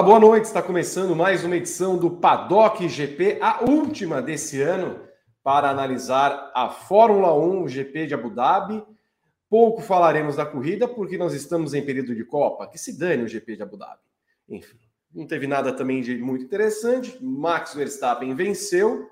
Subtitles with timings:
[0.00, 0.44] Olá, boa noite.
[0.44, 5.00] Está começando mais uma edição do Paddock GP, a última desse ano,
[5.42, 8.82] para analisar a Fórmula 1, o GP de Abu Dhabi.
[9.50, 13.28] Pouco falaremos da corrida, porque nós estamos em período de Copa, que se dane o
[13.28, 14.00] GP de Abu Dhabi.
[14.48, 14.78] Enfim,
[15.12, 17.18] não teve nada também de muito interessante.
[17.20, 19.10] Max Verstappen venceu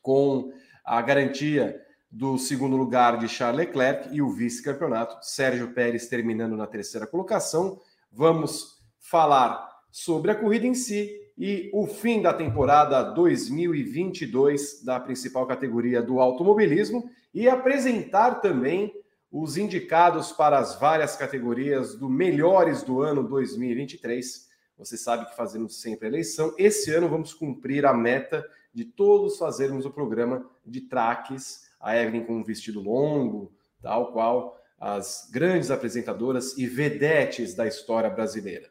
[0.00, 0.50] com
[0.82, 1.78] a garantia
[2.10, 7.78] do segundo lugar de Charles Leclerc e o vice-campeonato, Sérgio Pérez terminando na terceira colocação.
[8.10, 15.46] Vamos falar sobre a corrida em si e o fim da temporada 2022 da principal
[15.46, 18.94] categoria do automobilismo e apresentar também
[19.32, 24.46] os indicados para as várias categorias do melhores do ano 2023.
[24.76, 26.54] Você sabe que fazemos sempre eleição.
[26.58, 32.24] Esse ano vamos cumprir a meta de todos fazermos o programa de traques, a Evelyn
[32.24, 38.68] com um vestido longo, tal qual as grandes apresentadoras e vedetes da história brasileira.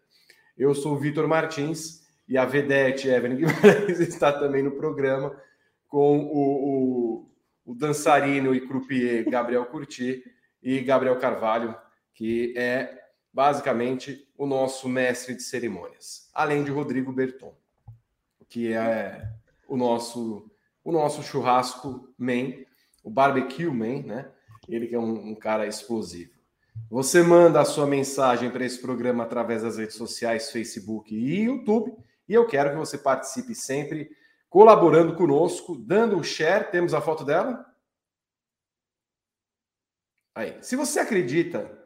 [0.56, 5.36] Eu sou o Vitor Martins e a Vedete Evelyn Guimarães está também no programa
[5.88, 7.30] com o, o,
[7.66, 10.24] o dançarino e croupier Gabriel Curti
[10.62, 11.76] e Gabriel Carvalho,
[12.14, 13.02] que é
[13.34, 17.56] basicamente o nosso mestre de cerimônias, além de Rodrigo Berton,
[18.50, 19.30] que é
[19.68, 20.50] o nosso
[20.84, 22.54] o nosso churrasco man,
[23.04, 24.32] o barbecue man, né?
[24.68, 26.32] Ele que é um, um cara explosivo.
[26.90, 31.94] Você manda a sua mensagem para esse programa através das redes sociais, Facebook e YouTube.
[32.28, 34.10] E eu quero que você participe sempre
[34.50, 36.72] colaborando conosco, dando o share.
[36.72, 37.66] Temos a foto dela?
[40.34, 40.58] Aí.
[40.62, 41.80] Se você acredita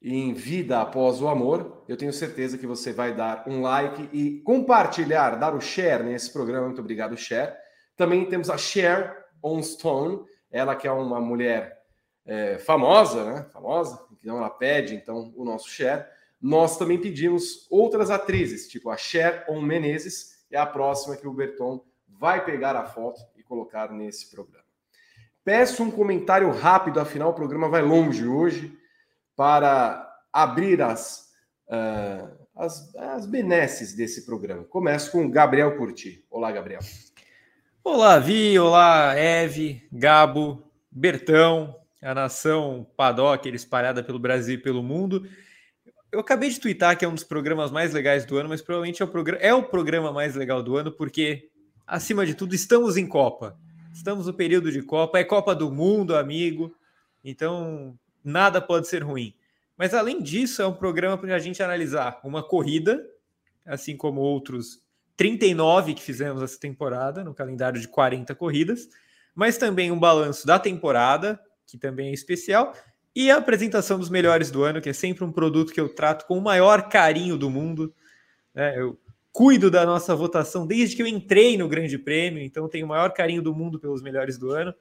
[0.00, 4.40] em vida após o amor, eu tenho certeza que você vai dar um like e
[4.42, 6.66] compartilhar, dar o share nesse programa.
[6.66, 7.54] Muito obrigado, share.
[7.96, 11.80] Também temos a Share on Stone, ela que é uma mulher
[12.26, 13.46] é, famosa, né?
[13.52, 16.04] Famosa, então ela pede então o nosso share.
[16.40, 21.32] Nós também pedimos outras atrizes, tipo a Cher On Menezes, é a próxima que o
[21.32, 24.63] Berton vai pegar a foto e colocar nesse programa.
[25.44, 28.72] Peço um comentário rápido, afinal o programa vai longe hoje,
[29.36, 31.28] para abrir as,
[31.68, 34.64] uh, as, as benesses desse programa.
[34.64, 36.24] Começo com Gabriel Curti.
[36.30, 36.80] Olá, Gabriel.
[37.84, 45.28] Olá, Vi, olá, Eve, Gabo, Bertão, a nação paddock espalhada pelo Brasil e pelo mundo.
[46.10, 49.02] Eu acabei de twittar que é um dos programas mais legais do ano, mas provavelmente
[49.02, 51.50] é o, programa, é o programa mais legal do ano, porque,
[51.86, 53.58] acima de tudo, estamos em Copa.
[53.94, 56.74] Estamos no período de Copa, é Copa do Mundo, amigo.
[57.24, 59.32] Então, nada pode ser ruim.
[59.76, 63.06] Mas, além disso, é um programa para a gente analisar uma corrida,
[63.64, 64.82] assim como outros
[65.16, 68.88] 39 que fizemos essa temporada, no calendário de 40 corridas,
[69.32, 72.74] mas também um balanço da temporada, que também é especial,
[73.14, 76.26] e a apresentação dos melhores do ano, que é sempre um produto que eu trato
[76.26, 77.94] com o maior carinho do mundo.
[78.52, 78.76] Né?
[78.76, 78.98] Eu
[79.34, 83.12] cuido da nossa votação desde que eu entrei no Grande Prêmio, então tenho o maior
[83.12, 84.72] carinho do mundo pelos melhores do ano.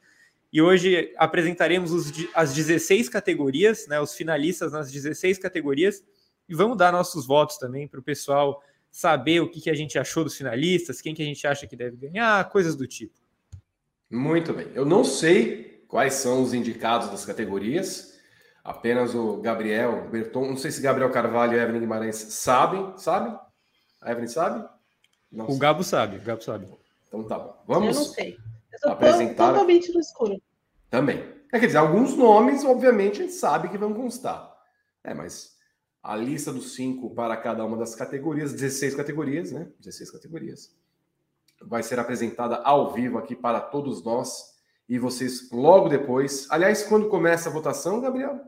[0.53, 6.03] E hoje apresentaremos os, as 16 categorias, né, os finalistas nas 16 categorias,
[6.47, 9.97] e vamos dar nossos votos também para o pessoal saber o que, que a gente
[9.97, 13.19] achou dos finalistas, quem que a gente acha que deve ganhar, coisas do tipo.
[14.07, 14.67] Muito bem.
[14.75, 18.19] Eu não sei quais são os indicados das categorias.
[18.63, 23.35] Apenas o Gabriel Berton, não sei se Gabriel Carvalho e Evelyn Guimarães sabem, sabe?
[24.03, 24.67] A Evelyn sabe?
[25.31, 25.59] Não o sei.
[25.59, 26.67] Gabo sabe, o Gabo sabe.
[27.07, 27.63] Então tá bom.
[27.65, 28.37] Vamos Eu não sei.
[28.83, 30.41] Eu apresentar totalmente no escuro.
[30.89, 31.23] Também.
[31.51, 34.51] É, quer dizer, alguns nomes, obviamente, a gente sabe que vão constar.
[35.03, 35.55] É, mas
[36.01, 39.69] a lista dos cinco para cada uma das categorias, 16 categorias, né?
[39.79, 40.75] 16 categorias.
[41.61, 44.53] Vai ser apresentada ao vivo aqui para todos nós
[44.89, 46.47] e vocês logo depois.
[46.49, 48.41] Aliás, quando começa a votação, Gabriel?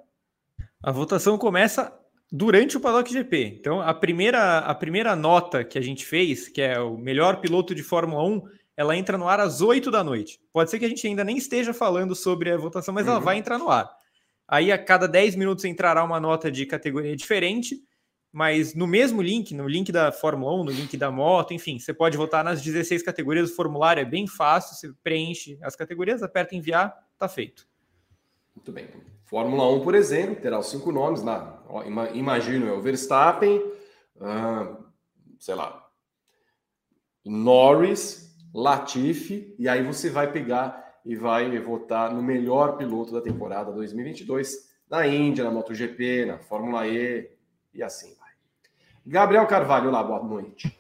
[0.83, 1.97] A votação começa
[2.31, 3.57] durante o Paddock GP.
[3.59, 7.73] Então, a primeira, a primeira nota que a gente fez, que é o melhor piloto
[7.73, 8.41] de Fórmula 1,
[8.77, 10.39] ela entra no ar às 8 da noite.
[10.51, 13.13] Pode ser que a gente ainda nem esteja falando sobre a votação, mas uhum.
[13.13, 13.89] ela vai entrar no ar.
[14.47, 17.81] Aí, a cada 10 minutos, entrará uma nota de categoria diferente
[18.35, 21.93] mas no mesmo link, no link da Fórmula 1, no link da moto, enfim, você
[21.93, 23.49] pode votar nas 16 categorias.
[23.49, 27.66] O formulário é bem fácil, você preenche as categorias, aperta enviar, tá feito.
[28.53, 28.89] Muito bem.
[29.23, 31.23] Fórmula 1, por exemplo, terá os cinco nomes
[31.79, 32.09] lá.
[32.13, 33.61] Imagino eu, Verstappen,
[35.39, 35.85] sei lá,
[37.23, 43.72] Norris, Latifi, e aí você vai pegar e vai votar no melhor piloto da temporada
[43.72, 47.29] 2022 na Índia, na MotoGP, na Fórmula E
[47.73, 48.29] e assim vai.
[49.05, 50.75] Gabriel Carvalho, lá, boa noite.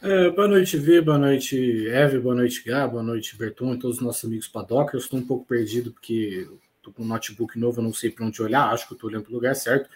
[0.00, 3.96] É, boa noite, Vi, boa noite, Eve, boa noite, Gá, boa noite, Berton e todos
[3.96, 4.94] os nossos amigos Paddock.
[4.94, 6.46] Eu estou um pouco perdido porque
[6.86, 9.32] estou com um notebook novo, não sei para onde olhar, acho que estou olhando para
[9.32, 9.90] o lugar certo.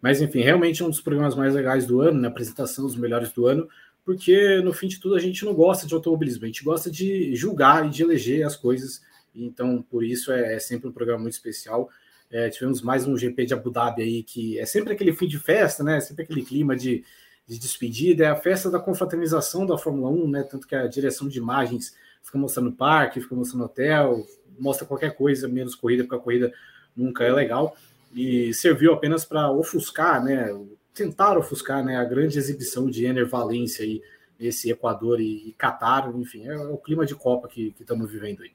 [0.00, 2.28] Mas, enfim, realmente é um dos programas mais legais do ano, na né?
[2.28, 3.68] apresentação dos melhores do ano,
[4.04, 7.36] porque no fim de tudo a gente não gosta de automobilismo, a gente gosta de
[7.36, 9.00] julgar e de eleger as coisas.
[9.34, 11.88] Então, por isso é, é sempre um programa muito especial.
[12.30, 15.38] É, tivemos mais um GP de Abu Dhabi aí, que é sempre aquele fim de
[15.38, 16.00] festa, né?
[16.00, 17.04] Sempre aquele clima de,
[17.46, 20.42] de despedida, é a festa da confraternização da Fórmula 1, né?
[20.42, 24.26] Tanto que a direção de imagens fica mostrando o parque, fica mostrando hotel,
[24.58, 26.52] mostra qualquer coisa, menos corrida, porque a corrida
[26.96, 27.76] nunca é legal.
[28.14, 30.48] E serviu apenas para ofuscar, né?
[30.94, 34.02] Tentar ofuscar né, a grande exibição de Ener Valência aí,
[34.38, 38.42] esse Equador e, e Catar, enfim, é, é, o clima de Copa que estamos vivendo
[38.42, 38.50] aí.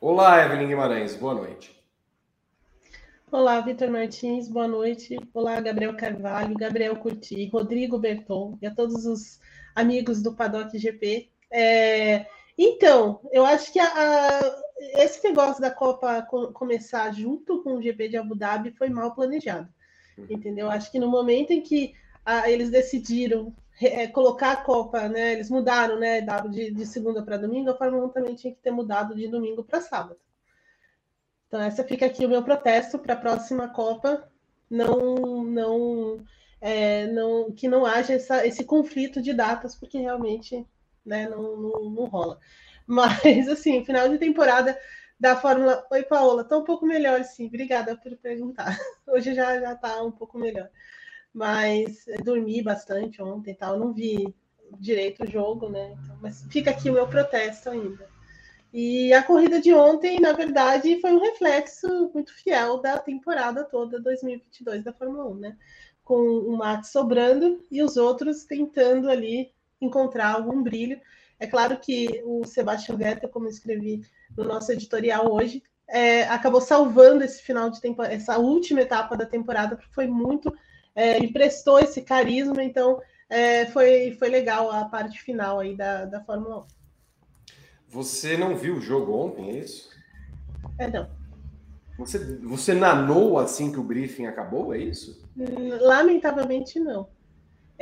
[0.00, 1.82] Olá, Evelyn Guimarães, boa noite.
[3.30, 5.18] Olá, Vitor Martins, boa noite.
[5.32, 9.40] Olá, Gabriel Carvalho, Gabriel Curti, Rodrigo Berton e a todos os
[9.74, 11.30] amigos do Paddock GP.
[11.50, 12.26] É,
[12.56, 14.62] então, eu acho que a, a,
[15.02, 16.22] esse negócio da Copa
[16.52, 19.68] começar junto com o GP de Abu Dhabi foi mal planejado.
[20.28, 20.70] Entendeu?
[20.70, 21.94] Acho que no momento em que
[22.24, 25.32] a, eles decidiram é, colocar a Copa, né?
[25.32, 26.20] Eles mudaram, né?
[26.50, 29.64] De, de segunda para domingo, a Fórmula 1 também tinha que ter mudado de domingo
[29.64, 30.20] para sábado.
[31.46, 34.30] Então, essa fica aqui o meu protesto para a próxima Copa
[34.70, 36.24] não, não,
[36.60, 40.66] é, não, que não haja essa, esse conflito de datas, porque realmente
[41.04, 42.38] né, não, não, não rola.
[42.86, 44.78] Mas, assim, final de temporada
[45.18, 45.86] da Fórmula.
[45.90, 47.46] Oi, Paola, tá um pouco melhor, sim.
[47.46, 48.76] Obrigada por perguntar.
[49.06, 50.68] Hoje já já tá um pouco melhor.
[51.32, 53.78] Mas dormi bastante ontem, tal.
[53.78, 54.34] Não vi
[54.78, 55.96] direito o jogo, né?
[56.02, 58.10] Então, mas fica aqui o meu protesto ainda.
[58.72, 64.00] E a corrida de ontem, na verdade, foi um reflexo muito fiel da temporada toda
[64.00, 65.56] 2022 da Fórmula 1, né?
[66.02, 69.52] Com o Max sobrando e os outros tentando ali
[69.84, 71.00] encontrar algum brilho.
[71.38, 74.02] É claro que o Sebastian Vettel, como eu escrevi
[74.36, 79.26] no nosso editorial hoje, é, acabou salvando esse final de temporada, essa última etapa da
[79.26, 80.52] temporada, porque foi muito,
[80.94, 86.20] é, emprestou esse carisma, então é, foi, foi legal a parte final aí da, da
[86.22, 86.66] Fórmula 1.
[87.88, 89.90] Você não viu o jogo ontem, é isso?
[90.78, 91.10] É, não.
[91.98, 95.22] Você, você nanou assim que o briefing acabou, é isso?
[95.80, 97.08] Lamentavelmente não.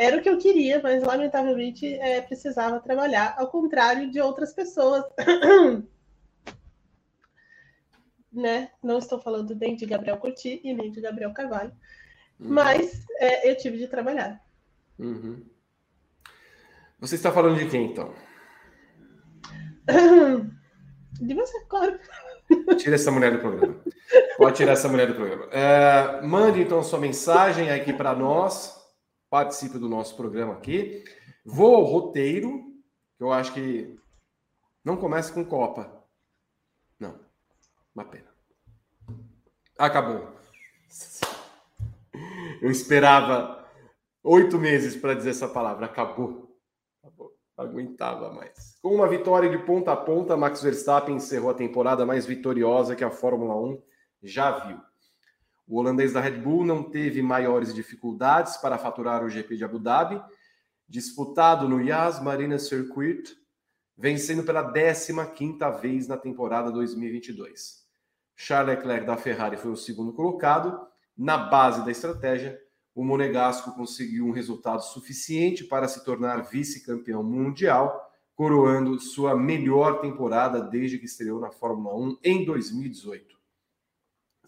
[0.00, 5.04] Era o que eu queria, mas lamentavelmente é, precisava trabalhar, ao contrário de outras pessoas.
[8.32, 8.70] né?
[8.82, 11.72] Não estou falando nem de Gabriel Curti e nem de Gabriel Carvalho,
[12.40, 12.48] uhum.
[12.48, 14.42] mas é, eu tive de trabalhar.
[14.98, 15.44] Uhum.
[16.98, 18.14] Você está falando de quem, então?
[21.20, 22.00] De você, claro.
[22.78, 23.76] Tira essa mulher do programa.
[24.38, 25.46] Pode tirar essa mulher do programa.
[25.52, 28.79] É, mande então sua mensagem aqui para nós.
[29.30, 31.04] Participe do nosso programa aqui.
[31.44, 32.64] Vou ao roteiro,
[33.16, 33.98] que eu acho que
[34.84, 36.04] não começa com Copa.
[36.98, 37.18] Não.
[37.94, 38.28] Uma pena.
[39.78, 40.28] Acabou.
[42.60, 43.66] Eu esperava
[44.22, 45.86] oito meses para dizer essa palavra.
[45.86, 46.58] Acabou.
[47.02, 48.78] Acabou aguentava mais.
[48.82, 53.04] Com uma vitória de ponta a ponta, Max Verstappen encerrou a temporada mais vitoriosa que
[53.04, 53.82] a Fórmula 1
[54.22, 54.80] já viu.
[55.70, 59.78] O holandês da Red Bull não teve maiores dificuldades para faturar o GP de Abu
[59.78, 60.20] Dhabi,
[60.88, 63.36] disputado no Yas Marina Circuit,
[63.96, 67.86] vencendo pela 15ª vez na temporada 2022.
[68.34, 70.76] Charles Leclerc da Ferrari foi o segundo colocado.
[71.16, 72.60] Na base da estratégia,
[72.92, 80.60] o Monegasco conseguiu um resultado suficiente para se tornar vice-campeão mundial, coroando sua melhor temporada
[80.60, 83.39] desde que estreou na Fórmula 1 em 2018.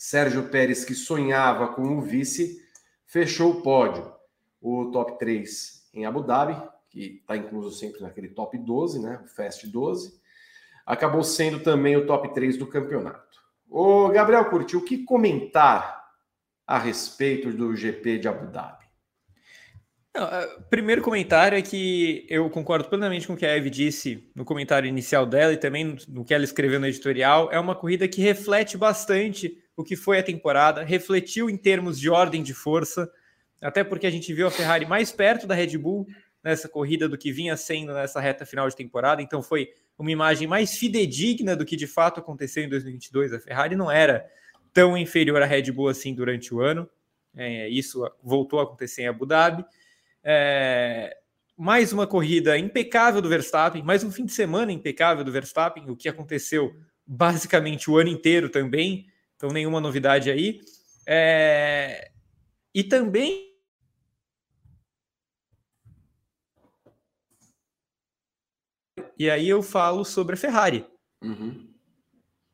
[0.02, 2.61] Sérgio Pérez, que sonhava com o vice,
[3.06, 4.12] fechou o pódio.
[4.61, 9.21] O top 3 em Abu Dhabi, que está incluso sempre naquele top 12, né?
[9.25, 10.21] O Fast 12,
[10.85, 13.38] acabou sendo também o top 3 do campeonato.
[13.71, 16.04] O Gabriel Curti, o que comentar
[16.66, 18.85] a respeito do GP de Abu Dhabi?
[20.12, 24.28] Não, uh, primeiro comentário é que eu concordo plenamente com o que a Eve disse
[24.35, 27.52] no comentário inicial dela e também no que ela escreveu no editorial.
[27.52, 32.10] É uma corrida que reflete bastante o que foi a temporada, refletiu em termos de
[32.10, 33.10] ordem de força,
[33.60, 36.06] até porque a gente viu a Ferrari mais perto da Red Bull
[36.42, 40.48] nessa corrida do que vinha sendo nessa reta final de temporada, então foi uma imagem
[40.48, 43.32] mais fidedigna do que de fato aconteceu em 2022.
[43.32, 44.28] A Ferrari não era
[44.72, 46.88] tão inferior à Red Bull assim durante o ano.
[47.34, 49.64] É, isso voltou a acontecer em Abu Dhabi.
[50.24, 51.16] É,
[51.56, 55.96] mais uma corrida impecável do Verstappen, mais um fim de semana impecável do Verstappen, o
[55.96, 56.74] que aconteceu
[57.06, 59.06] basicamente o ano inteiro também,
[59.42, 60.61] então, nenhuma novidade aí.
[61.04, 62.12] É...
[62.72, 63.50] E também
[69.18, 70.87] E aí eu falo sobre a Ferrari.
[71.20, 71.68] Uhum.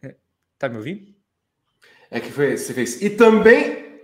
[0.02, 0.16] É,
[0.58, 1.14] tá me ouvindo?
[2.10, 3.00] É que foi, você fez.
[3.02, 4.00] E também.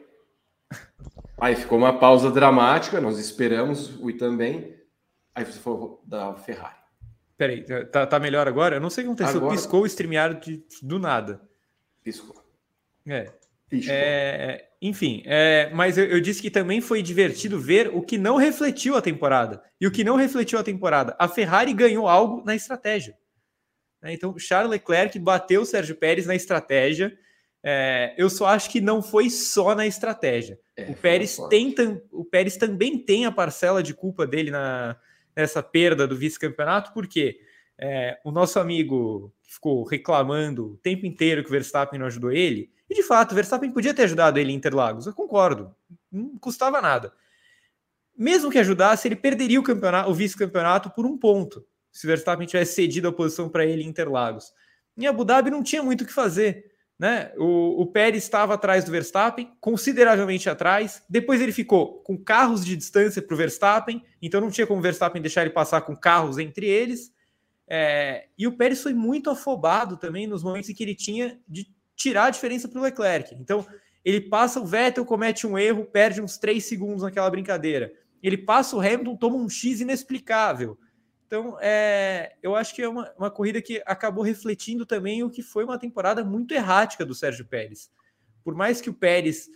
[1.36, 4.78] Aí ficou uma pausa dramática, nós esperamos o e também.
[5.34, 6.78] Aí você falou da Ferrari.
[7.36, 8.76] Peraí, tá, tá melhor agora?
[8.76, 9.40] Eu não sei o que aconteceu.
[9.40, 9.56] Agora...
[9.56, 11.46] Piscou o streamear de, do nada.
[12.02, 12.43] Piscou.
[13.06, 13.26] É.
[13.88, 18.36] É, enfim, é, mas eu, eu, disse que também foi divertido ver o que não
[18.36, 19.62] refletiu a temporada.
[19.80, 21.16] E o que não refletiu a temporada?
[21.18, 23.16] A Ferrari ganhou algo na estratégia.
[24.00, 24.12] Né?
[24.12, 27.16] Então, Charles Leclerc bateu o Sérgio Pérez na estratégia.
[27.62, 30.58] É, eu só acho que não foi só na estratégia.
[30.76, 31.74] É, o, Pérez tem,
[32.12, 34.96] o Pérez também tem a parcela de culpa dele na,
[35.34, 37.40] nessa perda do vice-campeonato, porque
[37.78, 42.73] é, o nosso amigo ficou reclamando o tempo inteiro que o Verstappen não ajudou ele
[42.94, 45.74] de fato, o Verstappen podia ter ajudado ele em Interlagos, eu concordo,
[46.10, 47.12] não custava nada.
[48.16, 52.46] Mesmo que ajudasse, ele perderia o campeonato, o vice-campeonato por um ponto, se o Verstappen
[52.46, 54.52] tivesse cedido a posição para ele em Interlagos.
[54.96, 56.72] Em Abu Dhabi não tinha muito o que fazer.
[56.96, 57.32] Né?
[57.36, 61.02] O, o Pérez estava atrás do Verstappen, consideravelmente atrás.
[61.08, 64.82] Depois ele ficou com carros de distância para o Verstappen, então não tinha como o
[64.82, 67.12] Verstappen deixar ele passar com carros entre eles.
[67.66, 71.73] É, e o Pérez foi muito afobado também nos momentos em que ele tinha de
[71.96, 73.34] tirar a diferença para o Leclerc.
[73.34, 73.66] Então,
[74.04, 77.92] ele passa o Vettel, comete um erro, perde uns três segundos naquela brincadeira.
[78.22, 80.78] Ele passa o Hamilton, toma um X inexplicável.
[81.26, 85.42] Então, é, eu acho que é uma, uma corrida que acabou refletindo também o que
[85.42, 87.90] foi uma temporada muito errática do Sérgio Pérez.
[88.44, 89.48] Por mais que o Pérez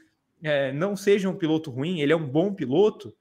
[0.43, 3.15] é, não seja um piloto ruim, ele é um bom piloto,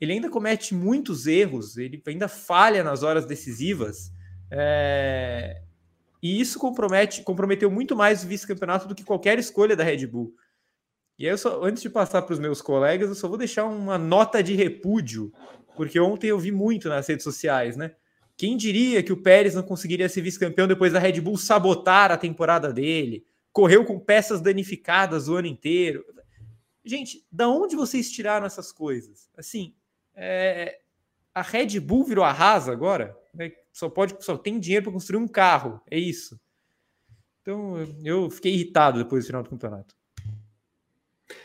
[0.00, 4.10] ele ainda comete muitos erros, ele ainda falha nas horas decisivas.
[4.50, 5.62] É,
[6.22, 10.32] e isso compromete, comprometeu muito mais o vice-campeonato do que qualquer escolha da Red Bull.
[11.18, 13.64] E aí, eu só, antes de passar para os meus colegas, eu só vou deixar
[13.64, 15.32] uma nota de repúdio,
[15.74, 17.94] porque ontem eu vi muito nas redes sociais, né?
[18.36, 22.16] Quem diria que o Pérez não conseguiria ser vice-campeão depois da Red Bull sabotar a
[22.16, 23.26] temporada dele?
[23.52, 26.04] Correu com peças danificadas o ano inteiro.
[26.84, 29.28] Gente, da onde vocês tiraram essas coisas?
[29.36, 29.74] Assim,
[30.14, 30.80] é...
[31.34, 33.16] a Red Bull virou a rasa agora?
[33.34, 33.52] Né?
[33.72, 36.38] Só pode, só tem dinheiro para construir um carro, é isso.
[37.40, 39.94] Então eu fiquei irritado depois do final do campeonato.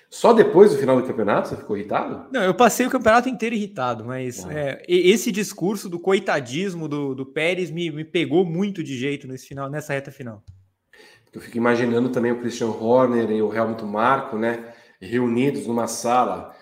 [0.10, 2.28] Só depois do final do campeonato você ficou irritado?
[2.32, 4.54] Não, eu passei o campeonato inteiro irritado, mas ah.
[4.54, 9.48] é, esse discurso do coitadismo do, do Pérez me, me pegou muito de jeito nesse
[9.48, 10.44] final, nessa reta final.
[11.34, 16.56] Eu fico imaginando também o Christian Horner e o Helmut Marko, né, reunidos numa sala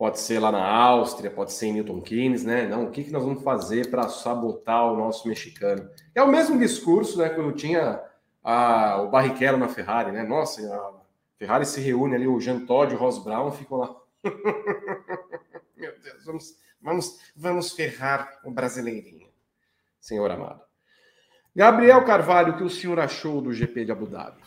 [0.00, 2.66] Pode ser lá na Áustria, pode ser em Milton Keynes, né?
[2.66, 5.90] Não, o que, que nós vamos fazer para sabotar o nosso mexicano?
[6.14, 7.28] É o mesmo discurso, né?
[7.28, 8.02] Quando tinha
[8.42, 10.22] a, o Barrichello na Ferrari, né?
[10.22, 10.92] Nossa, a
[11.36, 13.94] Ferrari se reúne ali, o Jean Todt e o Ross Brown ficam lá.
[15.76, 19.28] Meu Deus, vamos, vamos, vamos ferrar o brasileirinho,
[20.00, 20.62] senhor amado.
[21.54, 24.40] Gabriel Carvalho, o que o senhor achou do GP de Abu Dhabi?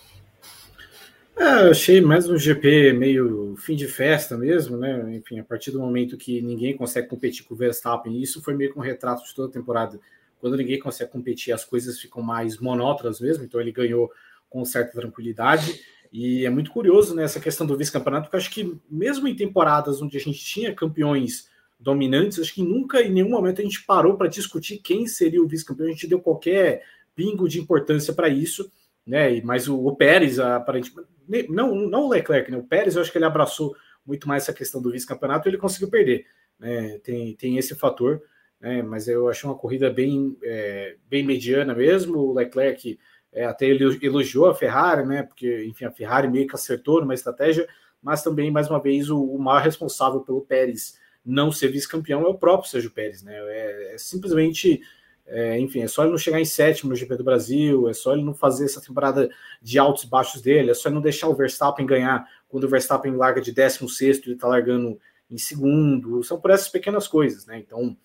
[1.35, 5.15] É, eu achei mais um GP meio fim de festa mesmo, né?
[5.15, 8.71] Enfim, a partir do momento que ninguém consegue competir com o Verstappen, isso foi meio
[8.71, 9.99] que um retrato de toda a temporada.
[10.39, 14.11] Quando ninguém consegue competir, as coisas ficam mais monótonas mesmo, então ele ganhou
[14.47, 15.81] com certa tranquilidade.
[16.11, 20.15] E é muito curioso né, questão do vice-campeonato, porque acho que mesmo em temporadas onde
[20.15, 21.49] a gente tinha campeões
[21.79, 25.47] dominantes, acho que nunca em nenhum momento a gente parou para discutir quem seria o
[25.47, 26.83] vice-campeão, a gente deu qualquer
[27.15, 28.71] pingo de importância para isso
[29.05, 29.41] né?
[29.41, 31.07] Mas o, o Pérez, aparentemente,
[31.49, 32.57] não, não o Leclerc, né?
[32.57, 35.57] O Pérez, eu acho que ele abraçou muito mais essa questão do vice-campeonato e ele
[35.57, 36.25] conseguiu perder.
[36.59, 36.99] Né?
[36.99, 38.21] Tem, tem esse fator,
[38.59, 38.81] né?
[38.81, 42.17] mas eu achei uma corrida bem, é, bem mediana mesmo.
[42.17, 42.99] O Leclerc
[43.31, 45.23] é, até elogiou a Ferrari, né?
[45.23, 47.67] Porque, enfim, a Ferrari meio que acertou numa estratégia,
[48.01, 52.27] mas também, mais uma vez, o, o maior responsável pelo Pérez não ser vice-campeão é
[52.27, 53.33] o próprio Sérgio Pérez, né?
[53.35, 54.81] É, é simplesmente
[55.25, 58.13] é, enfim, é só ele não chegar em sétimo no GP do Brasil, é só
[58.13, 59.29] ele não fazer essa temporada
[59.61, 62.69] de altos e baixos dele, é só ele não deixar o Verstappen ganhar quando o
[62.69, 64.99] Verstappen larga de 16, ele está largando
[65.29, 66.23] em segundo.
[66.23, 67.57] São por essas pequenas coisas, né?
[67.57, 67.97] Então,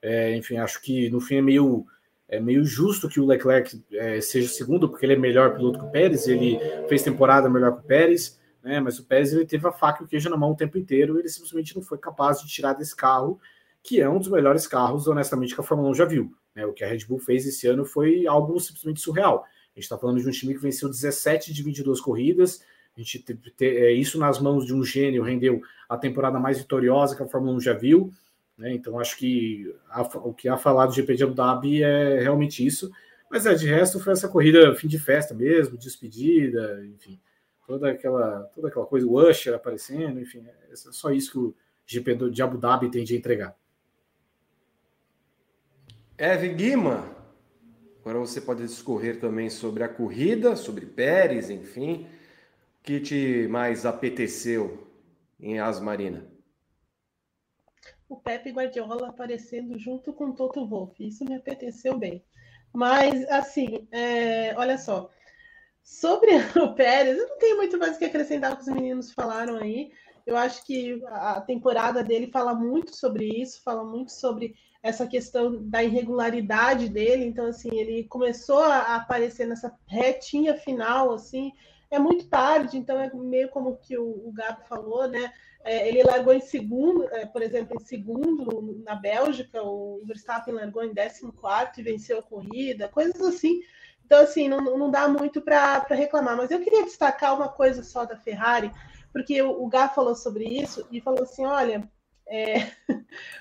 [0.00, 1.86] é, enfim, acho que no fim é meio,
[2.28, 5.84] é meio justo que o Leclerc é, seja segundo, porque ele é melhor piloto que
[5.86, 8.80] o Pérez, ele fez temporada melhor que o Pérez, né?
[8.80, 11.18] Mas o Pérez ele teve a faca e o queijo na mão o tempo inteiro,
[11.18, 13.40] ele simplesmente não foi capaz de tirar desse carro,
[13.82, 16.32] que é um dos melhores carros, honestamente, que a Fórmula 1 já viu.
[16.56, 16.64] Né?
[16.64, 19.44] O que a Red Bull fez esse ano foi algo simplesmente surreal.
[19.44, 22.64] A gente está falando de um time que venceu 17 de 22 corridas.
[22.96, 26.58] A gente ter, ter, é, isso nas mãos de um gênio rendeu a temporada mais
[26.58, 28.10] vitoriosa que a Fórmula 1 já viu.
[28.56, 28.72] Né?
[28.72, 32.64] Então acho que a, o que há falado do GP de Abu Dhabi é realmente
[32.64, 32.90] isso.
[33.30, 37.20] Mas é, de resto foi essa corrida fim de festa mesmo, despedida, enfim,
[37.66, 42.30] toda aquela, toda aquela coisa, o Usher aparecendo, enfim, é só isso que o GP
[42.30, 43.54] de Abu Dhabi tem de entregar.
[46.18, 47.16] Eve Guima,
[48.06, 52.06] Agora você pode discorrer também sobre a corrida, sobre Pérez, enfim.
[52.78, 54.86] O que te mais apeteceu
[55.40, 56.24] em Asmarina?
[58.08, 61.04] O Pepe Guardiola aparecendo junto com o Toto Wolff.
[61.04, 62.24] Isso me apeteceu bem.
[62.72, 65.10] Mas, assim, é, olha só.
[65.82, 66.30] Sobre
[66.62, 69.56] o Pérez, eu não tenho muito mais o que acrescentar o que os meninos falaram
[69.56, 69.90] aí.
[70.24, 74.54] Eu acho que a temporada dele fala muito sobre isso, fala muito sobre
[74.86, 77.24] essa questão da irregularidade dele.
[77.24, 81.52] Então, assim, ele começou a aparecer nessa retinha final, assim,
[81.90, 85.32] é muito tarde, então é meio como que o, o Gabi falou, né?
[85.64, 90.84] É, ele largou em segundo, é, por exemplo, em segundo na Bélgica, o Verstappen largou
[90.84, 93.60] em 14 e venceu a corrida, coisas assim.
[94.04, 96.36] Então, assim, não, não dá muito para reclamar.
[96.36, 98.70] Mas eu queria destacar uma coisa só da Ferrari,
[99.12, 101.88] porque o, o Gá falou sobre isso e falou assim: olha,
[102.28, 102.70] é,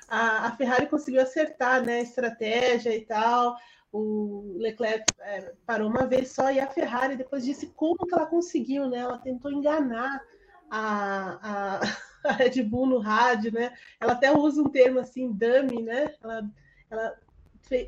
[0.07, 3.55] a, a, Ferrari conseguiu acertar né, a estratégia e tal.
[3.91, 8.25] O Leclerc é, parou uma vez só e a Ferrari depois disse como que ela
[8.25, 8.99] conseguiu, né?
[8.99, 10.21] Ela tentou enganar
[10.69, 11.79] a, a,
[12.29, 13.73] a Red Bull no rádio, né?
[13.99, 16.13] Ela até usa um termo assim, dummy, né?
[16.21, 16.49] Ela,
[16.89, 17.19] ela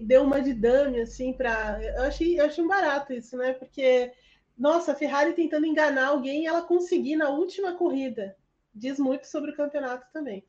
[0.02, 1.80] deu uma de dummy assim para.
[1.84, 3.54] Eu achei, eu achei um barato isso, né?
[3.54, 4.14] Porque
[4.58, 8.36] nossa, a Ferrari tentando enganar alguém ela conseguir na última corrida.
[8.74, 10.44] Diz muito sobre o campeonato também.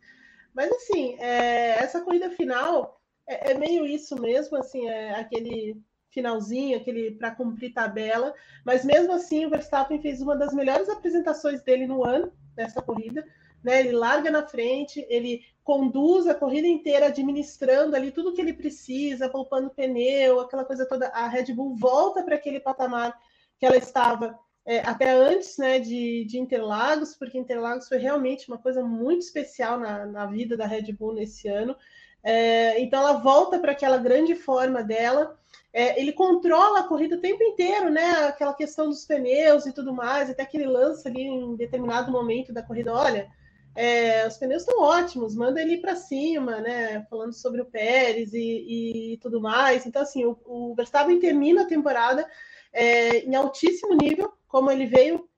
[0.59, 6.77] Mas assim, é, essa corrida final é, é, meio isso mesmo, assim, é aquele finalzinho,
[6.77, 8.35] aquele para cumprir tabela.
[8.67, 13.25] Mas mesmo assim, o Verstappen fez uma das melhores apresentações dele no ano nessa corrida.
[13.63, 13.79] Né?
[13.79, 19.29] Ele larga na frente, ele conduz a corrida inteira administrando ali tudo que ele precisa,
[19.29, 21.07] poupando pneu, aquela coisa toda.
[21.11, 23.17] A Red Bull volta para aquele patamar
[23.61, 24.37] que ela estava
[24.69, 29.81] é, até antes né, de, de, Interlagos, porque Interlagos foi realmente uma coisa muito especial
[29.81, 31.75] na, na vida da Red Bull nesse ano.
[32.23, 35.39] É, então ela volta para aquela grande forma dela.
[35.73, 38.27] É, ele controla a corrida o tempo inteiro, né?
[38.27, 42.53] Aquela questão dos pneus e tudo mais, até que ele lança ali em determinado momento
[42.53, 43.27] da corrida, olha,
[43.75, 47.07] é, os pneus estão ótimos, manda ele para cima, né?
[47.09, 49.87] Falando sobre o Pérez e, e tudo mais.
[49.87, 52.29] Então, assim, o, o Verstappen termina a temporada
[52.73, 55.29] é, em altíssimo nível, como ele veio,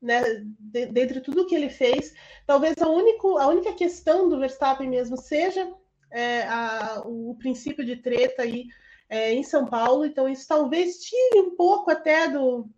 [0.00, 0.22] né,
[0.58, 2.14] de, dentre tudo que ele fez.
[2.46, 5.72] Talvez a, único, a única questão do Verstappen mesmo seja
[6.10, 8.66] é, a, o princípio de treta aí
[9.08, 12.68] é, em São Paulo, então isso talvez tire um pouco até do,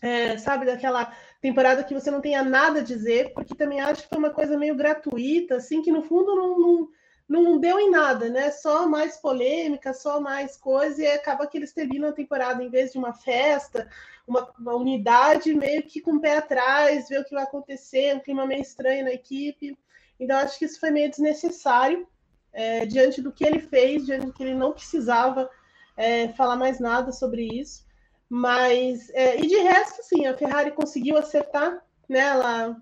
[0.00, 4.08] é, sabe, daquela temporada que você não tenha nada a dizer, porque também acho que
[4.08, 6.88] foi uma coisa meio gratuita, assim, que no fundo não, não
[7.28, 8.50] não deu em nada, né?
[8.50, 12.92] Só mais polêmica, só mais coisa, e acaba que eles terminam a temporada, em vez
[12.92, 13.88] de uma festa,
[14.26, 18.20] uma, uma, unidade, meio que com o pé atrás, ver o que vai acontecer, um
[18.20, 19.78] clima meio estranho na equipe.
[20.18, 22.08] Então, acho que isso foi meio desnecessário,
[22.52, 25.50] é, diante do que ele fez, diante do que ele não precisava
[25.96, 27.86] é, falar mais nada sobre isso.
[28.28, 32.20] Mas, é, e de resto, sim, a Ferrari conseguiu acertar, né?
[32.20, 32.76] Ela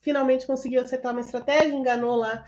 [0.00, 2.44] finalmente conseguiu acertar uma estratégia, enganou lá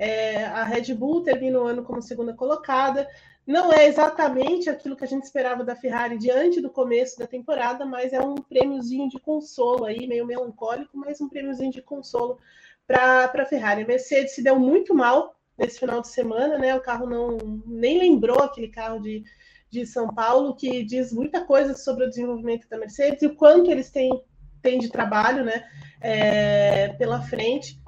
[0.00, 3.06] é, a Red Bull termina o ano como segunda colocada.
[3.46, 7.84] Não é exatamente aquilo que a gente esperava da Ferrari diante do começo da temporada,
[7.84, 12.38] mas é um prêmiozinho de consolo aí, meio melancólico, mas um prêmiozinho de consolo
[12.86, 13.82] para a Ferrari.
[13.82, 16.74] A Mercedes se deu muito mal nesse final de semana, né?
[16.74, 17.36] O carro não
[17.66, 19.22] nem lembrou aquele carro de,
[19.68, 23.70] de São Paulo, que diz muita coisa sobre o desenvolvimento da Mercedes e o quanto
[23.70, 24.10] eles têm,
[24.62, 25.62] têm de trabalho né,
[26.00, 27.78] é, pela frente.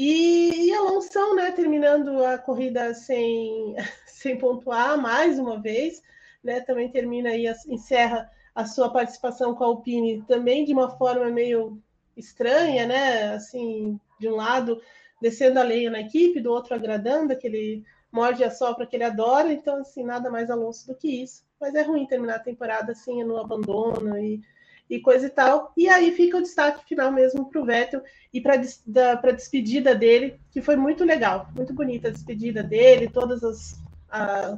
[0.00, 3.74] E, e Alonso, né, terminando a corrida sem,
[4.06, 6.00] sem pontuar mais uma vez,
[6.40, 11.28] né, também termina aí, encerra a sua participação com a Alpine também de uma forma
[11.30, 11.82] meio
[12.16, 14.80] estranha, né, assim, de um lado
[15.20, 17.82] descendo a lenha na equipe, do outro agradando, aquele
[18.12, 21.42] morde a sopra que ele adora, então, assim, nada mais Alonso do que isso.
[21.60, 24.40] Mas é ruim terminar a temporada assim, no abandono e
[24.88, 25.72] e coisa e tal.
[25.76, 30.40] E aí fica o destaque final mesmo para o Vettel e para a despedida dele,
[30.50, 33.88] que foi muito legal, muito bonita a despedida dele, todas as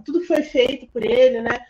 [0.05, 1.61] tudo que foi feito por ele, né?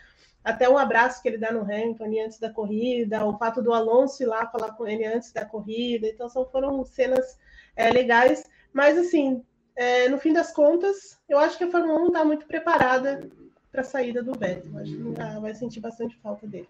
[0.43, 4.23] Até um abraço que ele dá no Hamilton antes da corrida, o fato do Alonso
[4.23, 6.07] ir lá falar com ele antes da corrida.
[6.07, 7.37] Então, são, foram cenas
[7.75, 8.43] é, legais.
[8.73, 9.43] Mas, assim,
[9.75, 13.29] é, no fim das contas, eu acho que a Fórmula 1 está muito preparada
[13.71, 14.77] para a saída do Vettel.
[14.79, 16.67] Acho que vai sentir bastante falta dele.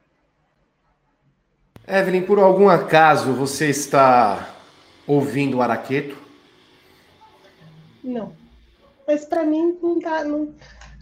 [1.88, 4.56] Evelyn, por algum acaso você está
[5.08, 6.16] ouvindo o Araqueto?
[8.04, 8.36] Não.
[9.08, 10.54] Mas para mim não, tá, não,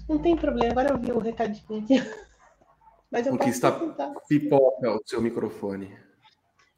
[0.07, 0.71] não tem problema.
[0.71, 1.95] Agora eu vi o recadinho aqui.
[3.11, 4.13] Mas eu Porque está tentar.
[4.27, 5.91] pipoca o seu microfone.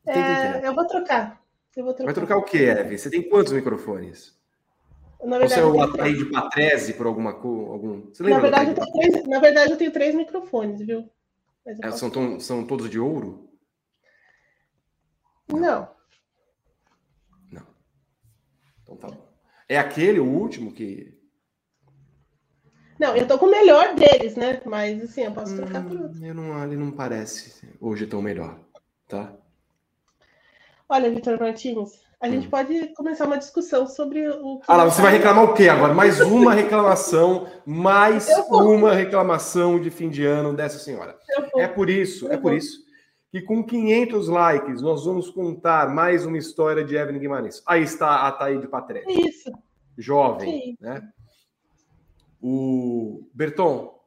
[0.05, 1.41] É, eu vou trocar.
[1.75, 2.05] Eu vou trocar.
[2.05, 2.97] Vai trocar o quê, Evelyn?
[2.97, 4.39] Você tem quantos microfones?
[5.23, 8.09] Na verdade, Você é o atraí de Patrese por alguma algum?
[8.11, 11.07] Você na verdade, eu tenho três, na verdade, eu tenho três microfones, viu?
[11.65, 13.50] É, são, tom, são todos de ouro?
[15.47, 15.89] Não.
[17.51, 17.65] Não.
[18.83, 19.27] Então tá bom.
[19.67, 21.17] É aquele o último que.
[22.99, 24.61] Não, eu tô com o melhor deles, né?
[24.65, 26.25] Mas assim, eu posso trocar por Hum, outro.
[26.25, 28.59] eu não, ele não parece hoje tão melhor,
[29.07, 29.33] tá?
[30.87, 34.59] Olha, Vitor Martins, a gente pode começar uma discussão sobre o.
[34.59, 35.93] que Ah lá, você vai reclamar o quê agora?
[35.93, 41.17] Mais uma reclamação, mais uma reclamação de fim de ano dessa senhora.
[41.55, 42.90] É por isso, é por isso
[43.31, 47.63] que com 500 likes nós vamos contar mais uma história de Evelyn Guimarães.
[47.65, 49.51] Aí está a Thaíde Patrese, isso.
[49.97, 50.77] jovem, Sim.
[50.81, 51.11] né?
[52.41, 53.97] O Berton,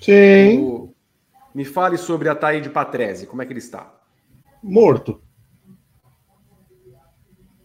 [0.00, 0.60] Sim.
[0.60, 0.94] o-
[1.54, 3.92] me fale sobre a Thaíde Patrese, como é que ele está?
[4.62, 5.22] Morto.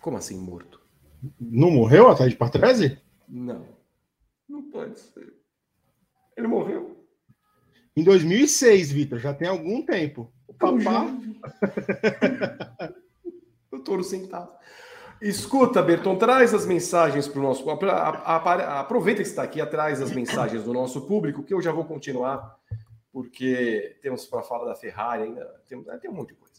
[0.01, 0.81] Como assim morto?
[1.39, 2.99] Não morreu a Thaís Patrese?
[3.27, 3.67] Não.
[4.47, 5.33] Não pode ser.
[6.37, 6.94] Ele morreu.
[7.97, 10.29] Em 2006, Vitor, já tem algum tempo.
[10.47, 11.05] O papá.
[13.71, 14.53] o touro sentado.
[15.21, 17.65] Escuta, Berton, traz as mensagens para o nosso.
[17.69, 22.59] Aproveita que está aqui, traz as mensagens do nosso público, que eu já vou continuar,
[23.13, 25.45] porque temos para falar da Ferrari ainda.
[25.65, 26.55] Tem, tem um monte de coisa.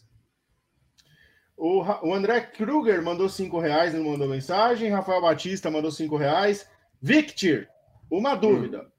[1.55, 4.89] O, o André Kruger mandou cinco reais, não mandou mensagem.
[4.89, 6.67] Rafael Batista mandou cinco reais.
[6.99, 7.67] Victor,
[8.09, 8.91] uma dúvida.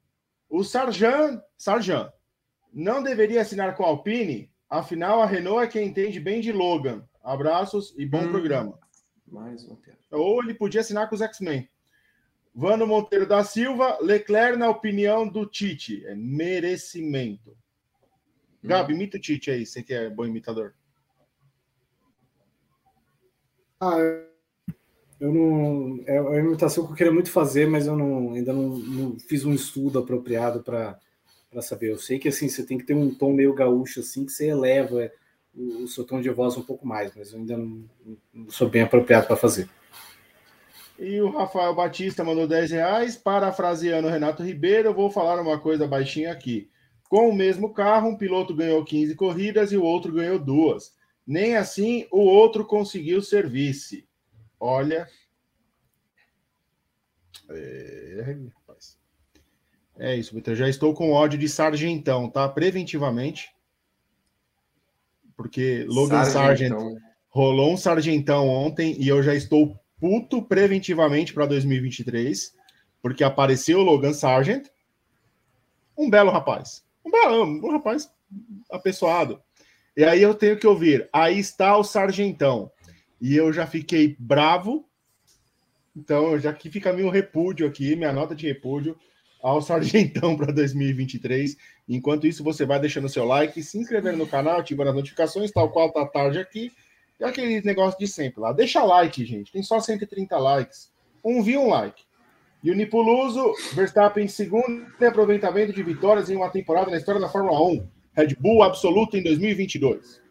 [0.49, 2.09] O Sarjan, Sarjan
[2.73, 4.51] não deveria assinar com a Alpine?
[4.69, 7.03] Afinal, a Renault é quem entende bem de Logan.
[7.23, 8.29] Abraços e bom Hum.
[8.29, 8.79] programa.
[9.27, 9.99] Mais uma piada.
[10.11, 11.67] Ou ele podia assinar com os X-Men.
[12.53, 17.55] Vano Monteiro da Silva, Leclerc, na opinião do Tite, é merecimento.
[18.63, 20.73] Gabi, imita o Tite aí, você que é bom imitador.
[23.79, 23.97] Ah,
[25.19, 26.03] eu não.
[26.05, 29.45] É uma imitação que eu queria muito fazer, mas eu não, ainda não, não fiz
[29.45, 30.99] um estudo apropriado para
[31.61, 31.91] saber.
[31.91, 34.47] Eu sei que assim você tem que ter um tom meio gaúcho assim que você
[34.47, 35.11] eleva
[35.53, 37.85] o, o seu tom de voz um pouco mais, mas eu ainda não,
[38.33, 39.67] não sou bem apropriado para fazer.
[40.99, 43.15] E o Rafael Batista mandou 10 reais.
[43.15, 46.69] Parafraseando o Renato Ribeiro, eu vou falar uma coisa baixinha aqui.
[47.07, 50.93] Com o mesmo carro, um piloto ganhou 15 corridas e o outro ganhou duas.
[51.25, 54.07] Nem assim o outro conseguiu ser vice.
[54.59, 55.07] Olha.
[57.49, 58.35] É.
[59.99, 60.55] É isso, Vitor.
[60.55, 62.47] Já estou com ódio de Sargentão, tá?
[62.47, 63.49] Preventivamente.
[65.35, 66.97] Porque Logan Sargent Sargentão.
[67.27, 72.55] rolou um Sargentão ontem e eu já estou puto preventivamente para 2023,
[73.01, 74.67] porque apareceu o Logan Sargent,
[75.97, 78.09] um belo rapaz, um belo, um rapaz
[78.71, 79.41] apessoado.
[79.97, 82.71] E aí eu tenho que ouvir, aí está o Sargentão.
[83.19, 84.87] E eu já fiquei bravo.
[85.93, 88.97] Então, já que fica meu repúdio aqui, minha nota de repúdio
[89.41, 91.57] ao Sargentão para 2023.
[91.87, 95.71] Enquanto isso, você vai deixando seu like, se inscrevendo no canal, ativando as notificações, tal
[95.71, 96.71] qual tá tarde aqui.
[97.19, 98.53] E aquele negócio de sempre lá.
[98.53, 99.51] Deixa like, gente.
[99.51, 100.91] Tem só 130 likes.
[101.23, 102.03] Um view, um like.
[102.63, 107.29] E o Nipuluso, Verstappen segundo tem aproveitamento de vitórias em uma temporada na história da
[107.29, 107.87] Fórmula 1.
[108.13, 110.21] Red Bull absoluto em 2022.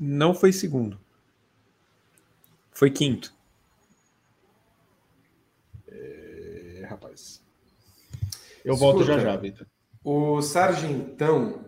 [0.00, 0.98] Não foi segundo.
[2.70, 3.34] Foi quinto.
[5.88, 7.42] É, rapaz.
[8.64, 9.30] Eu volto já Escuta.
[9.32, 9.66] já, Vitor.
[10.02, 11.64] O Sargentão.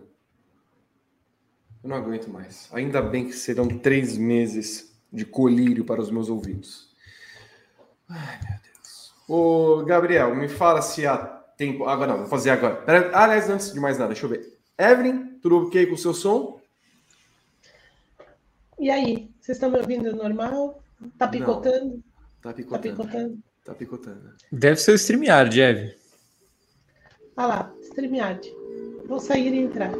[1.83, 2.67] Eu não aguento mais.
[2.73, 6.91] Ainda bem que serão três meses de colírio para os meus ouvidos.
[8.09, 9.13] Ai, meu Deus.
[9.27, 11.85] Ô, Gabriel, me fala se há tempo.
[11.85, 12.75] Agora não, vou fazer agora.
[12.77, 14.57] Pera- Aliás, antes de mais nada, deixa eu ver.
[14.77, 16.59] Evelyn, tudo ok com o seu som?
[18.79, 20.83] E aí, vocês estão me ouvindo normal?
[21.17, 22.03] Tá picotando?
[22.41, 22.81] Tá Tá picotando.
[22.97, 23.39] picotando?
[23.63, 24.33] Tá picotando.
[24.51, 25.95] Deve ser o StreamYard, Jev.
[27.37, 28.51] Ah lá, StreamYard.
[29.07, 29.91] Vou sair e entrar.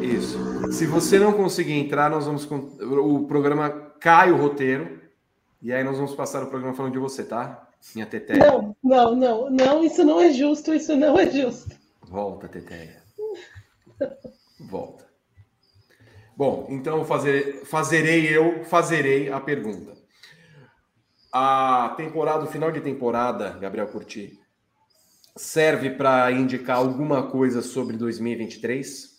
[0.00, 0.38] Isso.
[0.72, 2.46] Se você não conseguir entrar, nós vamos.
[2.80, 5.00] O programa cai o roteiro.
[5.62, 7.66] E aí nós vamos passar o programa falando de você, tá?
[7.94, 8.38] Minha teteia.
[8.38, 11.74] Não, não, não, não, isso não é justo, isso não é justo.
[12.02, 13.02] Volta, teteia.
[14.60, 15.06] Volta.
[16.36, 19.96] Bom, então fazer, fazerei eu, fazerei a pergunta.
[21.32, 24.38] A temporada, o final de temporada, Gabriel Curti,
[25.36, 29.16] serve para indicar alguma coisa sobre 2023?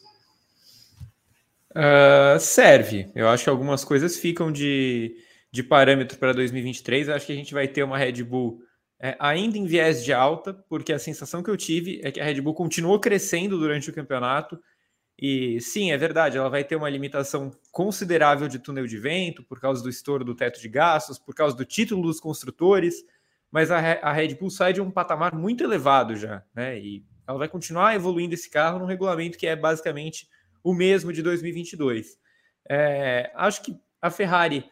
[1.79, 3.11] Ah, serve.
[3.13, 5.15] Eu acho que algumas coisas ficam de,
[5.51, 7.07] de parâmetro para 2023.
[7.07, 8.59] Eu acho que a gente vai ter uma Red Bull
[8.99, 12.23] é, ainda em viés de alta, porque a sensação que eu tive é que a
[12.23, 14.59] Red Bull continuou crescendo durante o campeonato.
[15.19, 19.59] E sim, é verdade, ela vai ter uma limitação considerável de túnel de vento por
[19.59, 23.03] causa do estouro do teto de gastos, por causa do título dos construtores,
[23.51, 26.77] mas a, Re- a Red Bull sai de um patamar muito elevado já, né?
[26.79, 30.27] E Ela vai continuar evoluindo esse carro num regulamento que é basicamente
[30.63, 32.17] o mesmo de 2022.
[32.69, 34.65] É, acho que a Ferrari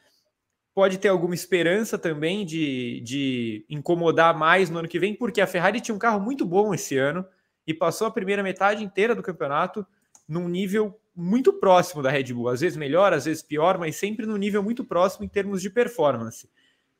[0.73, 5.47] pode ter alguma esperança também de, de incomodar mais no ano que vem, porque a
[5.47, 7.25] Ferrari tinha um carro muito bom esse ano
[7.65, 9.85] e passou a primeira metade inteira do campeonato
[10.27, 12.49] num nível muito próximo da Red Bull.
[12.49, 15.69] Às vezes melhor, às vezes pior, mas sempre num nível muito próximo em termos de
[15.69, 16.49] performance.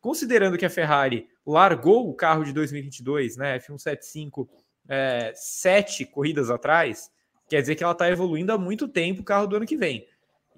[0.06, 4.48] Considerando que a Ferrari largou o carro de 2022, né, F175,
[4.88, 7.10] é, sete corridas atrás,
[7.50, 10.08] quer dizer que ela está evoluindo há muito tempo o carro do ano que vem.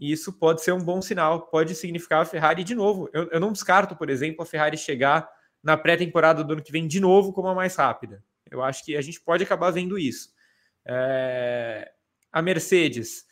[0.02, 3.10] E isso pode ser um bom sinal, pode significar a Ferrari de novo.
[3.14, 5.30] Eu, eu não descarto, por exemplo, a Ferrari chegar
[5.64, 8.22] na pré-temporada do ano que vem de novo como a mais rápida.
[8.52, 10.30] Eu acho que a gente pode acabar vendo isso.
[10.86, 11.90] É...
[12.34, 13.26] A Mercedes.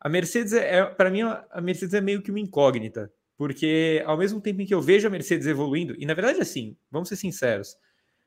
[0.00, 4.16] A Mercedes é, é para mim, a Mercedes é meio que uma incógnita, porque ao
[4.16, 7.16] mesmo tempo em que eu vejo a Mercedes evoluindo, e na verdade, assim, vamos ser
[7.16, 7.76] sinceros,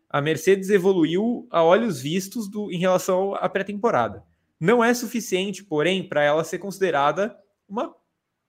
[0.09, 4.23] a Mercedes evoluiu a olhos vistos do, em relação à pré-temporada.
[4.59, 7.35] Não é suficiente, porém, para ela ser considerada
[7.67, 7.95] uma,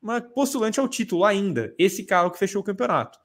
[0.03, 3.19] uma postulante ao título ainda, esse carro que fechou o campeonato.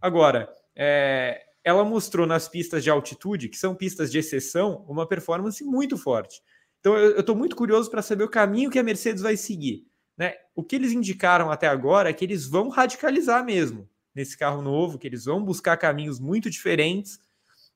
[0.00, 5.62] Agora, é, ela mostrou nas pistas de altitude, que são pistas de exceção, uma performance
[5.64, 6.40] muito forte.
[6.80, 9.86] Então eu estou muito curioso para saber o caminho que a Mercedes vai seguir.
[10.20, 10.34] Né?
[10.54, 14.98] O que eles indicaram até agora é que eles vão radicalizar mesmo nesse carro novo,
[14.98, 17.18] que eles vão buscar caminhos muito diferentes.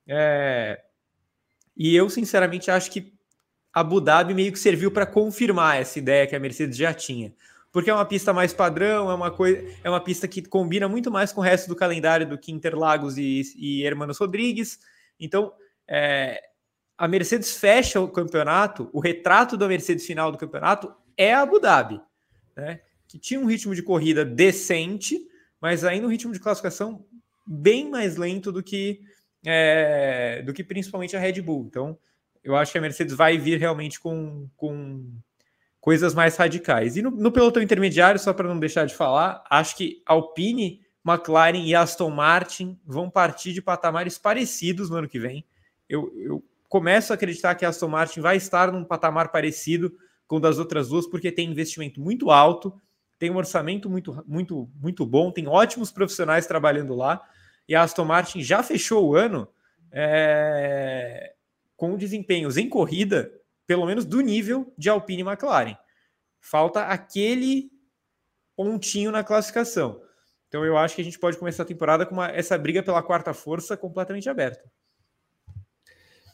[0.07, 0.79] É...
[1.75, 3.11] E eu, sinceramente, acho que
[3.73, 7.33] Abu Dhabi meio que serviu para confirmar essa ideia que a Mercedes já tinha
[7.71, 11.11] porque é uma pista mais padrão, é uma coisa, é uma pista que combina muito
[11.11, 14.79] mais com o resto do calendário do que Interlagos e, e Hermanos Rodrigues.
[15.19, 15.51] Então,
[15.85, 16.41] é,
[16.97, 21.59] a Mercedes fecha o campeonato, o retrato da Mercedes final do campeonato é a Abu
[21.59, 21.99] Dhabi,
[22.55, 22.81] né?
[23.07, 25.19] Que tinha um ritmo de corrida decente,
[25.61, 27.05] mas ainda um ritmo de classificação
[27.45, 29.01] bem mais lento do que
[29.45, 31.65] é, do que principalmente a Red Bull.
[31.67, 31.97] Então,
[32.43, 35.11] eu acho que a Mercedes vai vir realmente com, com
[35.79, 36.97] coisas mais radicais.
[36.97, 41.57] E no, no pelotão intermediário, só para não deixar de falar, acho que Alpine, McLaren
[41.57, 45.45] e Aston Martin vão partir de patamares parecidos no ano que vem.
[45.87, 49.95] Eu, eu começo a acreditar que a Aston Martin vai estar num patamar parecido
[50.27, 52.73] com das outras duas, porque tem investimento muito alto,
[53.17, 57.21] tem um orçamento muito, muito, muito bom, tem ótimos profissionais trabalhando lá,
[57.67, 59.47] e a Aston Martin já fechou o ano
[59.91, 61.33] é,
[61.75, 63.31] com desempenhos em corrida
[63.65, 65.75] pelo menos do nível de Alpine e McLaren.
[66.39, 67.71] Falta aquele
[68.55, 70.01] pontinho na classificação.
[70.47, 73.01] Então eu acho que a gente pode começar a temporada com uma, essa briga pela
[73.01, 74.71] quarta força completamente aberta.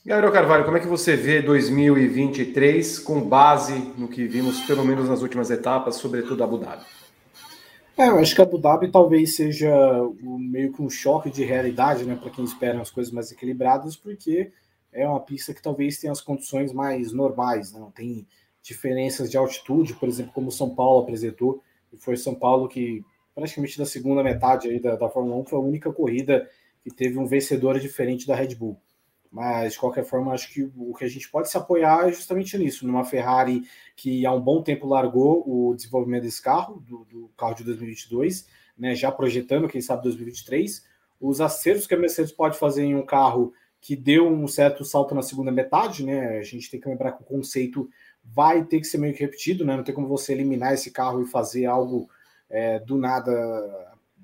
[0.04, 5.08] Gabriel Carvalho, como é que você vê 2023 com base no que vimos, pelo menos
[5.08, 6.84] nas últimas etapas, sobretudo Abu Dhabi?
[7.96, 9.72] É, eu acho que Abu Dhabi talvez seja
[10.24, 14.52] meio que um choque de realidade, né, para quem espera as coisas mais equilibradas, porque
[14.92, 17.80] é uma pista que talvez tenha as condições mais normais, né?
[17.80, 18.26] não tem
[18.64, 21.62] diferenças de altitude, por exemplo, como São Paulo apresentou,
[21.94, 25.60] e foi São Paulo que praticamente da segunda metade aí da, da Fórmula 1 foi
[25.60, 26.50] a única corrida
[26.84, 28.82] que teve um vencedor diferente da Red Bull.
[29.32, 32.58] Mas, de qualquer forma, acho que o que a gente pode se apoiar é justamente
[32.58, 33.64] nisso, numa Ferrari
[33.96, 38.46] que há um bom tempo largou o desenvolvimento desse carro, do, do carro de 2022,
[38.78, 40.86] né, já projetando, quem sabe, 2023.
[41.20, 45.16] Os acertos que a Mercedes pode fazer em um carro que deu um certo salto
[45.16, 46.38] na segunda metade, né?
[46.38, 47.90] A gente tem que lembrar que o conceito
[48.24, 49.76] vai ter que ser meio que repetido, né?
[49.76, 52.08] Não tem como você eliminar esse carro e fazer algo
[52.48, 53.32] é, do nada,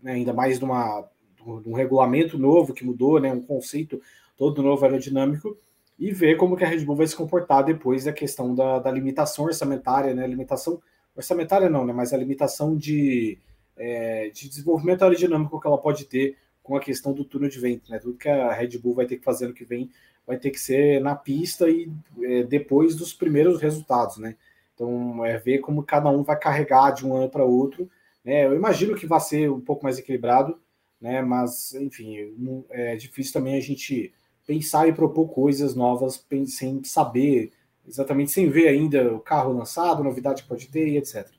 [0.02, 0.14] né?
[0.14, 1.10] ainda mais de, uma,
[1.44, 3.32] um regulamento novo que mudou, né?
[3.32, 4.00] Um conceito
[4.38, 5.58] todo novo aerodinâmico
[6.00, 8.92] e ver como que a Red Bull vai se comportar depois da questão da, da
[8.92, 10.28] limitação orçamentária, né?
[10.28, 10.80] Limitação
[11.16, 11.92] orçamentária não, né?
[11.92, 13.40] Mas a limitação de,
[13.76, 17.90] é, de desenvolvimento aerodinâmico que ela pode ter com a questão do túnel de vento,
[17.90, 17.98] né?
[17.98, 19.90] Tudo que a Red Bull vai ter que fazer no que vem
[20.28, 21.90] vai ter que ser na pista e
[22.22, 24.36] é, depois dos primeiros resultados, né?
[24.76, 27.90] Então é ver como cada um vai carregar de um ano para outro.
[28.24, 28.46] Né?
[28.46, 30.60] Eu imagino que vai ser um pouco mais equilibrado,
[31.02, 31.22] né?
[31.22, 32.36] Mas enfim,
[32.70, 34.14] é difícil também a gente
[34.48, 37.54] pensar e propor coisas novas sem saber
[37.86, 41.30] exatamente, sem ver ainda o carro lançado, novidade que pode ter e etc.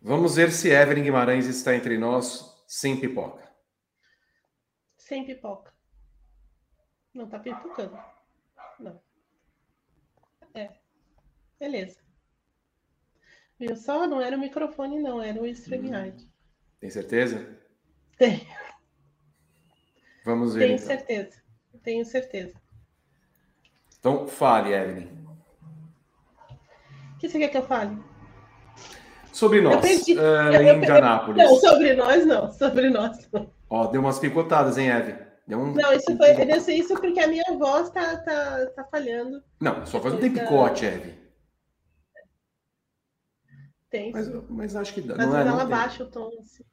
[0.00, 3.42] Vamos ver se Evelyn Guimarães está entre nós sem pipoca.
[4.96, 5.72] Sem pipoca.
[7.12, 7.98] Não tá pipocando.
[8.78, 9.00] Não.
[10.54, 10.70] É.
[11.58, 12.00] Beleza.
[13.58, 14.06] Viu só?
[14.06, 15.22] Não era o microfone, não.
[15.22, 16.22] Era o StreamYard.
[16.22, 16.28] Hum.
[16.80, 17.58] Tem certeza?
[18.18, 18.40] Tenho.
[20.24, 20.60] Vamos ver.
[20.60, 20.86] Tenho então.
[20.86, 21.36] certeza.
[21.82, 22.54] Tenho certeza.
[23.98, 25.08] Então, fale, Evelyn.
[27.14, 27.96] O que você quer que eu fale?
[29.32, 31.42] Sobre nós, perdi, uh, em Indianápolis.
[31.42, 33.50] Não, sobre nós não, sobre nós não.
[33.68, 35.16] Ó, deu umas picotadas, hein, Eve?
[35.46, 35.74] Deu um...
[35.74, 36.30] Não, isso foi.
[36.50, 39.42] Eu sei isso porque a minha voz tá, tá, tá falhando.
[39.60, 41.18] Não, sua voz não tem picote, Eve.
[43.90, 44.12] Tem.
[44.12, 45.16] Mas, mas acho que dá.
[45.16, 46.30] Mas não é, ela não baixa o tom.
[46.40, 46.64] Assim.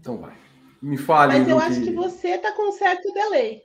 [0.00, 0.36] Então vai.
[0.80, 1.34] Me fale.
[1.34, 3.62] Mas eu do acho que você tá com um certo delay.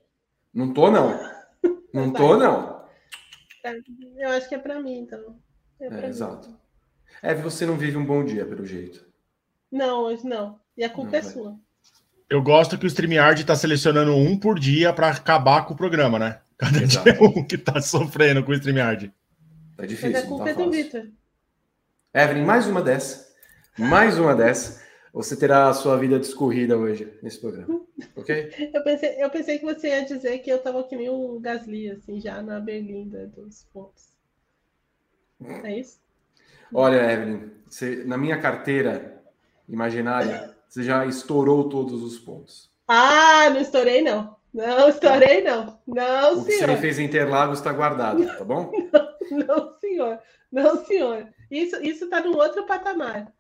[0.54, 1.20] Não tô, não.
[1.94, 2.84] Não tô, não.
[4.18, 5.40] Eu acho que é para mim, então.
[5.80, 6.04] É É, mim.
[6.08, 6.50] exato.
[7.22, 9.06] Eve, você não vive um bom dia, pelo jeito.
[9.72, 10.60] Não, hoje não.
[10.76, 11.32] E a culpa Não, é vai.
[11.32, 11.60] sua.
[12.30, 16.18] Eu gosto que o StreamYard tá selecionando um por dia para acabar com o programa,
[16.20, 16.42] né?
[16.58, 17.04] Cada Exato.
[17.04, 19.08] dia é um que tá sofrendo com o StreamYard.
[19.10, 19.14] Tá
[19.78, 20.18] Mas difícil.
[20.18, 20.72] a não culpa tá é do fácil.
[20.84, 21.08] Vitor.
[22.14, 23.34] Evelyn, mais uma dessa.
[23.78, 24.83] Mais uma dessa.
[25.14, 27.82] Você terá a sua vida discorrida hoje nesse programa.
[28.16, 28.52] Ok?
[28.74, 31.92] Eu pensei, eu pensei que você ia dizer que eu tava que nem o Gasly,
[31.92, 34.08] assim, já na berlinda dos pontos.
[35.64, 36.00] É isso?
[36.74, 39.22] Olha, Evelyn, você- na minha carteira
[39.70, 42.70] imaginária, você já estourou todos os pontos.
[42.88, 44.36] Ah, não estourei, não.
[44.54, 45.80] Não estourei, não.
[45.88, 46.70] Não, O que você senhor.
[46.70, 48.72] me fez em Interlagos está guardado, tá bom?
[49.32, 50.20] Não, senhor.
[50.52, 51.28] Não, senhor.
[51.50, 53.34] Isso, isso tá num outro patamar.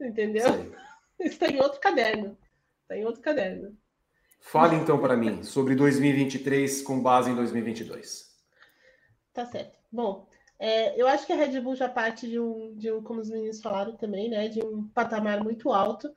[0.00, 0.44] Entendeu?
[0.52, 0.72] Sei.
[1.18, 2.36] Isso tá em outro caderno.
[2.86, 3.76] Tá em outro caderno.
[4.40, 8.28] Fale então para mim sobre 2023 com base em 2022.
[9.32, 9.76] Tá certo.
[9.90, 10.26] Bom,
[10.58, 13.30] é, eu acho que a Red Bull já parte de um, de um, como os
[13.30, 16.10] meninos falaram também, né, de um patamar muito alto,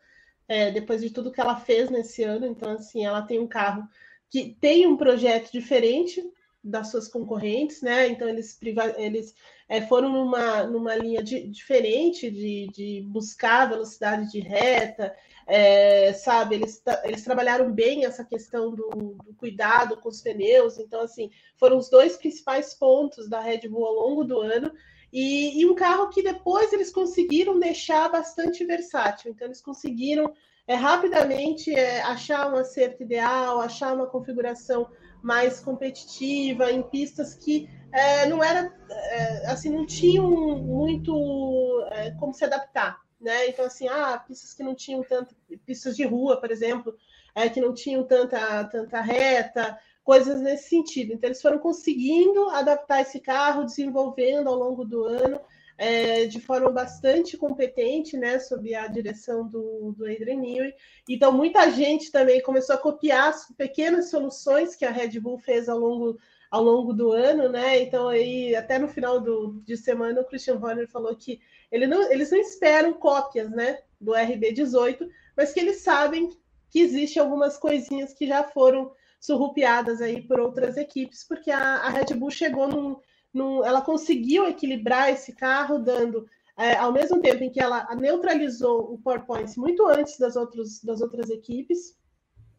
[0.47, 2.45] é, depois de tudo que ela fez nesse ano.
[2.45, 3.87] Então, assim, ela tem um carro
[4.29, 6.23] que tem um projeto diferente
[6.63, 8.07] das suas concorrentes, né?
[8.07, 8.59] Então, eles,
[8.97, 9.33] eles
[9.67, 15.15] é, foram numa, numa linha de- diferente de, de buscar velocidade de reta,
[15.47, 16.55] é, sabe?
[16.55, 20.77] Eles, eles trabalharam bem essa questão do, do cuidado com os pneus.
[20.77, 24.71] Então, assim, foram os dois principais pontos da Red Bull ao longo do ano.
[25.11, 29.31] E, e um carro que depois eles conseguiram deixar bastante versátil.
[29.31, 30.31] Então, eles conseguiram
[30.67, 34.87] é, rapidamente é, achar um acerto ideal, achar uma configuração
[35.21, 42.33] mais competitiva em pistas que é, não era é, assim, não tinham muito é, como
[42.33, 42.99] se adaptar.
[43.19, 43.49] Né?
[43.49, 46.95] Então, assim, ah, pistas que não tinham tanto, pistas de rua, por exemplo,
[47.35, 51.13] é, que não tinham tanta, tanta reta, coisas nesse sentido.
[51.13, 55.39] Então, eles foram conseguindo adaptar esse carro, desenvolvendo ao longo do ano,
[55.81, 60.75] é, de forma bastante competente, né, sob a direção do, do Adrian Newey.
[61.09, 65.67] Então, muita gente também começou a copiar as pequenas soluções que a Red Bull fez
[65.67, 66.19] ao longo,
[66.51, 67.81] ao longo do ano, né?
[67.81, 71.41] Então, aí, até no final do, de semana, o Christian Horner falou que
[71.71, 76.29] ele não, eles não esperam cópias, né, do RB18, mas que eles sabem
[76.69, 81.89] que existem algumas coisinhas que já foram surrupiadas aí por outras equipes, porque a, a
[81.89, 82.97] Red Bull chegou num,
[83.33, 88.93] num, ela conseguiu equilibrar esse carro, dando é, ao mesmo tempo em que ela neutralizou
[88.93, 91.97] o PowerPoint muito antes das, outros, das outras equipes,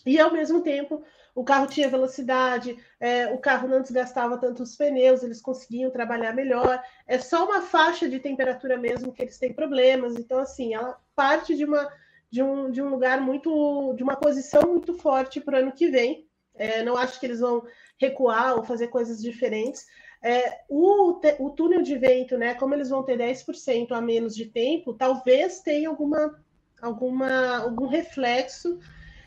[0.05, 1.03] e ao mesmo tempo
[1.35, 6.35] o carro tinha velocidade, é, o carro não desgastava tanto os pneus, eles conseguiam trabalhar
[6.35, 6.83] melhor.
[7.07, 10.17] É só uma faixa de temperatura mesmo que eles têm problemas.
[10.17, 11.91] Então, assim, ela parte de uma
[12.33, 15.89] de um, de um lugar muito, de uma posição muito forte para o ano que
[15.89, 16.27] vem.
[16.55, 17.63] É, não acho que eles vão
[18.01, 19.87] recuar ou fazer coisas diferentes.
[20.23, 22.55] É, o, o, túnel de vento, né?
[22.55, 26.41] Como eles vão ter 10% a menos de tempo, talvez tenha alguma,
[26.81, 28.79] alguma, algum reflexo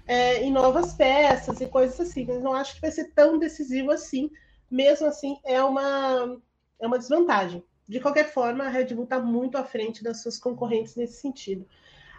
[0.07, 2.25] é, em novas peças e coisas assim.
[2.25, 4.31] Mas não acho que vai ser tão decisivo assim.
[4.71, 6.41] Mesmo assim, é uma,
[6.79, 7.63] é uma desvantagem.
[7.87, 11.67] De qualquer forma, a Red Bull está muito à frente das suas concorrentes nesse sentido.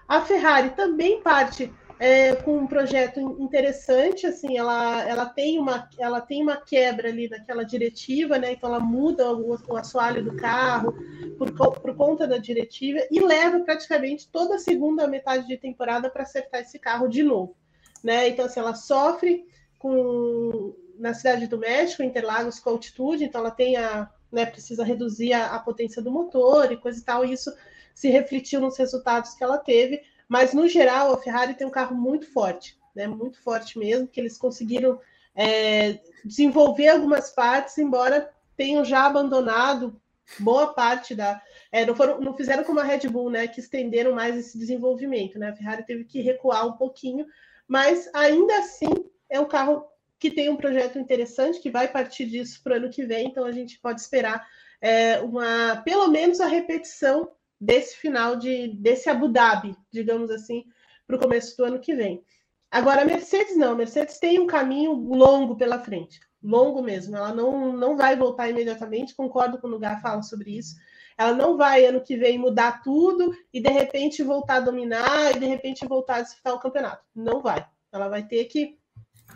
[0.06, 6.20] A Ferrari também parte é, com um projeto interessante, assim, ela, ela, tem uma, ela
[6.20, 8.52] tem uma quebra ali naquela diretiva, né?
[8.52, 10.94] Então ela muda o, o assoalho do carro
[11.38, 16.22] por, por conta da diretiva e leva praticamente toda a segunda metade de temporada para
[16.22, 17.56] acertar esse carro de novo,
[18.04, 18.28] né?
[18.28, 19.46] Então assim, ela sofre
[19.78, 25.32] com na cidade do México, Interlagos, com altitude, então ela tem a, né, precisa reduzir
[25.32, 27.52] a, a potência do motor e coisa e tal, e isso
[27.94, 31.96] se refletiu nos resultados que ela teve, mas no geral a Ferrari tem um carro
[31.96, 33.06] muito forte, né?
[33.06, 35.00] Muito forte mesmo, que eles conseguiram
[35.34, 40.00] é, desenvolver algumas partes, embora tenham já abandonado
[40.40, 41.40] boa parte da.
[41.70, 43.46] É, não, foram, não fizeram como a Red Bull, né?
[43.46, 45.50] Que estenderam mais esse desenvolvimento, né?
[45.50, 47.26] A Ferrari teve que recuar um pouquinho,
[47.68, 48.90] mas ainda assim
[49.28, 49.86] é um carro
[50.18, 53.44] que tem um projeto interessante, que vai partir disso para o ano que vem, então
[53.44, 54.46] a gente pode esperar
[54.80, 57.30] é, uma, pelo menos a repetição
[57.60, 60.64] desse final de desse Abu Dhabi, digamos assim,
[61.06, 62.22] para o começo do ano que vem.
[62.70, 67.16] Agora, a Mercedes não, a Mercedes tem um caminho longo pela frente, longo mesmo.
[67.16, 70.74] Ela não, não vai voltar imediatamente, concordo com o Lugar fala sobre isso.
[71.16, 75.38] Ela não vai ano que vem mudar tudo e de repente voltar a dominar e
[75.38, 77.02] de repente voltar a disputar o campeonato.
[77.14, 77.66] Não vai.
[77.90, 78.76] Ela vai ter que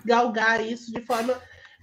[0.04, 1.40] galgar isso de forma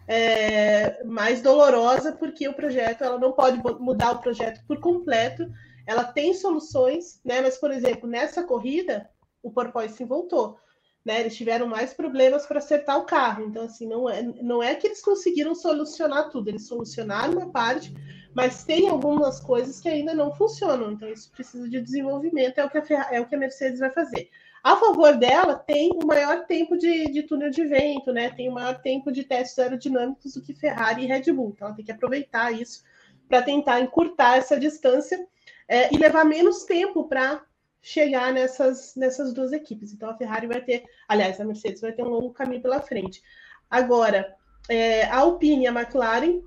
[0.07, 5.49] é, mais dolorosa, porque o projeto ela não pode mudar o projeto por completo.
[5.87, 7.41] Ela tem soluções, né?
[7.41, 9.09] Mas, por exemplo, nessa corrida,
[9.41, 10.59] o porpoise voltou.
[11.05, 13.45] Né, eles tiveram mais problemas para acertar o carro.
[13.45, 17.93] Então, assim, não é, não é que eles conseguiram solucionar tudo, eles solucionaram uma parte,
[18.35, 20.91] mas tem algumas coisas que ainda não funcionam.
[20.91, 23.89] Então, isso precisa de desenvolvimento, é o que a, é o que a Mercedes vai
[23.89, 24.29] fazer.
[24.61, 28.29] A favor dela, tem o maior tempo de, de túnel de vento, né?
[28.29, 31.53] Tem o maior tempo de testes aerodinâmicos do que Ferrari e Red Bull.
[31.55, 32.83] Então, ela tem que aproveitar isso
[33.29, 35.25] para tentar encurtar essa distância
[35.67, 37.43] é, e levar menos tempo para
[37.81, 39.93] chegar nessas, nessas duas equipes.
[39.93, 43.21] Então, a Ferrari vai ter, aliás, a Mercedes vai ter um longo caminho pela frente.
[43.69, 44.35] Agora,
[44.69, 46.41] é, a Alpine e a McLaren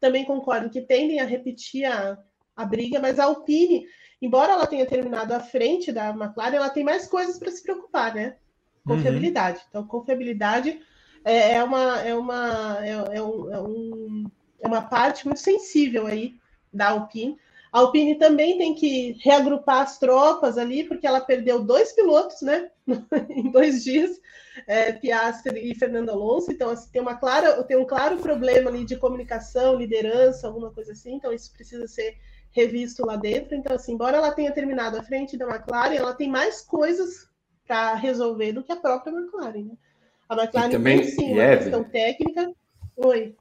[0.00, 2.18] também concordo que tendem a repetir a,
[2.56, 3.86] a briga, mas a Alpine
[4.20, 8.14] embora ela tenha terminado à frente da McLaren, ela tem mais coisas para se preocupar,
[8.14, 8.36] né?
[8.84, 9.58] Confiabilidade.
[9.58, 9.64] Uhum.
[9.68, 10.80] Então, confiabilidade
[11.24, 16.06] é, é uma, é, uma, é, é, um, é, um, é uma parte muito sensível
[16.06, 16.36] aí
[16.72, 17.38] da Alpine.
[17.72, 22.68] A Alpine também tem que reagrupar as tropas ali, porque ela perdeu dois pilotos, né?
[23.30, 24.20] em dois dias,
[24.66, 26.50] é, Piastri e Fernando Alonso.
[26.50, 30.92] Então, assim, tem, uma clara, tem um claro problema ali de comunicação, liderança, alguma coisa
[30.92, 31.14] assim.
[31.14, 32.16] Então, isso precisa ser
[32.50, 33.54] revisto lá dentro.
[33.54, 37.28] Então, assim, embora ela tenha terminado à frente da McLaren, ela tem mais coisas
[37.66, 39.62] para resolver do que a própria McLaren.
[39.62, 39.74] Né?
[40.28, 42.52] A McLaren e também, tem sim uma questão técnica.
[42.96, 43.36] Oi.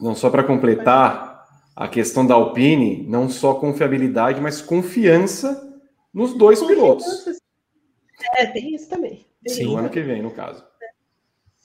[0.00, 1.37] Não só para completar
[1.78, 5.80] a questão da Alpine, não só confiabilidade, mas confiança
[6.12, 6.82] nos dois confiança.
[6.82, 7.40] pilotos.
[8.36, 9.24] É, tem isso também.
[9.44, 10.64] Tem sim, o ano que vem, no caso.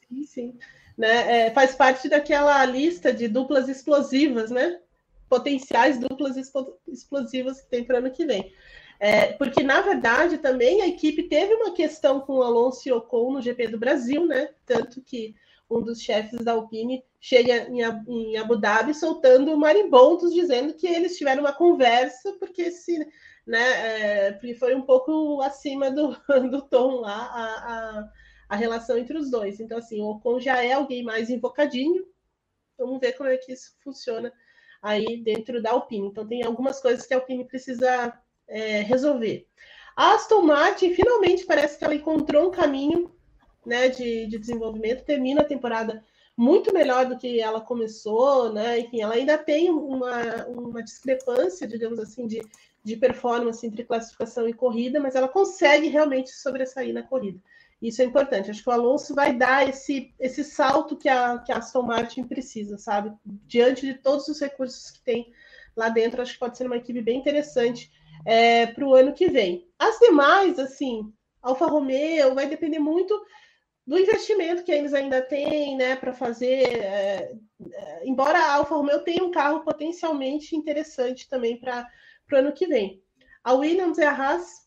[0.08, 0.58] Sim, sim.
[0.96, 4.78] Né, é, faz parte daquela lista de duplas explosivas, né?
[5.28, 6.36] potenciais duplas
[6.88, 8.54] explosivas que tem para ano que vem.
[9.00, 13.34] É, porque, na verdade, também a equipe teve uma questão com o Alonso e Ocon
[13.34, 14.50] no GP do Brasil, né?
[14.64, 15.34] Tanto que
[15.70, 21.42] um dos chefes da Alpine chega em, Abu Dhabi soltando marimbondos, dizendo que eles tiveram
[21.42, 22.98] uma conversa, porque se,
[23.46, 26.16] né, é, foi um pouco acima do,
[26.52, 28.10] do tom lá a, a,
[28.50, 29.60] a relação entre os dois.
[29.60, 32.06] Então, assim, o Ocon já é alguém mais invocadinho.
[32.78, 34.32] Vamos ver como é que isso funciona
[34.82, 36.08] aí dentro da Alpine.
[36.08, 38.14] Então, tem algumas coisas que a Alpine precisa
[38.48, 39.48] é, resolver.
[39.96, 43.14] A Aston Martin, finalmente, parece que ela encontrou um caminho
[43.66, 46.04] né, de, de desenvolvimento, termina a temporada
[46.36, 48.80] muito melhor do que ela começou, né?
[48.80, 52.42] Enfim, ela ainda tem uma, uma discrepância, digamos assim, de,
[52.84, 57.40] de performance entre classificação e corrida, mas ela consegue realmente sobressair na corrida.
[57.80, 58.50] Isso é importante.
[58.50, 62.24] Acho que o Alonso vai dar esse, esse salto que a, que a Aston Martin
[62.24, 63.14] precisa, sabe?
[63.26, 65.32] Diante de todos os recursos que tem
[65.76, 67.92] lá dentro, acho que pode ser uma equipe bem interessante
[68.26, 69.68] é, para o ano que vem.
[69.78, 71.12] As demais, assim,
[71.42, 73.22] Alfa Romeo, vai depender muito
[73.86, 76.80] do investimento que eles ainda têm, né, para fazer.
[76.80, 77.36] É,
[77.72, 81.88] é, embora a Alfa Romeo tenha um carro potencialmente interessante também para
[82.32, 83.02] o ano que vem.
[83.44, 84.64] A Williams e a Haas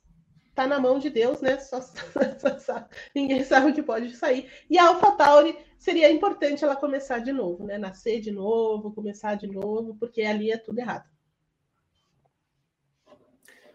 [0.55, 1.59] tá na mão de Deus, né?
[1.59, 1.81] Só,
[2.39, 4.51] só, só, ninguém sabe o que pode sair.
[4.69, 7.79] E a AlphaTauri seria importante ela começar de novo, né?
[7.79, 11.05] Nascer de novo, começar de novo, porque ali é tudo errado.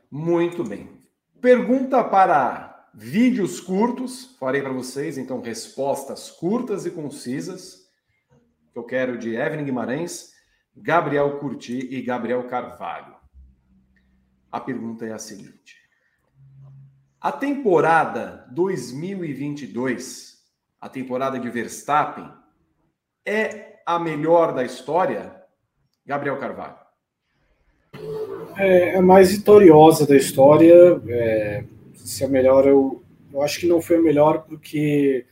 [0.10, 0.90] Muito bem.
[1.40, 4.36] Pergunta para vídeos curtos.
[4.40, 7.90] Farei para vocês, então, respostas curtas e concisas.
[8.72, 10.32] Que eu quero de Evelyn Guimarães,
[10.76, 13.16] Gabriel Curti e Gabriel Carvalho.
[14.52, 15.76] A pergunta é a seguinte.
[17.20, 20.40] A temporada 2022,
[20.80, 22.32] a temporada de Verstappen,
[23.26, 25.40] é a melhor da história?
[26.06, 26.78] Gabriel Carvalho.
[28.58, 31.02] É, a mais vitoriosa da história.
[31.08, 31.64] É,
[32.06, 33.02] se é melhor, eu,
[33.34, 35.26] eu acho que não foi a melhor porque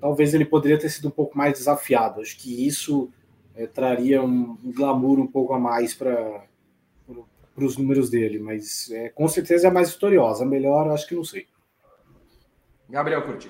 [0.00, 2.20] talvez ele poderia ter sido um pouco mais desafiado.
[2.20, 3.10] Acho que isso
[3.54, 6.44] é, traria um, um, glamour um pouco a mais para
[7.54, 10.44] para os números dele, mas é, com certeza é mais vitoriosa.
[10.44, 11.46] Melhor, acho que não sei.
[12.88, 13.48] Gabriel Curti.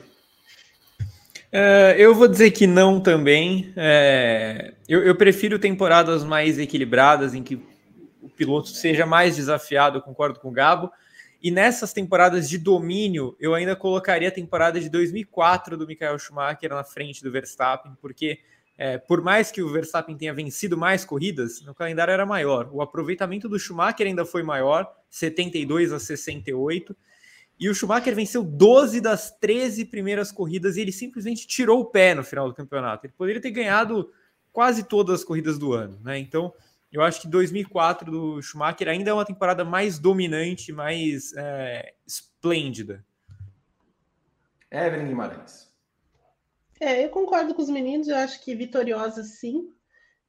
[1.55, 3.73] Uh, eu vou dizer que não também.
[3.77, 7.55] É, eu, eu, prefiro temporadas mais equilibradas, em que
[8.21, 10.91] o piloto seja mais desafiado, eu concordo com o Gabo.
[11.45, 16.71] E nessas temporadas de domínio, eu ainda colocaria a temporada de 2004 do Michael Schumacher
[16.71, 18.39] na frente do Verstappen, porque
[18.79, 22.71] é, por mais que o Verstappen tenha vencido mais corridas, no calendário era maior.
[22.73, 26.97] O aproveitamento do Schumacher ainda foi maior, 72 a 68.
[27.61, 32.15] E o Schumacher venceu 12 das 13 primeiras corridas e ele simplesmente tirou o pé
[32.15, 33.05] no final do campeonato.
[33.05, 34.11] Ele poderia ter ganhado
[34.51, 36.19] quase todas as corridas do ano, né?
[36.19, 36.55] Então,
[36.95, 43.05] eu acho que 2004 do Schumacher ainda é uma temporada mais dominante, mais é, esplêndida.
[44.71, 45.69] Evelyn Guimarães.
[46.79, 49.69] É, eu concordo com os meninos, eu acho que vitoriosa sim.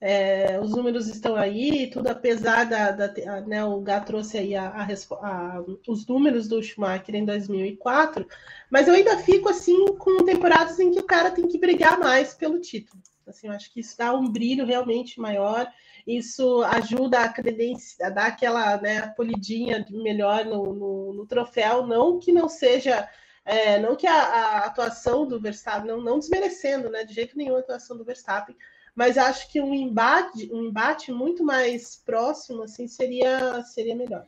[0.01, 2.91] É, os números estão aí, tudo apesar da.
[2.91, 8.27] da né, o Gá trouxe aí a, a, a, os números do Schumacher em 2004,
[8.71, 12.33] mas eu ainda fico assim com temporadas em que o cara tem que brigar mais
[12.33, 13.01] pelo título.
[13.27, 15.67] Assim, eu acho que isso dá um brilho realmente maior,
[16.05, 22.19] isso ajuda a credência, a dar aquela né, polidinha melhor no, no, no troféu, não
[22.19, 23.09] que não seja
[23.45, 27.55] é, não que a, a, atuação do Verstappen, não, não desmerecendo, né, de jeito nenhum
[27.55, 28.55] a atuação do Verstappen,
[28.95, 34.25] mas acho que um embate, um embate muito mais próximo assim seria, seria melhor.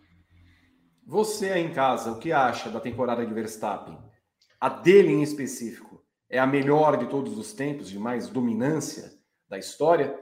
[1.04, 3.98] Você aí em casa, o que acha da temporada de Verstappen?
[4.60, 9.14] A dele em específico é a melhor de todos os tempos, de mais dominância
[9.48, 10.20] da história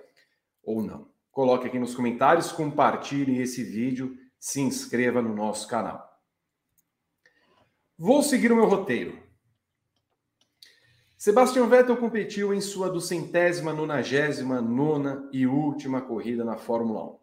[0.63, 1.09] ou não?
[1.35, 6.17] Coloque aqui nos comentários, compartilhe esse vídeo, se inscreva no nosso canal.
[7.97, 9.21] Vou seguir o meu roteiro.
[11.17, 17.19] Sebastian Vettel competiu em sua duzentésima, nonagésima, nona e última corrida na Fórmula 1.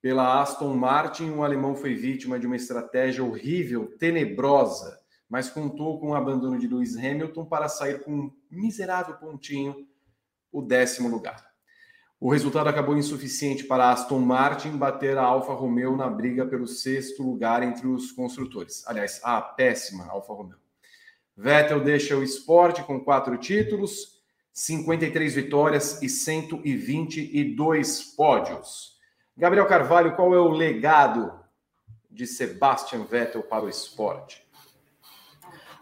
[0.00, 4.96] Pela Aston Martin, o alemão foi vítima de uma estratégia horrível, tenebrosa,
[5.28, 9.88] mas contou com o abandono de Lewis Hamilton para sair com um miserável pontinho,
[10.52, 11.49] o décimo lugar.
[12.22, 17.22] O resultado acabou insuficiente para Aston Martin bater a Alfa Romeo na briga pelo sexto
[17.22, 18.86] lugar entre os construtores.
[18.86, 20.58] Aliás, a péssima Alfa Romeo.
[21.34, 24.20] Vettel deixa o esporte com quatro títulos,
[24.52, 28.98] 53 vitórias e 122 pódios.
[29.34, 31.32] Gabriel Carvalho, qual é o legado
[32.10, 34.46] de Sebastian Vettel para o esporte?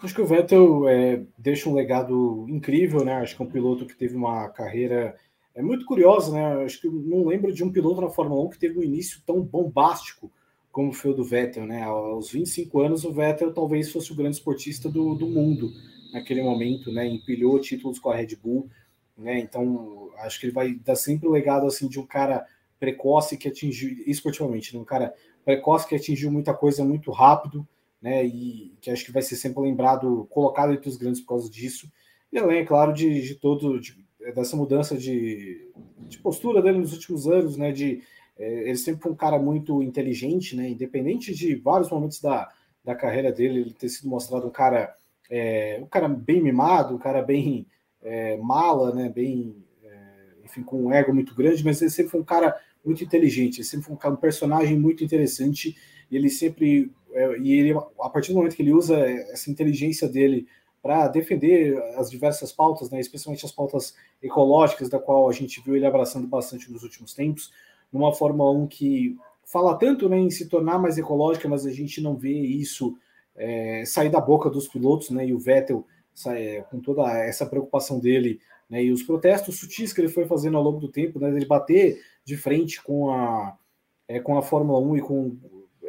[0.01, 3.15] Acho que o Vettel é, deixa um legado incrível, né?
[3.15, 5.19] Acho que é um piloto que teve uma carreira
[5.59, 6.65] é muito curioso, né?
[6.65, 9.43] Acho que não lembro de um piloto na Fórmula 1 que teve um início tão
[9.43, 10.31] bombástico
[10.71, 11.83] como foi o do Vettel, né?
[11.83, 15.73] Aos 25 anos, o Vettel talvez fosse o grande esportista do, do mundo
[16.13, 17.09] naquele momento, né?
[17.09, 18.71] Empilhou títulos com a Red Bull,
[19.17, 19.41] né?
[19.41, 22.47] Então, acho que ele vai dar sempre o legado assim de um cara
[22.79, 24.81] precoce que atingiu esportivamente, né?
[24.81, 25.13] um cara
[25.45, 27.67] precoce que atingiu muita coisa muito rápido,
[28.01, 28.25] né?
[28.25, 31.91] E que acho que vai ser sempre lembrado, colocado entre os grandes por causa disso.
[32.33, 36.93] E além, é claro, de, de todo de, dessa mudança de, de postura dele nos
[36.93, 37.73] últimos anos, né?
[37.73, 38.03] De
[38.39, 40.69] é, ele sempre foi um cara muito inteligente, né?
[40.69, 42.49] Independente de vários momentos da,
[42.85, 44.95] da carreira dele, ele ter sido mostrado um cara,
[45.29, 47.67] é, um cara bem mimado, um cara bem
[48.01, 49.09] é, mala, né?
[49.09, 53.03] Bem, é, enfim, com um ego muito grande, mas ele sempre foi um cara muito
[53.03, 55.77] inteligente, ele sempre foi um, cara, um personagem muito interessante.
[56.11, 60.09] E ele sempre, é, e ele, a partir do momento que ele usa essa inteligência
[60.09, 60.47] dele
[60.89, 65.77] para defender as diversas pautas, né, especialmente as pautas ecológicas, da qual a gente viu
[65.77, 67.53] ele abraçando bastante nos últimos tempos,
[67.93, 69.15] numa Fórmula 1 que
[69.45, 72.97] fala tanto né, em se tornar mais ecológica, mas a gente não vê isso
[73.37, 78.01] é, sair da boca dos pilotos, né, e o Vettel sai, com toda essa preocupação
[78.01, 81.29] dele, né, e os protestos sutis que ele foi fazendo ao longo do tempo, né,
[81.29, 83.59] ele bater de frente com a,
[84.09, 85.37] é, com a Fórmula 1 e com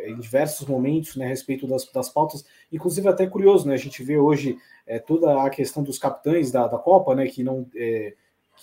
[0.05, 3.73] em diversos momentos né, a respeito das, das pautas, inclusive até curioso, né?
[3.73, 4.57] A gente vê hoje
[4.89, 7.27] é, toda a questão dos capitães da, da Copa, né?
[7.27, 8.15] Que não é,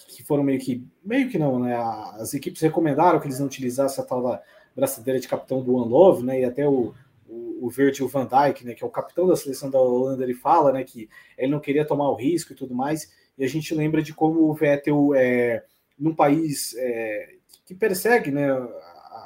[0.08, 1.76] que foram meio que meio que não, né?
[2.18, 4.42] As equipes recomendaram que eles não utilizassem a tal da
[4.74, 6.40] braçadeira de capitão do One Love, né?
[6.40, 6.92] E até o,
[7.28, 8.74] o, o van Dijk, né?
[8.74, 10.82] Que é o capitão da seleção da Holanda, ele fala, né?
[10.82, 11.08] Que
[11.38, 13.14] ele não queria tomar o risco e tudo mais.
[13.38, 15.64] E a gente lembra de como o Vettel é
[15.96, 18.50] num país é, que persegue, né?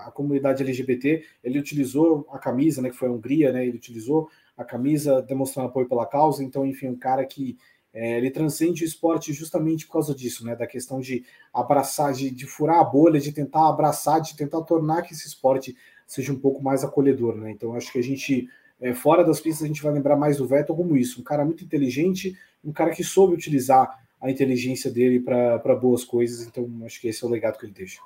[0.06, 4.30] a comunidade LGBT, ele utilizou a camisa, né, que foi a Hungria, né, ele utilizou
[4.60, 7.56] a camisa demonstrando apoio pela causa, então, enfim, um cara que
[7.94, 12.30] é, ele transcende o esporte justamente por causa disso, né, da questão de abraçar, de,
[12.30, 15.74] de furar a bolha, de tentar abraçar, de tentar tornar que esse esporte
[16.06, 19.64] seja um pouco mais acolhedor, né, então acho que a gente, é, fora das pistas,
[19.64, 22.90] a gente vai lembrar mais do Vettel como isso, um cara muito inteligente, um cara
[22.90, 27.30] que soube utilizar a inteligência dele para boas coisas, então acho que esse é o
[27.30, 27.98] legado que ele deixa.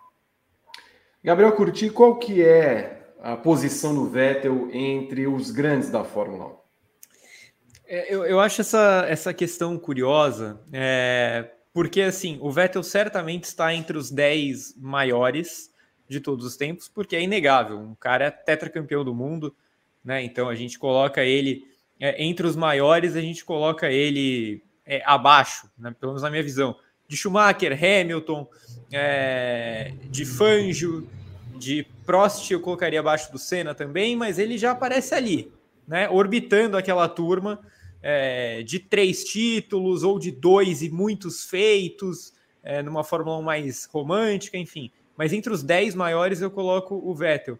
[1.20, 6.56] Gabriel Curti, qual que é a posição do Vettel entre os grandes da Fórmula 1?
[7.86, 13.74] É, eu, eu acho essa, essa questão curiosa, é, porque assim, o Vettel certamente está
[13.74, 15.70] entre os 10 maiores
[16.06, 19.56] de todos os tempos, porque é inegável, um cara é tetracampeão do mundo,
[20.04, 20.22] né?
[20.22, 21.64] Então a gente coloca ele
[21.98, 25.94] é, entre os maiores, a gente coloca ele é, abaixo, né?
[25.98, 26.76] pelo menos na minha visão
[27.08, 28.46] de Schumacher, Hamilton,
[28.92, 31.08] é, de Fangio,
[31.64, 35.52] de Prost eu colocaria abaixo do Senna também, mas ele já aparece ali,
[35.88, 37.60] né, orbitando aquela turma
[38.02, 43.84] é, de três títulos ou de dois e muitos feitos, é, numa Fórmula 1 mais
[43.86, 44.90] romântica, enfim.
[45.16, 47.58] Mas entre os dez maiores eu coloco o Vettel.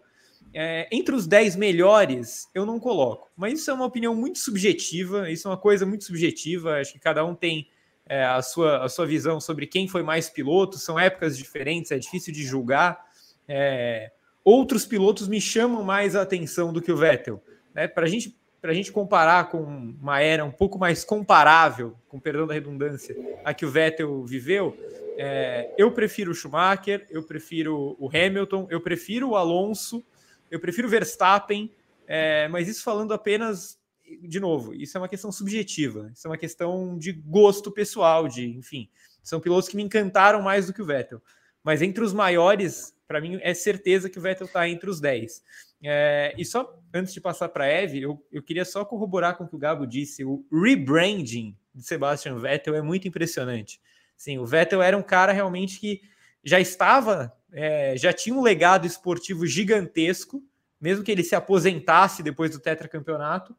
[0.53, 5.29] É, entre os dez melhores eu não coloco, mas isso é uma opinião muito subjetiva,
[5.29, 7.67] isso é uma coisa muito subjetiva, acho que cada um tem
[8.07, 10.77] é, a, sua, a sua visão sobre quem foi mais piloto.
[10.77, 13.04] São épocas diferentes, é difícil de julgar.
[13.47, 14.11] É,
[14.43, 17.43] outros pilotos me chamam mais a atenção do que o Vettel.
[17.73, 17.87] Né?
[17.87, 22.53] Para gente, a gente comparar com uma era um pouco mais comparável, com perdão da
[22.53, 24.77] redundância, a que o Vettel viveu,
[25.17, 30.03] é, eu prefiro o Schumacher, eu prefiro o Hamilton, eu prefiro o Alonso,
[30.51, 31.71] eu prefiro o Verstappen,
[32.07, 33.79] é, mas isso falando apenas,
[34.21, 38.47] de novo, isso é uma questão subjetiva, isso é uma questão de gosto pessoal, de,
[38.57, 38.89] enfim,
[39.23, 41.21] são pilotos que me encantaram mais do que o Vettel.
[41.63, 45.43] Mas entre os maiores, para mim é certeza que o Vettel está entre os 10.
[45.83, 49.43] É, e só antes de passar para a Eve, eu, eu queria só corroborar com
[49.43, 53.79] o que o Gabo disse: o rebranding de Sebastian Vettel é muito impressionante.
[54.17, 56.01] Sim, o Vettel era um cara realmente que
[56.43, 60.41] já estava, é, já tinha um legado esportivo gigantesco,
[60.79, 63.55] mesmo que ele se aposentasse depois do tetracampeonato.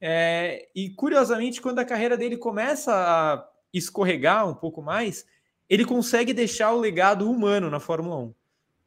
[0.00, 5.24] É, e curiosamente, quando a carreira dele começa a escorregar um pouco mais,
[5.68, 8.34] ele consegue deixar o legado humano na Fórmula 1.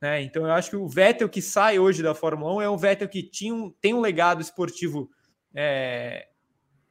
[0.01, 0.21] Né?
[0.21, 3.09] Então eu acho que o Vettel que sai hoje da Fórmula 1 é um Vettel
[3.09, 5.09] que tinha um, tem um legado esportivo
[5.55, 6.27] é,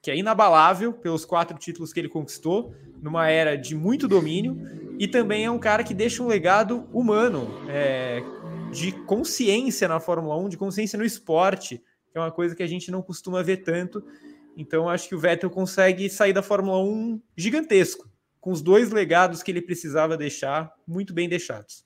[0.03, 4.57] que é inabalável pelos quatro títulos que ele conquistou, numa era de muito domínio,
[4.99, 8.23] e também é um cara que deixa um legado humano, é,
[8.73, 11.79] de consciência na Fórmula 1, de consciência no esporte,
[12.11, 14.05] que é uma coisa que a gente não costuma ver tanto.
[14.57, 18.09] Então, acho que o Vettel consegue sair da Fórmula 1 gigantesco,
[18.41, 21.86] com os dois legados que ele precisava deixar muito bem deixados.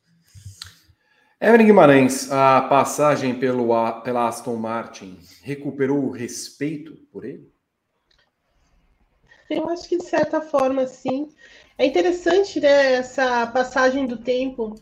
[1.43, 3.69] Evelyn Guimarães, a passagem pelo,
[4.03, 7.51] pela Aston Martin recuperou o respeito por ele?
[9.49, 11.31] Eu acho que de certa forma, sim.
[11.79, 14.75] É interessante né, essa passagem do tempo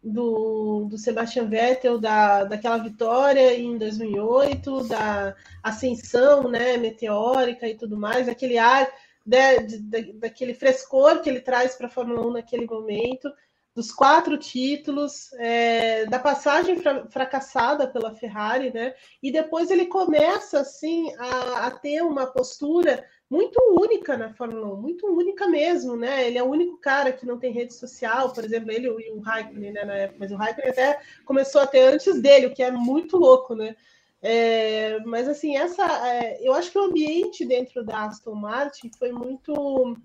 [0.00, 5.34] do, do Sebastian Vettel, da, daquela vitória em 2008, da
[5.64, 8.88] ascensão né, meteórica e tudo mais, aquele ar,
[9.26, 13.28] né, de, de, daquele frescor que ele traz para a Fórmula 1 naquele momento,
[13.74, 18.94] dos quatro títulos, é, da passagem fra fracassada pela Ferrari, né?
[19.22, 24.76] E depois ele começa assim a, a ter uma postura muito única na Fórmula 1,
[24.76, 26.26] muito única mesmo, né?
[26.26, 29.18] Ele é o único cara que não tem rede social, por exemplo, ele e o
[29.18, 32.62] Raikkonen, né, na época, mas o Raikkonen até começou a ter antes dele, o que
[32.62, 33.74] é muito louco, né?
[34.22, 39.12] É, mas assim, essa, é, eu acho que o ambiente dentro da Aston Martin foi
[39.12, 39.96] muito,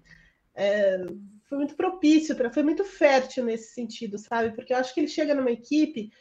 [0.55, 0.97] é,
[1.49, 4.51] foi muito propício, para, foi muito fértil nesse sentido, sabe?
[4.51, 6.11] Porque eu acho que ele chega numa equipe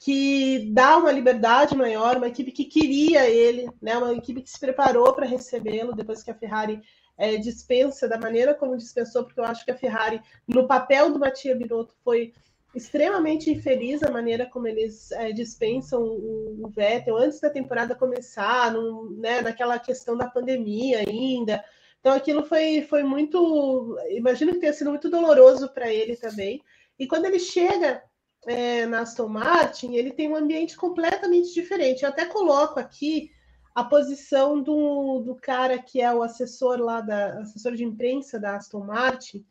[0.00, 4.58] que dá uma liberdade maior, uma equipe que queria ele, né, uma equipe que se
[4.58, 6.80] preparou para recebê-lo depois que a Ferrari
[7.18, 11.18] é, dispensa da maneira como dispensou, porque eu acho que a Ferrari, no papel do
[11.18, 12.32] Mattia Binotto, foi
[12.74, 18.72] extremamente infeliz a maneira como eles é, dispensam o, o, Vettel antes da temporada começar,
[18.72, 21.62] no, né, naquela questão da pandemia ainda.
[22.08, 26.62] Então aquilo foi, foi muito, imagino que tenha sido muito doloroso para ele também.
[26.98, 28.02] E quando ele chega
[28.46, 32.02] é, na Aston Martin, ele tem um ambiente completamente diferente.
[32.02, 33.30] Eu até coloco aqui
[33.74, 38.56] a posição do, do cara que é o assessor lá da assessor de imprensa da
[38.56, 39.44] Aston Martin,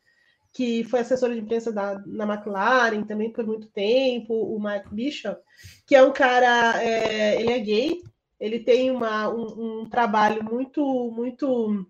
[0.52, 5.40] que foi assessor de imprensa da, na McLaren também por muito tempo, o Mike Bishop,
[5.86, 8.02] que é um cara, é, ele é gay,
[8.40, 10.82] ele tem uma, um, um trabalho muito,
[11.12, 11.86] muito,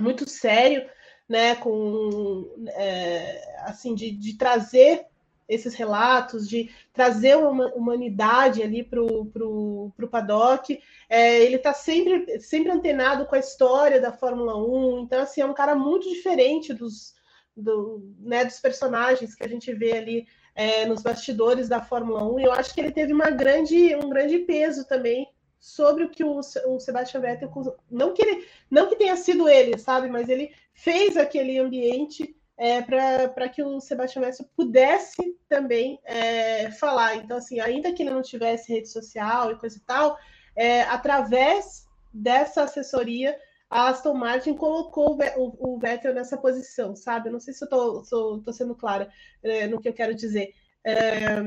[0.00, 0.88] muito sério,
[1.28, 5.06] né, com é, assim de, de trazer
[5.48, 10.80] esses relatos, de trazer uma humanidade ali para o paddock.
[11.08, 15.46] É, ele está sempre, sempre antenado com a história da Fórmula 1, então assim, é
[15.46, 17.14] um cara muito diferente dos,
[17.56, 22.40] do, né, dos personagens que a gente vê ali é, nos bastidores da Fórmula 1,
[22.40, 25.28] e eu acho que ele teve uma grande, um grande peso também
[25.64, 27.50] sobre o que o, o Sebastian Vettel
[27.90, 32.82] não que ele, não que tenha sido ele, sabe, mas ele fez aquele ambiente é,
[32.82, 37.16] para que o Sebastião Vettel pudesse também é, falar.
[37.16, 40.18] Então, assim, ainda que ele não tivesse rede social e coisa e tal,
[40.54, 43.34] é, através dessa assessoria,
[43.70, 47.30] a Aston Martin colocou o, Vettel nessa posição, sabe?
[47.30, 49.10] Não sei se eu estou sendo clara
[49.42, 50.52] é, no que eu quero dizer.
[50.84, 51.42] É,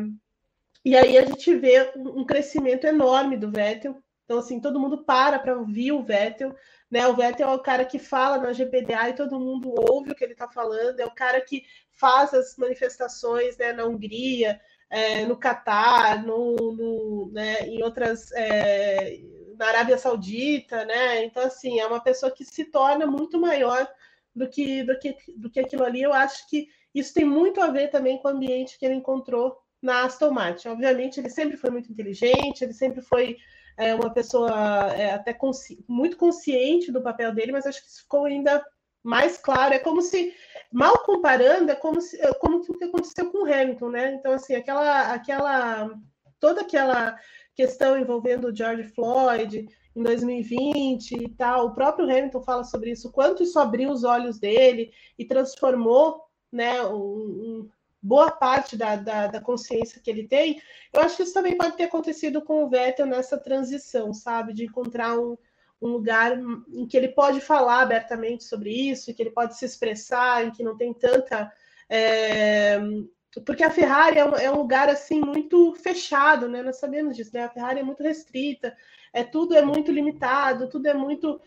[0.83, 3.95] e aí a gente vê um crescimento enorme do Vettel.
[4.27, 6.53] Então, assim, todo mundo para para ouvir o Vettel.
[6.91, 7.07] Né?
[7.07, 10.21] O Vettel é o cara que fala na GPDA e todo mundo ouve o que
[10.21, 14.59] ele está falando, é o cara que faz as manifestações né, na Hungria,
[14.89, 18.33] é, no Catar, no, no, né, em outras.
[18.33, 19.17] É,
[19.57, 21.25] na Arábia Saudita, né?
[21.25, 23.87] Então, assim, é uma pessoa que se torna muito maior
[24.35, 26.03] do que, do que, do que aquilo ali.
[26.03, 29.57] Eu acho que isso tem muito a ver também com o ambiente que ele encontrou
[29.81, 30.67] na Aston Martin.
[30.67, 33.37] Obviamente, ele sempre foi muito inteligente, ele sempre foi
[33.77, 34.51] é uma pessoa
[34.93, 38.65] é, até consci muito consciente do papel dele, mas acho que isso ficou ainda
[39.03, 39.73] mais claro.
[39.73, 40.33] É como se,
[40.71, 44.13] mal comparando, é como, se, é como o que aconteceu com o Hamilton, né?
[44.15, 45.91] Então, assim, aquela, aquela,
[46.39, 47.17] toda aquela
[47.55, 53.11] questão envolvendo o George Floyd em 2020 e tal, o próprio Hamilton fala sobre isso,
[53.11, 56.21] quanto isso abriu os olhos dele e transformou,
[56.51, 57.69] né, um, um
[58.01, 60.61] boa parte da, da, da, consciência que ele tem,
[60.93, 64.53] eu acho que isso também pode ter acontecido com o Vettel nessa transição, sabe?
[64.53, 65.37] De encontrar um,
[65.81, 66.37] um lugar
[66.69, 70.51] em que ele pode falar abertamente sobre isso, em que ele pode se expressar, em
[70.51, 71.51] que não tem tanta.
[71.89, 72.79] É...
[73.45, 76.63] Porque a Ferrari é um, é um, lugar assim muito fechado, né?
[76.63, 77.43] Nós sabemos disso, né?
[77.43, 78.75] A Ferrari é muito restrita,
[79.13, 81.39] é tudo é muito limitado, tudo é muito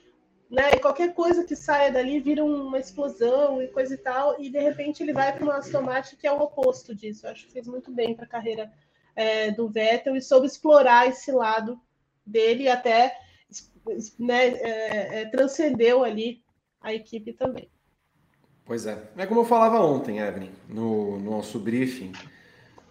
[0.51, 0.73] né?
[0.75, 4.59] E qualquer coisa que saia dali vira uma explosão e coisa e tal, e de
[4.59, 7.27] repente ele vai para uma Aston Martin que é o oposto disso.
[7.27, 8.73] Eu acho que fez muito bem para a carreira
[9.15, 11.81] é, do Vettel e soube explorar esse lado
[12.27, 13.17] dele e até
[14.19, 16.43] né, é, é, transcendeu ali
[16.81, 17.71] a equipe também.
[18.65, 18.99] Pois é.
[19.17, 22.13] É como eu falava ontem, Evelyn, no, no nosso briefing.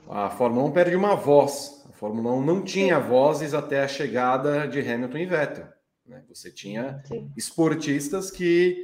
[0.10, 1.86] A Fórmula 1 perde uma voz.
[1.89, 5.79] A Fórmula 1 não tinha vozes até a chegada de Hamilton e Vettel.
[6.10, 6.24] Né?
[6.28, 7.32] Você tinha Sim.
[7.38, 8.84] esportistas que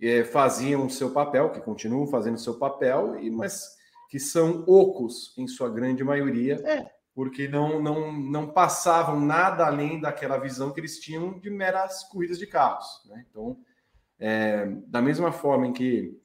[0.00, 3.74] é, faziam o seu papel, que continuam fazendo o seu papel, e, mas
[4.10, 6.86] que são ocos, em sua grande maioria, é.
[7.14, 12.38] porque não, não, não passavam nada além daquela visão que eles tinham de meras corridas
[12.38, 12.86] de carros.
[13.06, 13.24] Né?
[13.30, 13.58] Então,
[14.18, 16.20] é, da mesma forma em que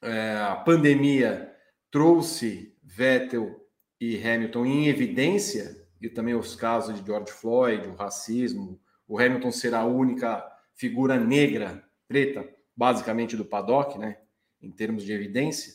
[0.00, 1.52] é, a pandemia
[1.90, 3.60] trouxe Vettel
[4.00, 9.52] e Hamilton em evidência, e também os casos de George Floyd, o racismo, o Hamilton
[9.52, 10.44] será a única
[10.74, 14.18] figura negra, preta, basicamente do paddock, né?
[14.60, 15.74] Em termos de evidência.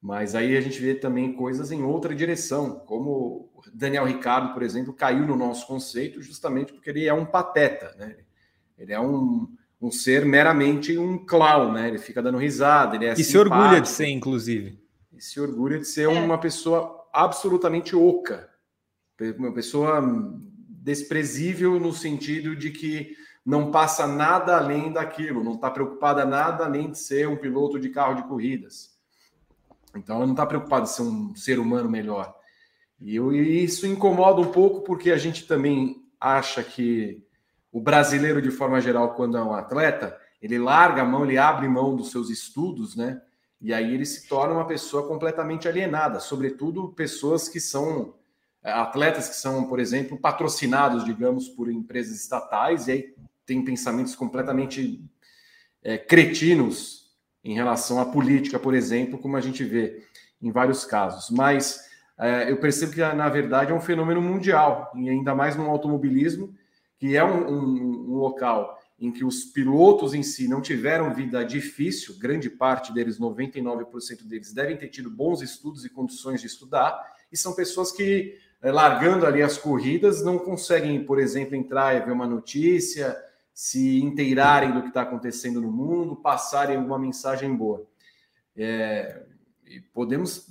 [0.00, 4.92] Mas aí a gente vê também coisas em outra direção, como Daniel Ricardo, por exemplo,
[4.92, 8.16] caiu no nosso conceito justamente porque ele é um pateta, né?
[8.78, 11.88] Ele é um, um ser meramente um clown, né?
[11.88, 14.80] Ele fica dando risada, ele é E se orgulha de ser, inclusive.
[15.12, 16.08] E se orgulha de ser é.
[16.08, 18.48] uma pessoa absolutamente oca,
[19.36, 20.00] uma pessoa
[20.88, 23.14] desprezível no sentido de que
[23.44, 27.90] não passa nada além daquilo, não está preocupada nada além de ser um piloto de
[27.90, 28.96] carro de corridas.
[29.94, 32.34] Então ela não está preocupada em ser um ser humano melhor.
[32.98, 37.22] E, eu, e isso incomoda um pouco porque a gente também acha que
[37.70, 41.68] o brasileiro, de forma geral, quando é um atleta, ele larga a mão, ele abre
[41.68, 43.20] mão dos seus estudos, né?
[43.60, 48.14] E aí ele se torna uma pessoa completamente alienada, sobretudo pessoas que são
[48.62, 53.14] atletas que são, por exemplo, patrocinados, digamos, por empresas estatais, e aí
[53.46, 55.02] tem pensamentos completamente
[55.82, 57.08] é, cretinos
[57.42, 60.02] em relação à política, por exemplo, como a gente vê
[60.42, 61.30] em vários casos.
[61.30, 61.80] Mas
[62.18, 66.54] é, eu percebo que, na verdade, é um fenômeno mundial, e ainda mais no automobilismo,
[66.98, 71.44] que é um, um, um local em que os pilotos em si não tiveram vida
[71.44, 77.00] difícil, grande parte deles, 99% deles, devem ter tido bons estudos e condições de estudar,
[77.30, 82.00] e são pessoas que é, largando ali as corridas, não conseguem, por exemplo, entrar e
[82.00, 83.16] ver uma notícia,
[83.54, 87.86] se inteirarem do que está acontecendo no mundo, passarem alguma mensagem boa.
[88.56, 89.22] É,
[89.92, 90.46] podemos,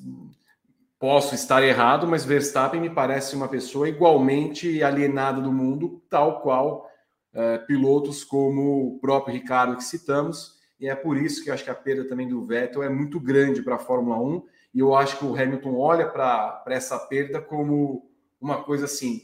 [0.99, 6.89] posso estar errado, mas Verstappen me parece uma pessoa igualmente alienada do mundo, tal qual
[7.33, 11.63] é, pilotos como o próprio Ricardo que citamos, e é por isso que eu acho
[11.63, 14.43] que a perda também do Vettel é muito grande para a Fórmula 1
[14.73, 18.09] e eu acho que o Hamilton olha para essa perda como
[18.39, 19.21] uma coisa assim: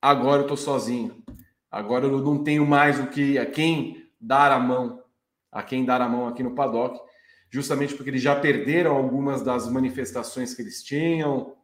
[0.00, 1.22] agora eu estou sozinho,
[1.70, 5.02] agora eu não tenho mais o que a quem dar a mão,
[5.50, 7.00] a quem dar a mão aqui no paddock,
[7.50, 11.54] justamente porque eles já perderam algumas das manifestações que eles tinham,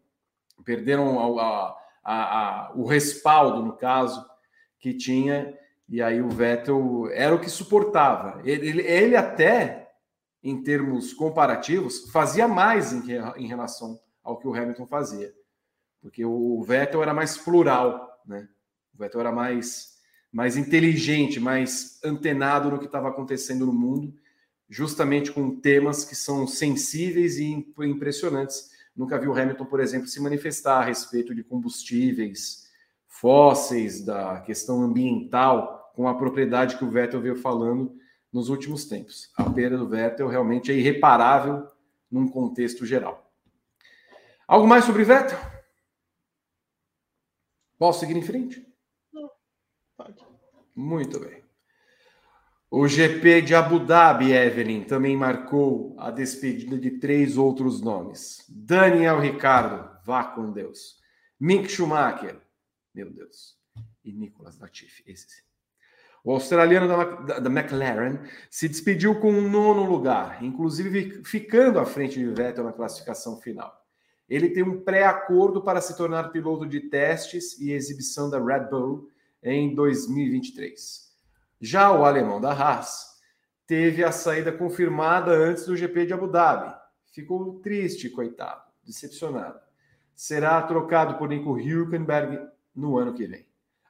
[0.64, 4.24] perderam a, a, a, o respaldo, no caso,
[4.78, 5.57] que tinha,
[5.88, 8.40] e aí o Vettel era o que suportava.
[8.44, 9.86] Ele, ele, ele até
[10.49, 13.03] em termos comparativos, fazia mais em,
[13.36, 15.34] em relação ao que o Hamilton fazia.
[16.01, 18.49] Porque o Vettel era mais plural, né?
[18.94, 19.97] O Vettel era mais,
[20.32, 24.14] mais inteligente, mais antenado no que estava acontecendo no mundo,
[24.68, 28.70] justamente com temas que são sensíveis e impressionantes.
[28.94, 32.66] Nunca vi o Hamilton, por exemplo, se manifestar a respeito de combustíveis
[33.09, 37.97] fósseis, da questão ambiental, com a propriedade que o Vettel veio falando
[38.33, 39.31] nos últimos tempos.
[39.37, 41.68] A perda do Vettel realmente é irreparável
[42.11, 43.33] num contexto geral.
[44.47, 45.39] Algo mais sobre Vettel?
[47.79, 48.66] Posso seguir em frente?
[49.12, 49.31] Não,
[49.97, 50.24] pode.
[50.74, 51.45] Muito bem.
[52.70, 58.45] O GP de Abu Dhabi, Evelyn, também marcou a despedida de três outros nomes.
[58.49, 61.01] Daniel Ricardo, vá com Deus.
[61.39, 62.41] Mick Schumacher,
[62.95, 63.57] meu Deus.
[64.05, 65.45] E Nicolas Latifi, esse sim.
[66.27, 68.18] O australiano da, da, McLaren
[68.51, 73.72] se despediu com um nono lugar, inclusive ficando à frente de Vettel na classificação final.
[74.29, 79.09] Ele tem um pré-acordo para se tornar piloto de testes e exibição da Red Bull
[79.41, 81.14] em 2023.
[81.61, 83.20] Já o alemão da Haas
[83.64, 86.74] teve a saída confirmada antes do GP de Abu Dhabi.
[87.12, 89.61] Ficou triste, coitado, decepcionado.
[90.12, 93.45] Será trocado por Nico Hülkenberg no ano que vem.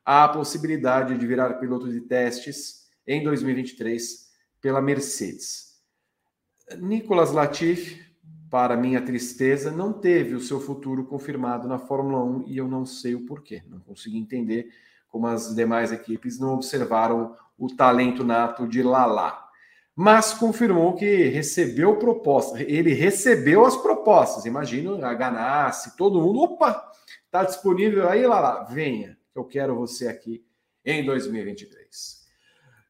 [0.06, 4.30] A possibilidade de virar piloto de testes em 2023
[4.60, 5.80] pela Mercedes.
[6.78, 8.06] Nicolas Latifi,
[8.48, 12.86] para minha tristeza, não teve o seu futuro confirmado na Fórmula 1 e eu não
[12.86, 13.64] sei o porquê.
[13.66, 14.70] Não consegui entender
[15.08, 19.46] como as demais equipes não observaram o talento nato de Lala
[19.98, 22.62] mas confirmou que recebeu proposta.
[22.62, 24.44] Ele recebeu as propostas.
[24.44, 26.42] Imagino a Ganassi, todo mundo.
[26.42, 26.92] Opa,
[27.24, 28.64] está disponível aí, lá, lá,
[29.36, 30.44] venha, eu quero você aqui
[30.84, 32.26] em 2023.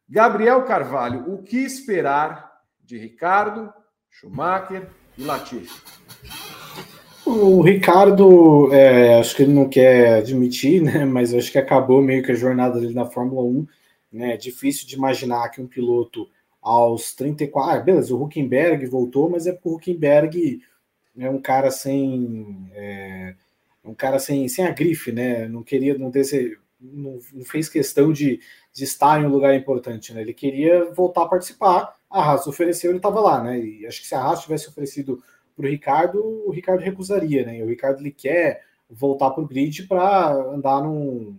[0.09, 3.73] Gabriel Carvalho, o que esperar de Ricardo,
[4.11, 4.89] Schumacher
[5.19, 5.83] e Latifi?
[7.27, 11.05] O Ricardo, é, acho que ele não quer admitir, né?
[11.05, 13.67] Mas acho que acabou meio que a jornada dele na Fórmula 1.
[14.13, 14.35] Né?
[14.35, 16.29] É difícil de imaginar que um piloto
[16.63, 17.71] aos 34.
[17.73, 20.63] Ah, beleza, o Huckenberg voltou, mas é porque o Huckenberg
[21.19, 22.71] é um cara sem.
[22.75, 23.35] É,
[23.87, 25.49] um cara sem, sem a grife, né?
[25.49, 28.41] Não queria, não, desse, não, não, fez questão de,
[28.73, 30.21] de estar em um lugar importante, né?
[30.21, 31.95] Ele queria voltar a participar.
[32.11, 33.59] A Haas ofereceu, ele estava lá, né?
[33.59, 35.23] E acho que se a Haas tivesse oferecido
[35.57, 37.59] para o Ricardo, o Ricardo recusaria, né?
[37.59, 41.37] E o Ricardo ele quer voltar para o grid para andar num,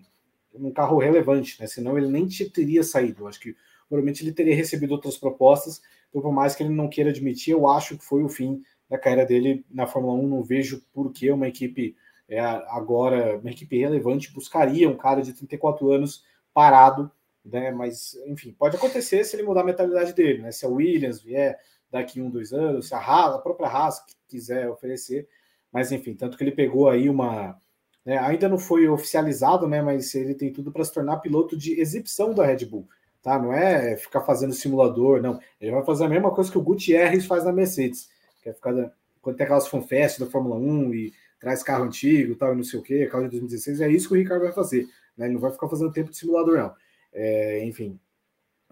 [0.57, 1.67] num carro relevante, né?
[1.67, 3.27] Senão ele nem teria saído.
[3.27, 3.55] Acho que
[3.87, 5.81] provavelmente ele teria recebido outras propostas.
[6.09, 8.97] Então, por mais que ele não queira admitir, eu acho que foi o fim da
[8.97, 10.27] carreira dele na Fórmula 1.
[10.27, 11.95] Não vejo por que uma equipe
[12.29, 16.23] é, agora, uma equipe relevante, buscaria um cara de 34 anos
[16.53, 17.11] parado,
[17.43, 17.71] né?
[17.71, 20.51] Mas, enfim, pode acontecer se ele mudar a mentalidade dele, né?
[20.51, 21.57] Se a Williams vier
[21.89, 25.27] daqui um, dois anos, se a Haas, a própria Haas quiser oferecer,
[25.71, 27.57] mas enfim, tanto que ele pegou aí uma.
[28.05, 29.81] Né, ainda não foi oficializado, né?
[29.81, 32.87] Mas ele tem tudo para se tornar piloto de exibição da Red Bull
[33.27, 33.37] tá?
[33.37, 35.37] Não é ficar fazendo simulador, não.
[35.59, 38.09] Ele vai fazer a mesma coisa que o Gutierrez faz na Mercedes,
[38.41, 38.73] que é ficar
[39.21, 42.83] quando tem aquelas fanfest da Fórmula 1 e traz carro antigo, tal, não sei o
[42.83, 45.25] que, carro de 2016, é isso que o Ricardo vai fazer, né?
[45.25, 46.73] Ele não vai ficar fazendo tempo de simulador, não.
[47.13, 47.99] É, enfim,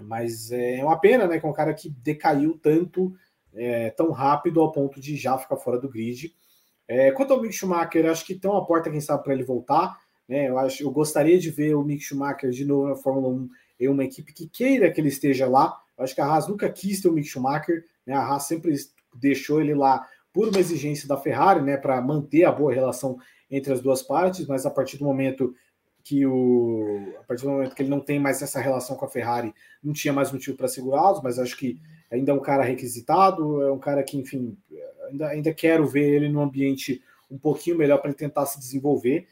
[0.02, 1.40] mas é uma pena, né?
[1.40, 3.16] Que é um cara que decaiu tanto,
[3.54, 6.36] é, tão rápido ao ponto de já ficar fora do grid.
[6.88, 9.98] É, quanto ao Mick Schumacher, acho que tem uma porta, quem sabe, para ele voltar.
[10.28, 10.50] Né?
[10.50, 13.50] Eu, acho, eu gostaria de ver o Mick Schumacher de novo na Fórmula 1
[13.80, 15.78] em uma equipe que queira que ele esteja lá.
[15.98, 18.14] Eu acho que a Haas nunca quis ter o Mick Schumacher, né?
[18.14, 18.76] A Haas sempre
[19.14, 20.06] deixou ele lá
[20.36, 23.18] por uma exigência da Ferrari, né, para manter a boa relação
[23.50, 25.56] entre as duas partes, mas a partir do momento
[26.04, 29.10] que o a partir do momento que ele não tem mais essa relação com a
[29.10, 31.80] Ferrari, não tinha mais motivo para segurá-los, mas acho que
[32.12, 34.58] ainda é um cara requisitado, é um cara que, enfim,
[35.10, 39.26] ainda, ainda quero ver ele num ambiente um pouquinho melhor para ele tentar se desenvolver.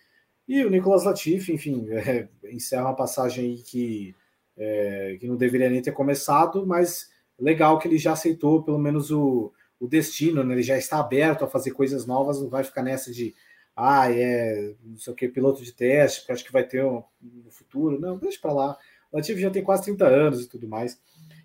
[0.47, 4.16] E o Nicolas Latifi, enfim, é, encerra uma passagem aí que
[4.56, 9.12] é, que não deveria nem ter começado, mas legal que ele já aceitou pelo menos
[9.12, 9.51] o,
[9.84, 10.55] o destino, né?
[10.55, 13.36] ele já está aberto a fazer coisas novas, não vai ficar nessa de
[13.75, 17.51] ah, é não sei o que, piloto de teste, acho que vai ter um, no
[17.51, 17.99] futuro.
[17.99, 18.77] Não, deixa para lá.
[19.11, 21.01] O Latifi já tem quase 30 anos e tudo mais.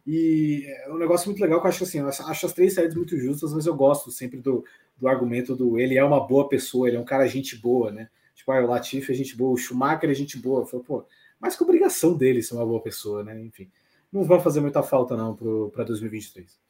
[0.06, 2.94] E é um negócio muito legal que eu acho assim, eu acho as três saídas
[2.94, 4.64] muito justas, mas eu gosto sempre do,
[4.96, 8.08] do argumento do ele é uma boa pessoa, ele é um cara gente boa, né?
[8.36, 10.64] Tipo, ah, o Latifi é gente boa, o Schumacher é gente boa.
[10.64, 11.04] Pô,
[11.40, 13.40] mas que obrigação dele ser uma boa pessoa, né?
[13.40, 13.68] Enfim,
[14.12, 15.34] não vai fazer muita falta não
[15.72, 16.67] para 2023.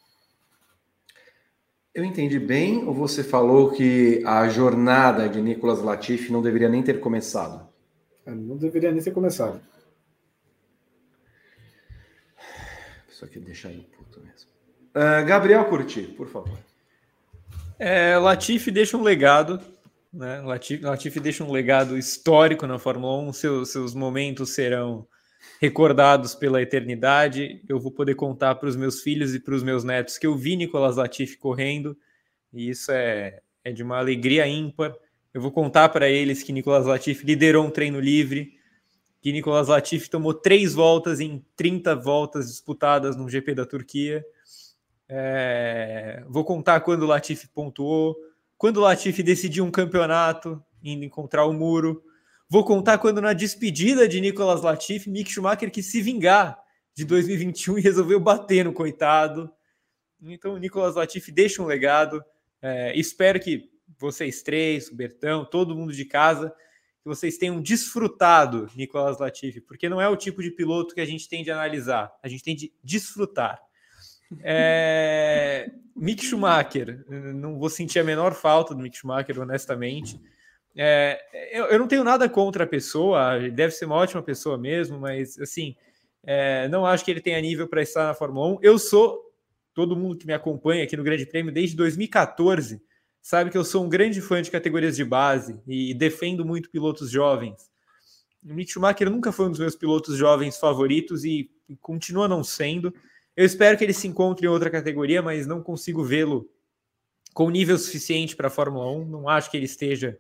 [1.99, 6.81] Eu entendi bem ou você falou que a jornada de Nicolas Latifi não deveria nem
[6.81, 7.69] ter começado?
[8.25, 9.61] É, não deveria nem ter começado.
[13.09, 14.49] Só que deixar ele puto mesmo.
[14.95, 16.57] Uh, Gabriel Curti, por favor.
[17.81, 19.61] É, Latifi deixa um legado
[20.13, 20.41] né?
[20.41, 25.05] Latifi, Latifi deixa um legado histórico na Fórmula 1, seus, seus momentos serão
[25.61, 27.63] recordados pela eternidade.
[27.69, 30.37] Eu vou poder contar para os meus filhos e para os meus netos que eu
[30.37, 31.97] vi Nicolas Latifi correndo,
[32.53, 34.95] e isso é, é de uma alegria ímpar.
[35.33, 38.59] Eu vou contar para eles que Nicolas Latifi liderou um treino livre,
[39.21, 44.25] que Nicolas Latifi tomou três voltas em 30 voltas disputadas no GP da Turquia.
[45.09, 48.17] É, vou contar quando o Latifi pontuou,
[48.57, 52.03] quando o Latifi decidiu um campeonato, indo encontrar o muro.
[52.51, 56.59] Vou contar quando na despedida de Nicolas Latifi, Mick Schumacher quis se vingar
[56.95, 59.53] de 2021 e resolveu bater no coitado.
[60.23, 62.25] Então, o Nicolas Latifi deixa um legado.
[62.63, 66.51] É, espero que vocês três, o Bertão, todo mundo de casa,
[67.03, 71.07] que vocês tenham desfrutado Nicolas Latifi, porque não é o tipo de piloto que a
[71.07, 73.61] gente tem de analisar, a gente tem de desfrutar.
[74.41, 75.71] É...
[75.95, 80.21] Mick Schumacher, não vou sentir a menor falta do Mick Schumacher, honestamente.
[80.81, 81.21] É,
[81.51, 85.37] eu, eu, não tenho nada contra a pessoa, deve ser uma ótima pessoa mesmo, mas
[85.41, 85.75] assim,
[86.23, 88.59] é, não acho que ele tenha nível para estar na Fórmula 1.
[88.63, 89.21] Eu sou,
[89.75, 92.81] todo mundo que me acompanha aqui no Grande Prêmio desde 2014,
[93.21, 97.11] sabe que eu sou um grande fã de categorias de base e defendo muito pilotos
[97.11, 97.69] jovens.
[98.45, 102.45] O Mick Schumacher nunca foi um dos meus pilotos jovens favoritos e, e continua não
[102.45, 102.95] sendo.
[103.37, 106.49] Eu espero que ele se encontre em outra categoria, mas não consigo vê-lo
[107.35, 109.07] com nível suficiente para a Fórmula 1.
[109.07, 110.17] Não acho que ele esteja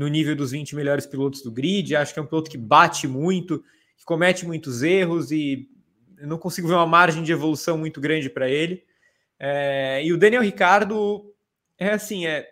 [0.00, 1.94] no nível dos 20 melhores pilotos do grid.
[1.94, 3.62] Acho que é um piloto que bate muito,
[3.98, 5.68] que comete muitos erros e
[6.22, 8.82] não consigo ver uma margem de evolução muito grande para ele.
[9.38, 11.30] É, e o Daniel Ricardo
[11.78, 12.48] é assim, é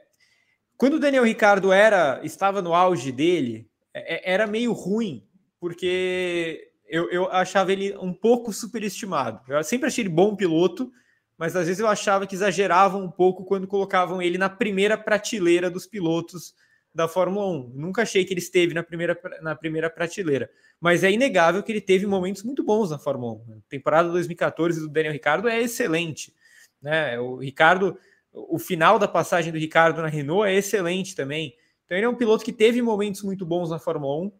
[0.76, 5.26] quando o Daniel Ricardo era estava no auge dele, é, é era meio ruim,
[5.58, 9.40] porque eu, eu achava ele um pouco superestimado.
[9.48, 10.92] Eu sempre achei ele bom piloto,
[11.38, 15.70] mas às vezes eu achava que exageravam um pouco quando colocavam ele na primeira prateleira
[15.70, 16.54] dos pilotos
[16.98, 17.72] da Fórmula 1.
[17.74, 21.80] Nunca achei que ele esteve na primeira, na primeira prateleira, mas é inegável que ele
[21.80, 23.36] teve momentos muito bons na Fórmula 1.
[23.36, 26.34] A temporada 2014 do Daniel Ricardo é excelente.
[26.82, 27.18] Né?
[27.20, 27.96] O Ricardo,
[28.32, 31.54] o final da passagem do Ricardo na Renault é excelente também.
[31.84, 34.32] Então ele é um piloto que teve momentos muito bons na Fórmula 1,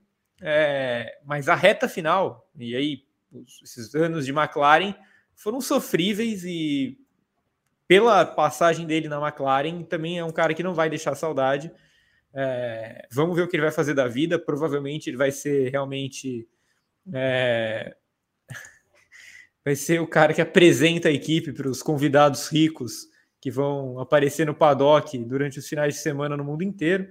[0.42, 3.04] é, mas a reta final, e aí
[3.62, 4.94] esses anos de McLaren
[5.36, 6.98] foram sofríveis e
[7.86, 11.70] pela passagem dele na McLaren também é um cara que não vai deixar saudade.
[12.40, 14.38] É, vamos ver o que ele vai fazer da vida.
[14.38, 16.48] Provavelmente ele vai ser realmente.
[17.12, 17.96] É,
[19.64, 23.08] vai ser o cara que apresenta a equipe para os convidados ricos
[23.40, 27.08] que vão aparecer no paddock durante os finais de semana no mundo inteiro.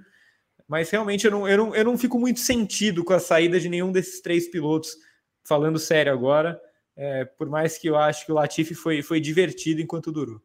[0.65, 3.67] Mas realmente eu não, eu não, eu não fico muito sentido com a saída de
[3.67, 4.95] nenhum desses três pilotos,
[5.43, 6.59] falando sério agora.
[6.95, 10.41] É, por mais que eu acho que o Latifi foi, foi divertido enquanto durou.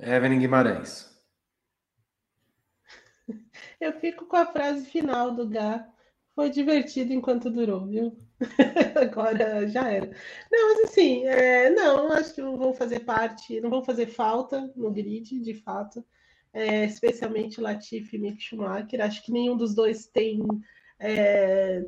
[0.00, 1.15] Evelyn Guimarães.
[3.80, 5.86] Eu fico com a frase final do Gá.
[6.34, 8.16] Foi divertido enquanto durou, viu?
[9.00, 10.10] Agora já era.
[10.50, 14.70] Não, mas assim, é, não, acho que não vão fazer parte, não vão fazer falta
[14.76, 16.04] no grid, de fato.
[16.52, 19.00] É, especialmente Latifi e Mick Schumacher.
[19.00, 20.40] Acho que nenhum dos dois tem.
[20.98, 21.86] É,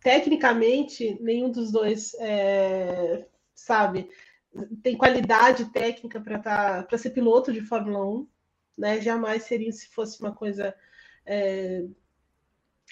[0.00, 4.08] tecnicamente, nenhum dos dois é, sabe
[4.82, 6.38] tem qualidade técnica para
[6.82, 8.28] tá, ser piloto de Fórmula 1
[8.78, 9.00] né?
[9.00, 10.74] Jamais seria se fosse uma coisa
[11.28, 11.84] é,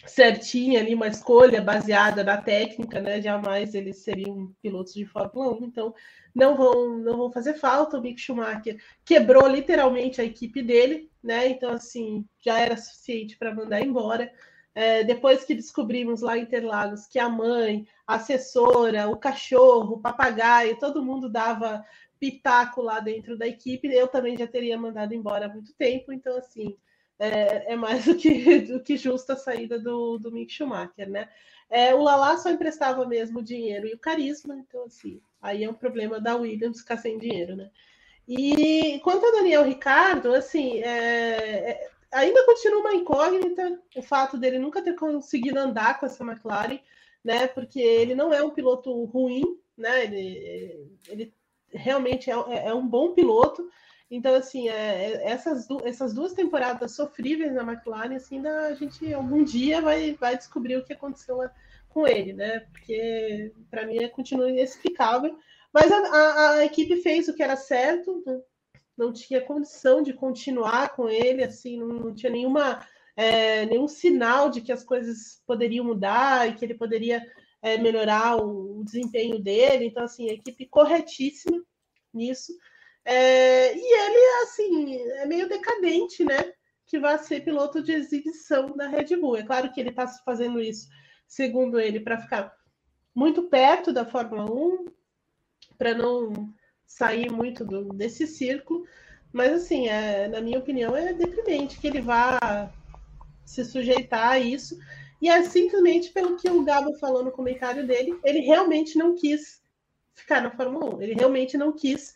[0.05, 3.21] certinha ali, uma escolha baseada na técnica, né?
[3.23, 5.95] Jamais eles seriam pilotos de Fórmula 1, então
[6.35, 7.99] não vão, não vão fazer falta.
[7.99, 11.49] O Mick Schumacher quebrou literalmente a equipe dele, né?
[11.49, 14.31] Então, assim, já era suficiente para mandar embora.
[14.75, 20.01] É, depois que descobrimos lá em Interlagos que a mãe, a assessora, o cachorro, o
[20.01, 21.83] papagaio, todo mundo dava
[22.21, 26.37] pitaco lá dentro da equipe, eu também já teria mandado embora há muito tempo, então
[26.37, 26.77] assim
[27.19, 31.29] é, é mais do que, do que justa a saída do, do Mick Schumacher, né?
[31.69, 35.71] É, o Lala só emprestava mesmo o dinheiro e o carisma, então assim, aí é
[35.71, 37.71] um problema da Williams ficar sem dinheiro, né?
[38.29, 44.59] E quanto ao Daniel Ricardo, assim, é, é, ainda continua uma incógnita o fato dele
[44.59, 46.81] nunca ter conseguido andar com essa McLaren,
[47.25, 47.47] né?
[47.47, 50.05] Porque ele não é um piloto ruim, né?
[50.05, 51.35] Ele, ele
[51.71, 53.69] realmente é, é, é um bom piloto.
[54.11, 58.75] Então, assim, é, é essas, du essas duas temporadas sofríveis na McLaren, assim, da, a
[58.75, 61.39] gente algum dia vai, vai descobrir o que aconteceu
[61.89, 62.61] com ele, né?
[62.73, 65.37] Porque para mim é, continua inexplicável.
[65.73, 68.43] Mas a, a, a, equipe fez o que era certo, não,
[68.97, 72.87] não tinha condição de continuar com ele, assim, não, não tinha nenhuma,
[73.17, 77.23] é, nenhum sinal de que as coisas poderiam mudar e que ele poderia
[77.61, 79.87] é, melhorar o, o, desempenho dele.
[79.87, 81.63] Então, assim, a equipe corretíssima
[82.15, 82.53] nisso.
[83.09, 86.53] É, e ele, assim, é meio decadente, né?
[86.85, 89.37] Que vai ser piloto de exibição da Red Bull.
[89.37, 90.89] É claro que ele está fazendo isso,
[91.29, 92.53] segundo ele, para ficar
[93.15, 94.87] muito perto da Fórmula 1,
[95.79, 96.53] para não
[96.85, 98.85] sair muito do, desse círculo.
[99.33, 102.73] Mas, assim, é, na minha opinião, é deprimente que ele vá
[103.45, 104.77] se sujeitar a isso.
[105.23, 109.63] E é simplesmente pelo que o Gabo falou no comentário dele, ele realmente não quis
[110.13, 111.03] ficar na Fórmula 1.
[111.03, 112.16] Ele realmente não quis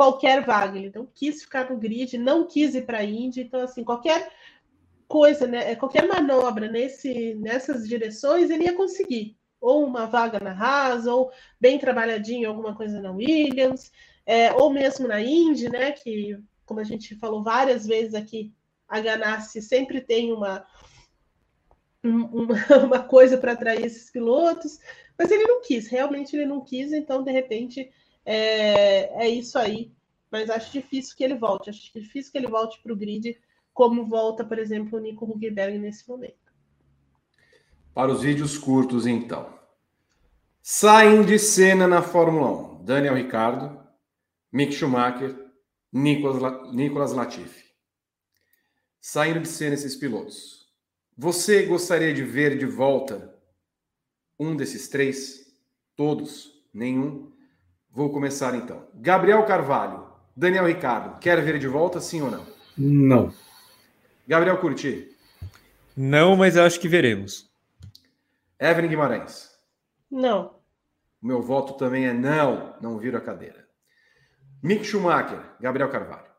[0.00, 3.42] qualquer vaga, ele não quis ficar no grid, não quis ir para a Indy.
[3.42, 4.32] Então, assim, qualquer
[5.06, 9.36] coisa, né, qualquer manobra nesse, nessas direções, ele ia conseguir.
[9.60, 11.30] Ou uma vaga na Haas, ou
[11.60, 13.92] bem trabalhadinho alguma coisa na Williams,
[14.24, 15.92] é, ou mesmo na Indy, né?
[15.92, 18.54] Que, como a gente falou várias vezes aqui,
[18.88, 20.66] a Ganassi sempre tem uma,
[22.02, 22.54] uma,
[22.86, 24.78] uma coisa para atrair esses pilotos,
[25.18, 27.92] mas ele não quis, realmente ele não quis, então de repente
[28.30, 29.92] é, é isso aí.
[30.30, 33.36] Mas acho difícil que ele volte, acho difícil que ele volte para o grid,
[33.74, 36.38] como volta, por exemplo, o Nico Huckenberg nesse momento.
[37.92, 39.58] Para os vídeos curtos, então.
[40.62, 42.84] Saem de cena na Fórmula 1.
[42.84, 43.80] Daniel Ricardo,
[44.52, 45.36] Mick Schumacher,
[45.92, 47.64] Nicolas, Nicolas Latifi.
[49.00, 50.70] Saindo de cena esses pilotos.
[51.16, 53.34] Você gostaria de ver de volta
[54.38, 55.52] um desses três?
[55.96, 56.62] Todos?
[56.72, 57.32] Nenhum?
[57.92, 58.86] Vou começar então.
[58.94, 62.46] Gabriel Carvalho, Daniel Ricardo, quer ver de volta, sim ou não?
[62.78, 63.34] Não.
[64.26, 65.08] Gabriel Curti.
[65.96, 67.50] Não, mas eu acho que veremos.
[68.58, 69.50] Evelyn Guimarães.
[70.10, 70.54] Não.
[71.20, 73.66] O meu voto também é não, não viro a cadeira.
[74.62, 76.30] Mick Schumacher, Gabriel Carvalho.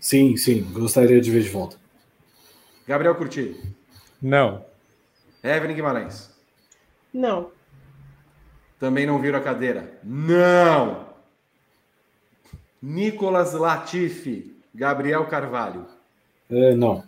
[0.00, 1.76] Sim, sim, gostaria de ver de volta.
[2.86, 3.56] Gabriel Curti.
[4.20, 4.64] Não.
[5.42, 6.30] Evelyn Guimarães.
[7.14, 7.52] Não.
[8.80, 9.92] Também não viro a cadeira.
[10.02, 11.10] Não.
[12.80, 15.86] Nicolas Latifi, Gabriel Carvalho.
[16.48, 17.04] É, não.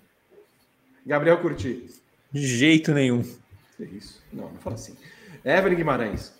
[1.04, 1.90] Gabriel Curti.
[2.30, 3.22] De jeito nenhum.
[3.78, 4.22] Que isso?
[4.30, 4.94] Não, não fala assim.
[5.42, 6.34] Evelyn Guimarães.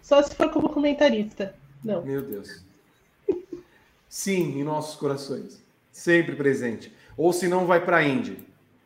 [0.00, 1.54] Só se for como comentarista.
[1.84, 2.02] Não.
[2.02, 2.64] Meu Deus.
[4.08, 5.62] Sim, em nossos corações.
[5.92, 6.90] Sempre presente.
[7.14, 8.38] Ou se não, vai para a Indy.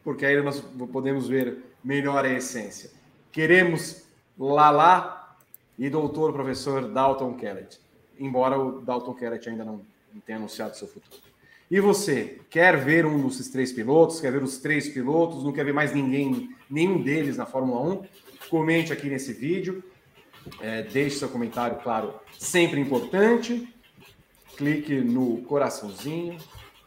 [0.02, 0.60] Porque aí nós
[0.92, 2.90] podemos ver melhor a essência.
[3.30, 4.02] Queremos
[4.36, 5.19] Lala
[5.80, 7.80] e doutor professor Dalton Kellett.
[8.18, 9.80] Embora o Dalton Kellett ainda não
[10.26, 11.22] tenha anunciado seu futuro.
[11.70, 14.20] E você, quer ver um desses três pilotos?
[14.20, 15.42] Quer ver os três pilotos?
[15.42, 18.02] Não quer ver mais ninguém, nenhum deles na Fórmula 1?
[18.50, 19.82] Comente aqui nesse vídeo.
[20.60, 23.66] É, deixe seu comentário, claro, sempre importante.
[24.56, 26.36] Clique no coraçãozinho,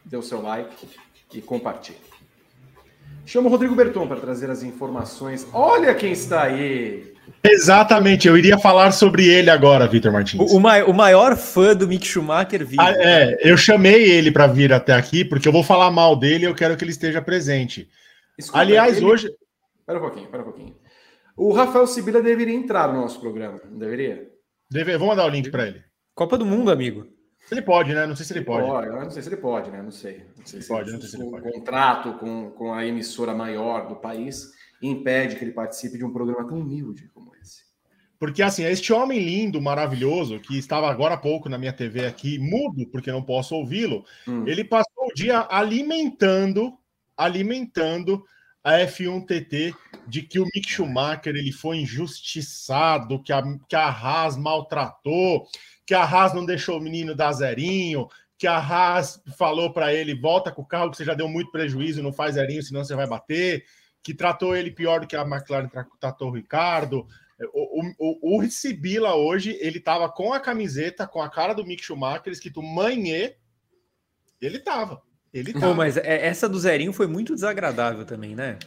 [0.04, 0.88] dê o seu like
[1.32, 1.98] e compartilhe.
[3.26, 5.46] Chama o Rodrigo Berton para trazer as informações.
[5.52, 7.14] Olha quem está aí!
[7.42, 10.40] Exatamente, eu iria falar sobre ele agora, Vitor Martins.
[10.40, 12.76] O, o, o, maior fã do Mick Schumacher vive.
[12.80, 16.44] Ah, é, eu chamei ele para vir até aqui porque eu vou falar mal dele
[16.44, 17.88] e eu quero que ele esteja presente.
[18.38, 19.06] Escuta, Aliás, ele...
[19.06, 19.30] hoje.
[19.80, 20.76] Espera um pouquinho, espera um pouquinho.
[21.36, 24.28] O Rafael Sibila deveria entrar no nosso programa, não deveria?
[24.70, 24.92] Deve...
[24.92, 25.82] Vamos mandar o link para ele.
[26.14, 27.06] Copa do Mundo, amigo.
[27.50, 28.06] Ele pode, né?
[28.06, 28.66] Não sei se ele, ele pode.
[28.66, 28.86] pode.
[28.86, 29.82] Eu não sei se ele pode, né?
[29.82, 30.26] Não sei.
[30.36, 31.48] Não sei se pode, não sei se ele pode.
[31.48, 36.12] O contrato com, com a emissora maior do país impede que ele participe de um
[36.12, 37.64] programa tão humilde como esse.
[38.18, 42.38] Porque, assim, este homem lindo, maravilhoso, que estava agora há pouco na minha TV aqui,
[42.38, 44.46] mudo, porque não posso ouvi-lo, hum.
[44.46, 46.72] ele passou o dia alimentando,
[47.16, 48.24] alimentando
[48.62, 49.74] a F1 TT
[50.08, 55.46] de que o Mick Schumacher ele foi injustiçado, que a, que a Haas maltratou,
[55.86, 58.08] que a Haas não deixou o menino dar zerinho,
[58.38, 61.50] que a Haas falou para ele: volta com o carro, que você já deu muito
[61.50, 63.64] prejuízo, não faz zerinho, senão você vai bater,
[64.02, 65.68] que tratou ele pior do que a McLaren
[66.00, 67.06] tratou o Ricardo.
[67.52, 71.82] O, o, o, Sibila hoje, ele tava com a camiseta, com a cara do Mick
[71.82, 73.36] Schumacher, escrito Manhê.
[74.40, 75.02] Ele tava.
[75.32, 75.66] Ele tava.
[75.66, 78.58] Pô, mas é, essa do Zerinho foi muito desagradável também, né?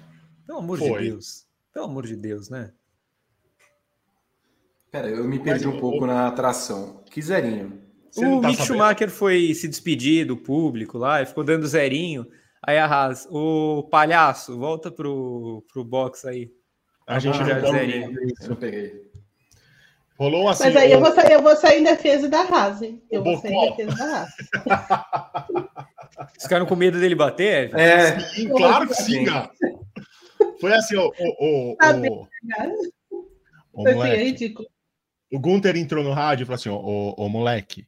[0.45, 1.03] Pelo amor foi.
[1.03, 1.47] de Deus.
[1.74, 2.74] Pelo amor de Deus, né?
[4.98, 7.04] Pera, eu me perdi um pouco na atração.
[7.12, 7.80] Que Zerinho?
[8.10, 8.66] Você o tá Mick sabendo?
[8.66, 12.26] Schumacher foi se despedir do público lá e ficou dando zerinho.
[12.66, 16.49] Aí a Haas, o palhaço, volta pro, pro box aí.
[17.06, 18.11] A gente já zerinho.
[18.41, 19.07] Eu peguei.
[20.18, 20.64] Rolou assim.
[20.64, 23.03] Mas aí eu, vou sair, eu vou sair em defesa da Haas, hein?
[23.11, 24.30] Eu vou sair em defesa da Haas.
[26.18, 27.72] Vocês ficaram com medo dele bater?
[27.76, 29.52] É, sim, claro que sim, cara.
[30.60, 31.06] Foi assim, o.
[31.06, 32.28] o, o, o,
[33.74, 34.68] o moleque, é ridículo.
[34.68, 34.77] O
[35.34, 37.88] Gunter entrou no rádio e falou assim: ô, ô moleque,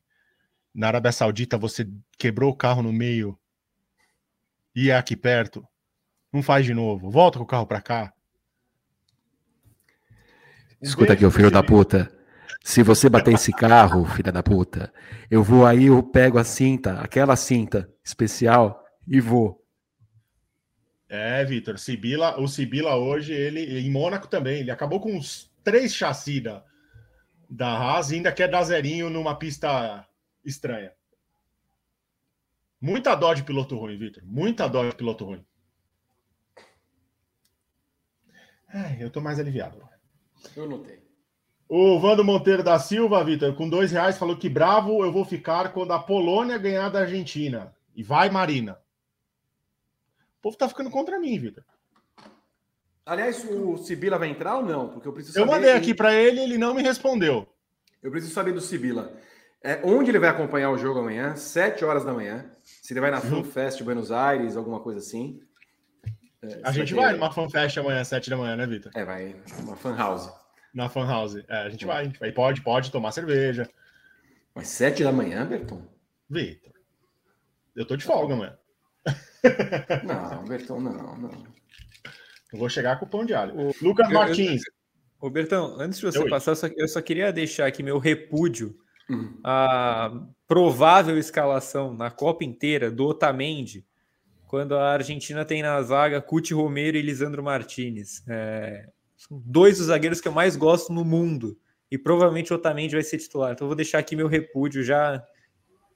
[0.73, 1.87] na Arábia Saudita você
[2.17, 3.39] quebrou o carro no meio
[4.75, 5.65] e é aqui perto.
[6.31, 7.09] Não faz de novo.
[7.09, 8.13] Volta com o carro para cá.
[10.81, 12.09] Escuta aqui, o filho da puta.
[12.63, 14.93] Se você bater esse carro, filha da puta,
[15.29, 19.65] eu vou aí, eu pego a cinta, aquela cinta especial e vou.
[21.07, 25.93] É, Vitor, Sibila, o Sibila hoje, ele em Mônaco também, ele acabou com uns três
[25.93, 26.63] chassi da,
[27.49, 30.07] da Haas e ainda quer dar zerinho numa pista
[30.45, 30.93] estranha.
[32.79, 34.23] Muita dó de piloto ruim, Vitor.
[34.25, 35.45] Muita dó de piloto ruim.
[38.67, 39.81] Ai, eu tô mais aliviado.
[40.55, 40.99] Eu notei.
[41.67, 45.73] O Vando Monteiro da Silva, Vitor, com dois reais, falou que bravo eu vou ficar
[45.73, 47.75] quando a Polônia ganhar da Argentina.
[47.95, 48.79] E vai, Marina.
[50.37, 51.63] O povo tá ficando contra mim, Vitor.
[53.09, 54.89] Aliás, o Sibila vai entrar ou não?
[54.89, 57.47] Porque eu preciso Eu mandei aqui para ele, ele não me respondeu.
[58.03, 59.11] Eu preciso saber do Sibila.
[59.63, 61.35] É, onde ele vai acompanhar o jogo amanhã?
[61.35, 62.45] Sete horas da manhã.
[62.63, 65.41] Se ele vai na Film Fest Buenos Aires, alguma coisa assim.
[66.43, 68.91] É, A gente vai numa fanfest amanhã, às 7 da manhã, né, Vitor?
[68.95, 70.31] É, vai uma fan house.
[70.71, 71.35] Na fan house.
[71.47, 72.31] É, a gente vai, a gente vai.
[72.31, 73.67] Pode, pode tomar cerveja.
[74.53, 75.81] Mas sete da manhã, Berton?
[76.29, 76.73] Vitor.
[77.75, 78.57] Eu tô de folga amanhã.
[80.05, 81.58] Não, Berton, não, não.
[82.51, 83.53] Eu vou chegar com o pão de alho.
[83.59, 84.61] O- Lucas eu- eu- Martins.
[85.21, 86.29] Ô, Bertão, antes de você Oi.
[86.29, 88.75] passar, eu só, eu só queria deixar aqui meu repúdio
[89.09, 89.37] Hum.
[89.43, 90.11] à
[90.47, 93.85] provável escalação na Copa inteira do Otamendi,
[94.47, 98.23] quando a Argentina tem na zaga Cuti Romero e Lisandro Martinez.
[98.27, 101.57] É, são dois dos zagueiros que eu mais gosto no mundo.
[101.91, 103.51] E provavelmente o Otamendi vai ser titular.
[103.51, 105.23] Então eu vou deixar aqui meu repúdio já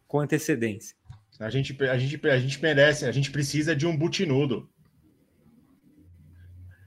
[0.07, 0.95] com antecedência.
[1.39, 4.69] A gente, a, gente, a gente merece, a gente precisa de um butinudo.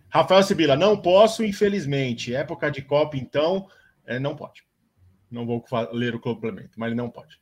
[0.08, 2.34] Rafael Sibila, não posso, infelizmente.
[2.34, 3.68] Época de Copa, então,
[4.06, 4.64] é, não pode.
[5.30, 7.40] Não vou ler o complemento, mas ele não pode.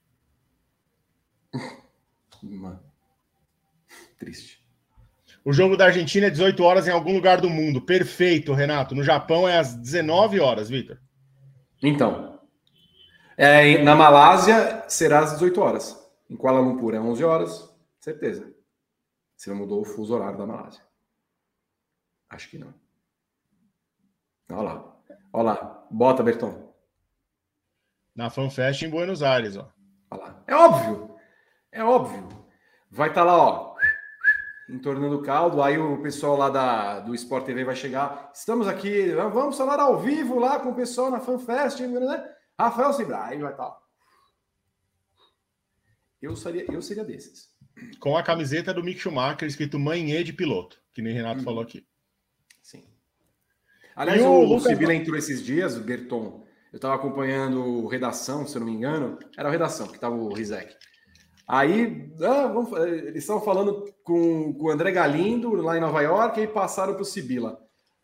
[2.43, 2.83] Mano.
[4.19, 4.65] Triste.
[5.45, 7.83] O jogo da Argentina é 18 horas em algum lugar do mundo.
[7.83, 8.95] Perfeito, Renato.
[8.95, 10.99] No Japão é às 19 horas, Vitor.
[11.83, 12.35] Então,
[13.37, 16.05] é, na Malásia será às 18 horas.
[16.31, 18.55] Em Kuala Lumpur é 11 horas, certeza.
[19.37, 20.84] Se não mudou o fuso horário da Malásia.
[22.35, 22.75] Acho que não.
[24.51, 24.97] Olha lá.
[25.33, 25.87] Olha lá.
[25.91, 26.75] Bota, Berton.
[28.15, 29.73] Na FanFest em Buenos Aires, ó.
[30.11, 30.45] Olha lá.
[30.47, 31.17] É óbvio.
[31.71, 32.29] É óbvio.
[32.91, 33.75] Vai estar lá, ó.
[34.69, 35.63] Entornando o caldo.
[35.63, 38.31] Aí o pessoal lá da, do Sport TV vai chegar.
[38.35, 39.13] Estamos aqui.
[39.13, 41.81] Vamos falar ao vivo lá com o pessoal na FanFest.
[41.81, 42.35] Né?
[42.59, 43.25] Rafael Sibra.
[43.27, 43.67] Aí vai estar.
[43.69, 43.77] ó.
[46.21, 47.49] Eu seria, eu seria desses.
[48.01, 51.45] Com a camiseta do Mick Schumacher, escrito Manhê de piloto, que nem Renato Hum.
[51.45, 51.87] falou aqui.
[53.97, 56.45] Aliás, E o o, Lucas- Sibila entrou esses dias, o Berton.
[56.73, 59.19] Eu estava acompanhando o Redação, se eu não me engano.
[59.39, 60.75] Era o Redação, que estava o Rizek.
[61.47, 66.41] Aí, ah, vamos eles estavam falando com, com o André Galindo, lá em Nova York,
[66.41, 67.61] e passaram para o Sibila.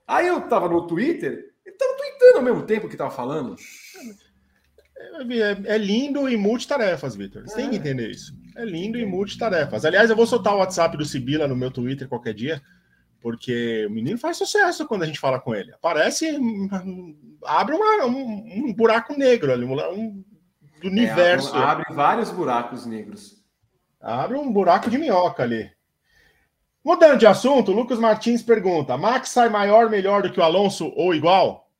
[0.06, 3.56] Aí eu estava no Twitter, estava tweetando ao mesmo tempo que estava falando.
[5.66, 7.42] É, é lindo e multitarefas, Vitor.
[7.44, 7.78] Você tem que É.
[7.78, 8.34] entender isso.
[8.56, 9.84] É lindo e multitarefas.
[9.84, 12.60] Aliás, eu vou soltar o WhatsApp do Sibila no meu Twitter qualquer dia,
[13.20, 15.72] porque o menino faz sucesso quando a gente fala com ele.
[15.74, 16.38] Aparece,
[17.44, 20.24] abre uma- um, um buraco negro ali, um,
[20.80, 21.54] do universo.
[21.54, 23.42] É, abre vários buracos negros.
[24.00, 25.70] Abre um buraco de minhoca ali.
[26.82, 31.14] Mudando de assunto, Lucas Martins pergunta: Max sai maior, melhor do que o Alonso ou
[31.14, 31.70] igual?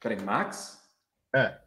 [0.00, 0.80] Peraí, Max?
[1.34, 1.58] É.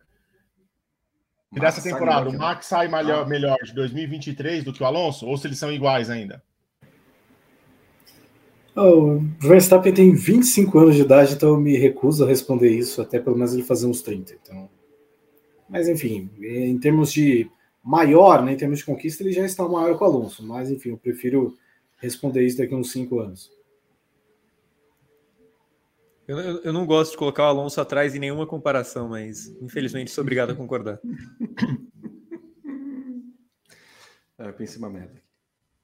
[1.52, 3.30] E Max dessa sai temporada, o Max sai melhor, Ah.
[3.30, 5.28] melhor de 2023 do que o Alonso?
[5.28, 6.42] Ou se eles são iguais ainda?
[8.76, 13.20] O Verstappen tem 25 anos de idade, então eu me recuso a responder isso, até
[13.20, 14.34] pelo menos ele fazer uns 30.
[14.42, 14.70] Então...
[15.68, 17.50] Mas enfim, em termos de
[17.84, 20.46] maior, né, em termos de conquista, ele já está maior que o Alonso.
[20.46, 21.58] Mas enfim, eu prefiro
[21.98, 23.52] responder isso daqui a uns 5 anos.
[26.28, 30.22] Eu, eu- não gosto de colocar o Alonso atrás em nenhuma comparação, mas infelizmente sou
[30.22, 31.00] obrigado a concordar.
[34.38, 35.22] É, eu pensei uma merda.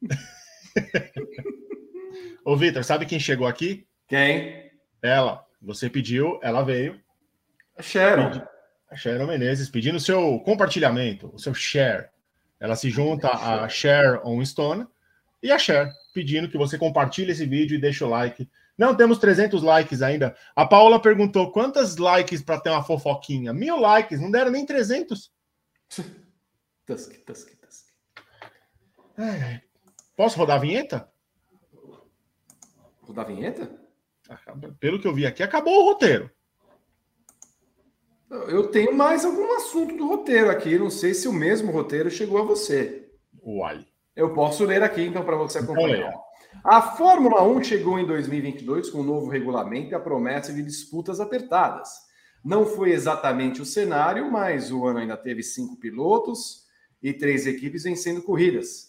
[2.44, 3.88] Ô, Vitor, sabe quem chegou aqui?
[4.08, 4.72] Quem?
[5.02, 5.46] Ela.
[5.62, 7.00] Você pediu, ela veio.
[7.78, 8.42] A Sharon.
[8.90, 12.08] A Sharon Menezes pedindo o seu compartilhamento, o seu share.
[12.60, 14.88] Ela se junta a Share on Stone
[15.44, 18.50] e a Share pedindo que você compartilhe esse vídeo e deixe o like.
[18.78, 20.36] Não temos 300 likes ainda.
[20.56, 23.52] A Paula perguntou quantos likes para ter uma fofoquinha.
[23.52, 25.32] Mil likes, não deram nem 300.
[26.86, 27.58] Tusk, tusk,
[29.18, 29.62] ai.
[30.16, 31.10] Posso rodar a vinheta?
[33.08, 33.72] Rodar a vinheta?
[34.80, 36.30] Pelo que eu vi aqui, acabou o roteiro.
[38.30, 40.78] Eu tenho mais algum assunto do roteiro aqui.
[40.78, 43.10] Não sei se o mesmo roteiro chegou a você.
[43.42, 43.86] Uai.
[44.14, 46.14] Eu posso ler aqui, então, para você Então, acompanhar.
[46.66, 51.22] A Fórmula 1 chegou em 2022 com um novo regulamento e a promessa de disputas
[51.22, 51.90] apertadas.
[52.44, 56.66] Não foi exatamente o cenário, mas o ano ainda teve cinco pilotos
[57.02, 58.87] e três equipes vencendo corridas.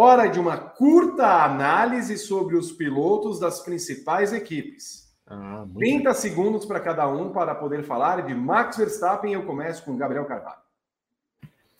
[0.00, 5.12] Hora de uma curta análise sobre os pilotos das principais equipes.
[5.26, 9.32] Ah, muito 30 segundos para cada um para poder falar de Max Verstappen.
[9.32, 10.60] Eu começo com Gabriel Carvalho.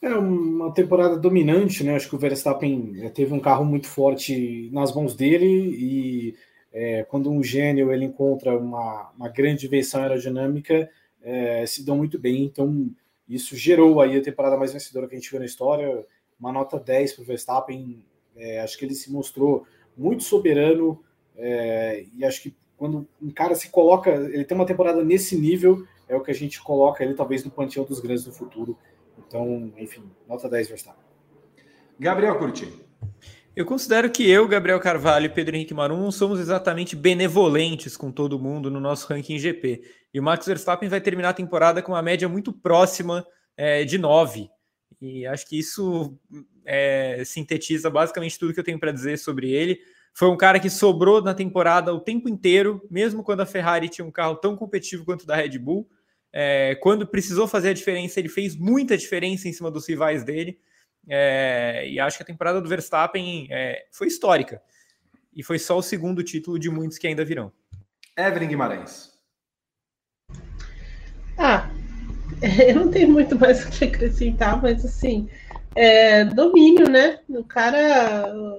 [0.03, 1.95] É uma temporada dominante, né?
[1.95, 6.35] Acho que o Verstappen eh, teve um carro muito forte nas mãos dele e
[6.73, 10.91] é, quando um gênio ele encontra uma, uma grande invenção aerodinâmica,
[11.23, 12.43] é, se dão muito bem.
[12.43, 12.91] Então
[13.29, 16.05] isso gerou aí a temporada mais vencedora que a gente viu na história,
[16.41, 18.08] uma nota 10 para o Verstappen.
[18.39, 19.67] É, acho que ele se mostrou
[19.97, 21.03] muito soberano
[21.37, 25.85] é, e acho que quando um cara se coloca, ele tem uma temporada nesse nível,
[26.09, 28.79] é o que a gente coloca ele talvez no panteão dos grandes do futuro.
[29.19, 31.03] Então, enfim, nota 10 Verstappen.
[31.99, 32.73] Gabriel Curti.
[33.57, 38.13] Eu considero que eu, Gabriel Carvalho e Pedro Henrique Marum não somos exatamente benevolentes com
[38.13, 39.83] todo mundo no nosso ranking GP.
[40.15, 43.99] E o Max Verstappen vai terminar a temporada com uma média muito próxima é, de
[43.99, 44.49] 9.
[45.01, 46.19] E acho que isso
[46.65, 49.81] é, sintetiza basicamente tudo que eu tenho para dizer sobre ele.
[50.13, 54.05] Foi um cara que sobrou na temporada o tempo inteiro, mesmo quando a Ferrari tinha
[54.05, 55.89] um carro tão competitivo quanto o da Red Bull.
[56.33, 60.59] É, quando precisou fazer a diferença, ele fez muita diferença em cima dos rivais dele.
[61.09, 64.61] É, e acho que a temporada do Verstappen é, foi histórica.
[65.35, 67.53] E foi só o segundo título de muitos que ainda virão.
[68.17, 69.17] Evelyn Guimarães.
[71.39, 71.71] Ah,
[72.69, 75.29] eu não tenho muito mais o que acrescentar, mas assim,
[75.75, 77.21] é, domínio, né?
[77.29, 77.79] O cara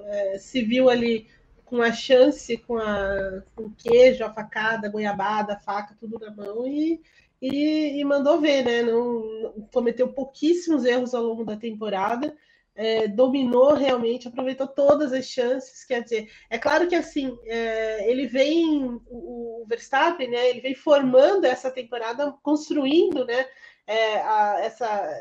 [0.06, 1.26] é, se viu ali
[1.64, 6.18] com a chance, com, a, com o queijo, a facada, a goiabada, a faca, tudo
[6.18, 7.00] na mão e,
[7.40, 8.82] e, e mandou ver, né?
[8.82, 12.34] Não, cometeu pouquíssimos erros ao longo da temporada.
[12.74, 15.84] É, dominou realmente, aproveitou todas as chances.
[15.84, 20.50] Quer dizer, é claro que assim é, ele vem, o, o, Verstappen, né?
[20.50, 23.46] Ele vem formando essa temporada, construindo, né?
[23.90, 25.12] É, a, essa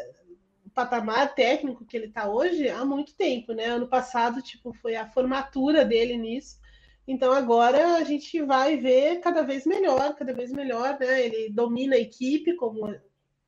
[0.76, 3.66] patamar técnico que ele está hoje há muito tempo, né?
[3.66, 6.60] Ano passado, tipo, foi a formatura dele nisso.
[7.08, 11.26] Então agora a gente vai ver cada vez melhor, cada vez melhor, né?
[11.26, 12.96] Ele domina a equipe, como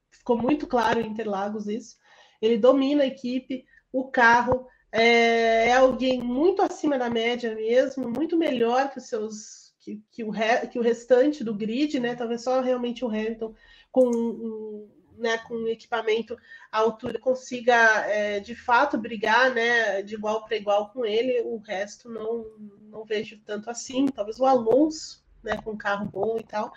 [0.09, 1.97] ficou muito claro em Interlagos isso.
[2.41, 8.35] Ele domina a equipe, o carro é, é alguém muito acima da média mesmo, muito
[8.35, 12.15] melhor que os seus que, que, o, re, que o restante do grid, né?
[12.15, 13.53] Talvez só realmente o Hamilton
[13.91, 14.89] com um,
[15.21, 16.37] né, com equipamento
[16.71, 17.75] à altura consiga
[18.07, 22.45] é, de fato brigar né, de igual para igual com ele, o resto não,
[22.89, 24.07] não vejo tanto assim.
[24.07, 26.73] Talvez o Alonso, né, com carro bom e tal.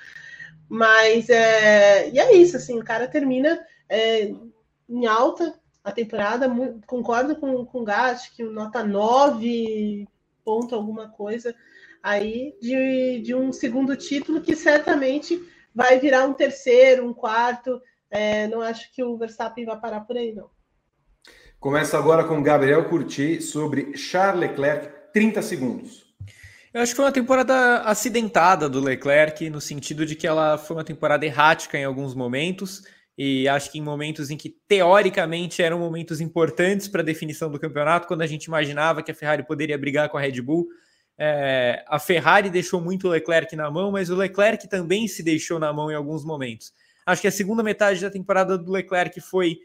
[0.69, 4.33] Mas é, e é isso, assim, o cara termina é,
[4.89, 6.51] em alta a temporada,
[6.87, 10.09] concordo com, com o Gat, que nota 9
[10.43, 11.55] ponto alguma coisa
[12.03, 15.43] aí de, de um segundo título que certamente
[15.75, 17.81] vai virar um terceiro, um quarto,
[18.15, 20.49] é, não acho que o Verstappen vai parar por aí, não.
[21.59, 26.05] Começa agora com Gabriel Curti sobre Charles Leclerc, 30 segundos.
[26.73, 30.77] Eu acho que foi uma temporada acidentada do Leclerc, no sentido de que ela foi
[30.77, 32.85] uma temporada errática em alguns momentos,
[33.19, 37.59] e acho que em momentos em que teoricamente eram momentos importantes para a definição do
[37.59, 40.69] campeonato, quando a gente imaginava que a Ferrari poderia brigar com a Red Bull,
[41.19, 45.59] é, a Ferrari deixou muito o Leclerc na mão, mas o Leclerc também se deixou
[45.59, 46.73] na mão em alguns momentos.
[47.07, 49.59] Acho que a segunda metade da temporada do Leclerc foi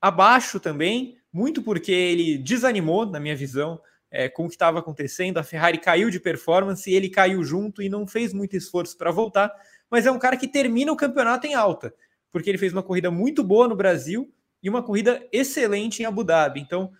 [0.00, 3.80] abaixo também, muito porque ele desanimou, na minha visão,
[4.10, 5.38] é, com o que estava acontecendo.
[5.38, 9.52] A Ferrari caiu de performance ele caiu junto e não fez muito esforço para voltar.
[9.90, 11.94] Mas é um cara que termina o campeonato em alta,
[12.30, 16.24] porque ele fez uma corrida muito boa no Brasil e uma corrida excelente em Abu
[16.24, 16.60] Dhabi.
[16.60, 16.92] Então,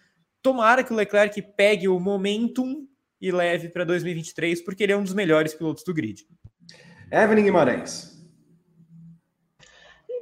[0.42, 2.86] tomara que o Leclerc pegue o momentum
[3.20, 6.26] e leve para 2023, porque ele é um dos melhores pilotos do grid.
[7.12, 8.19] Evelyn Guimarães.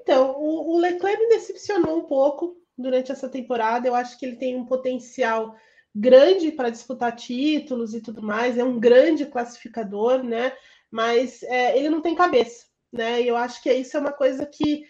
[0.08, 3.86] Então, o, o Leclerc me decepcionou um pouco durante essa temporada.
[3.86, 5.54] Eu acho que ele tem um potencial
[5.94, 10.56] grande para disputar títulos e tudo mais, é um grande classificador, né?
[10.90, 13.20] Mas é, ele não tem cabeça, né?
[13.20, 14.86] E eu acho que isso é uma coisa que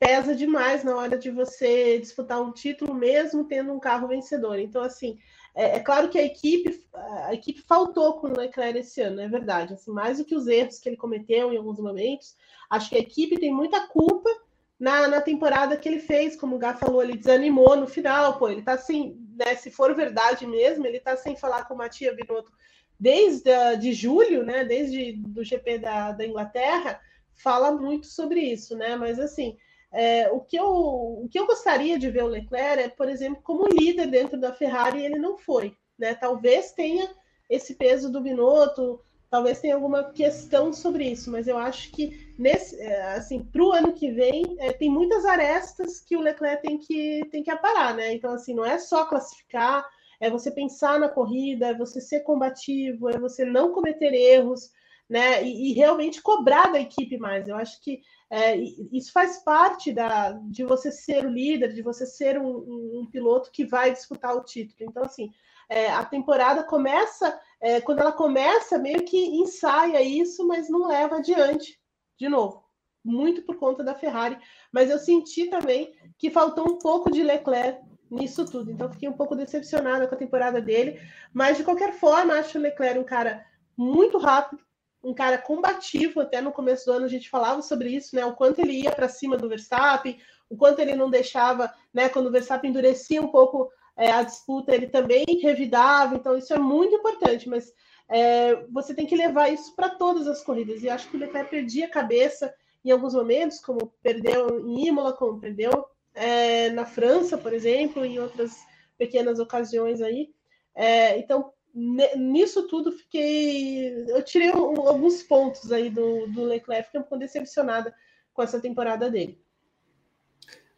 [0.00, 4.58] pesa demais na hora de você disputar um título, mesmo tendo um carro vencedor.
[4.58, 5.16] Então, assim,
[5.54, 9.28] é, é claro que a equipe, a equipe faltou com o Leclerc esse ano, é
[9.28, 9.74] verdade.
[9.74, 12.34] Assim, mais do que os erros que ele cometeu em alguns momentos,
[12.68, 14.28] acho que a equipe tem muita culpa
[14.78, 18.48] na, na temporada que ele fez, como o Gá falou, ele desanimou no final, pô,
[18.48, 22.14] ele tá sem, né, se for verdade mesmo, ele tá sem falar com o Matia
[22.14, 22.52] Binotto
[22.98, 27.00] desde a, de julho, né, desde do GP da, da Inglaterra,
[27.32, 29.56] fala muito sobre isso, né, mas assim,
[29.92, 33.40] é, o, que eu, o que eu gostaria de ver o Leclerc é, por exemplo,
[33.42, 37.08] como líder dentro da Ferrari, ele não foi, né, talvez tenha
[37.48, 39.00] esse peso do Binotto,
[39.36, 43.70] talvez tenha alguma questão sobre isso, mas eu acho que nesse, é, assim, para o
[43.70, 47.94] ano que vem é, tem muitas arestas que o Leclerc tem que tem que aparar,
[47.94, 48.14] né?
[48.14, 49.86] Então assim, não é só classificar,
[50.18, 54.70] é você pensar na corrida, é você ser combativo, é você não cometer erros,
[55.06, 55.44] né?
[55.44, 57.46] E, e realmente cobrar da equipe mais.
[57.46, 58.00] Eu acho que
[58.30, 58.56] é,
[58.90, 63.06] isso faz parte da, de você ser o líder, de você ser um, um, um
[63.12, 64.88] piloto que vai disputar o título.
[64.88, 65.30] Então assim,
[65.68, 71.16] é, a temporada começa, é, quando ela começa, meio que ensaia isso, mas não leva
[71.16, 71.80] adiante,
[72.18, 72.64] de novo,
[73.04, 74.38] muito por conta da Ferrari.
[74.72, 77.80] Mas eu senti também que faltou um pouco de Leclerc
[78.10, 81.00] nisso tudo, então fiquei um pouco decepcionada com a temporada dele.
[81.32, 83.44] Mas de qualquer forma, acho o Leclerc um cara
[83.76, 84.62] muito rápido,
[85.02, 86.20] um cara combativo.
[86.20, 88.24] Até no começo do ano a gente falava sobre isso, né?
[88.24, 92.08] O quanto ele ia para cima do Verstappen, o quanto ele não deixava, né?
[92.08, 96.58] Quando o Verstappen endurecia um pouco é, a disputa ele também revidava, então isso é
[96.58, 97.72] muito importante, mas
[98.08, 100.82] é, você tem que levar isso para todas as corridas.
[100.82, 102.54] E acho que o Leclerc perdia a cabeça
[102.84, 105.70] em alguns momentos, como perdeu em Imola, como perdeu
[106.14, 108.56] é, na França, por exemplo, em outras
[108.96, 110.30] pequenas ocasiões aí.
[110.74, 114.04] É, então, nisso tudo, fiquei.
[114.08, 117.94] Eu tirei um, alguns pontos aí do, do Leclerc, fiquei um pouco decepcionada
[118.32, 119.40] com essa temporada dele.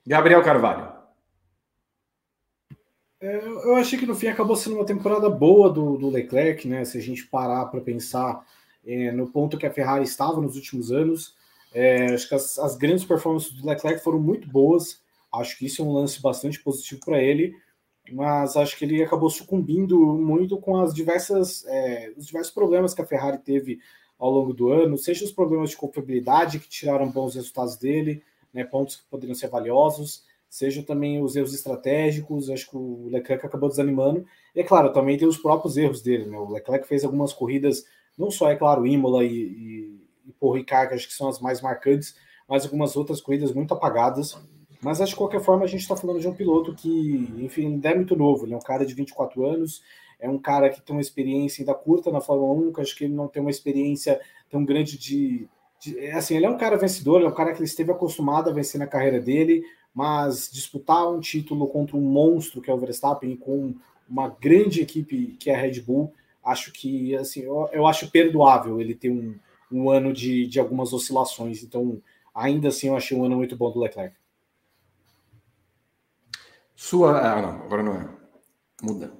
[0.06, 0.97] Gabriel Carvalho.
[3.20, 6.84] É, eu achei que no fim acabou sendo uma temporada boa do, do Leclerc, né?
[6.84, 8.46] Se a gente parar para pensar
[8.86, 11.34] é, no ponto que a Ferrari estava nos últimos anos,
[11.74, 15.02] é, acho que as, as, grandes performances do Leclerc foram muito boas.
[15.32, 17.54] Acho que isso é um lance bastante positivo para ele,
[18.10, 23.02] mas acho que ele acabou sucumbindo muito com as diversas é, os diversos problemas que
[23.02, 23.80] a Ferrari teve
[24.18, 28.22] ao longo do ano, seja os problemas de confiabilidade que tiraram bons resultados dele,
[28.52, 33.44] né, pontos que poderiam ser valiosos, seja também os erros estratégicos, acho que o Leclerc
[33.44, 34.24] acabou desanimando.
[34.54, 36.38] E é claro, também tem os próprios erros dele, né?
[36.38, 37.84] O Leclerc fez algumas corridas,
[38.16, 42.16] não só, é claro, Imola e, e, e Ricard, acho que são as mais marcantes,
[42.48, 44.36] mas algumas outras corridas muito apagadas.
[44.80, 47.66] Mas acho que de qualquer forma a gente está falando de um piloto que, enfim,
[47.66, 49.82] ainda é muito novo, ele é um cara de 24 anos,
[50.20, 53.04] é um cara que tem uma experiência ainda curta na Fórmula 1, que acho que
[53.04, 54.20] ele não tem uma experiência
[54.50, 55.48] tão grande de,
[55.80, 55.98] de.
[56.10, 58.52] assim, ele é um cara vencedor, ele é um cara que ele esteve acostumado a
[58.52, 59.62] vencer na carreira dele,
[59.98, 63.74] mas disputar um título contra um monstro que é o Verstappen com
[64.08, 66.14] uma grande equipe que é a Red Bull,
[66.44, 69.36] acho que assim, eu, eu acho perdoável ele ter um,
[69.72, 71.64] um ano de, de algumas oscilações.
[71.64, 72.00] Então,
[72.32, 74.14] ainda assim, eu achei um ano muito bom do Leclerc.
[76.76, 77.18] Sua.
[77.18, 78.08] Ah, não, agora não é.
[78.80, 79.12] Muda.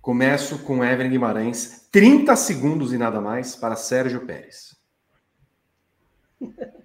[0.00, 1.88] Começo com Evelyn Guimarães.
[1.92, 4.74] 30 segundos e nada mais para Sérgio Pérez.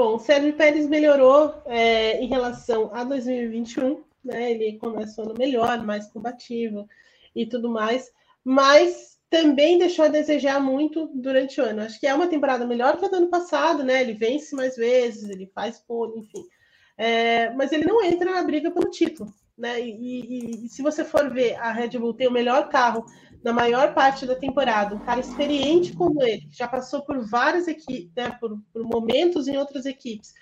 [0.00, 4.52] Bom, o Sérgio Pérez melhorou é, em relação a 2021, né?
[4.52, 6.88] Ele começou no melhor, mais combativo
[7.36, 8.10] e tudo mais,
[8.42, 11.82] mas também deixou a desejar muito durante o ano.
[11.82, 14.00] Acho que é uma temporada melhor que a do ano passado, né?
[14.00, 16.46] Ele vence mais vezes, ele faz pole, enfim.
[16.96, 19.82] É, mas ele não entra na briga pelo título, né?
[19.82, 23.04] E, e, e se você for ver, a Red Bull tem o melhor carro
[23.42, 27.66] na maior parte da temporada, um cara experiente como ele, que já passou por várias
[27.66, 30.34] equipes, né, por, por, momentos em outras equipes,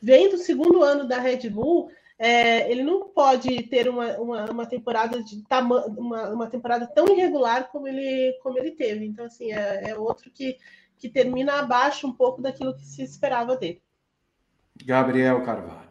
[0.00, 4.66] vem do segundo ano da Red Bull, é, ele não pode ter uma, uma, uma
[4.66, 9.06] temporada de uma, uma temporada tão irregular como ele, como ele teve.
[9.06, 10.58] Então, assim, é, é outro que,
[10.98, 13.80] que termina abaixo um pouco daquilo que se esperava dele.
[14.84, 15.87] Gabriel Carvalho.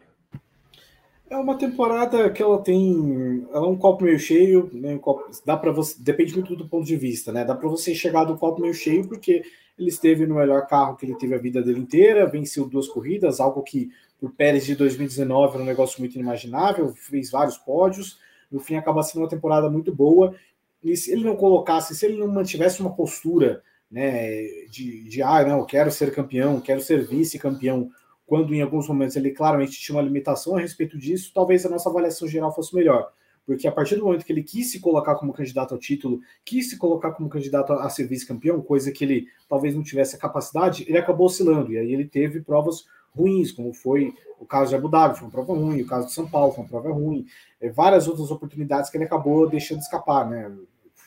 [1.30, 4.94] É uma temporada que ela tem, ela é um copo meio cheio, né?
[4.94, 7.44] Um copo, dá para você, depende muito do ponto de vista, né?
[7.44, 9.42] Dá para você chegar do copo meio cheio porque
[9.78, 13.40] ele esteve no melhor carro que ele teve a vida dele inteira, venceu duas corridas,
[13.40, 13.90] algo que
[14.22, 18.18] o Pérez de 2019 era um negócio muito inimaginável, fez vários pódios,
[18.50, 20.34] no fim acaba sendo uma temporada muito boa.
[20.82, 25.44] E se ele não colocasse, se ele não mantivesse uma postura, né, de, de ah,
[25.44, 27.90] não, quero ser campeão, quero ser vice-campeão,
[28.28, 31.88] quando em alguns momentos ele claramente tinha uma limitação a respeito disso, talvez a nossa
[31.88, 33.10] avaliação geral fosse melhor.
[33.46, 36.68] Porque a partir do momento que ele quis se colocar como candidato ao título, quis
[36.68, 40.84] se colocar como candidato a ser vice-campeão, coisa que ele talvez não tivesse a capacidade,
[40.86, 41.72] ele acabou oscilando.
[41.72, 42.84] E aí ele teve provas
[43.16, 46.12] ruins, como foi o caso de Abu Dhabi, foi uma prova ruim, o caso de
[46.12, 47.24] São Paulo foi uma prova ruim,
[47.58, 50.54] é, várias outras oportunidades que ele acabou deixando escapar, né?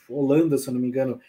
[0.10, 1.20] Holanda, se eu não me engano,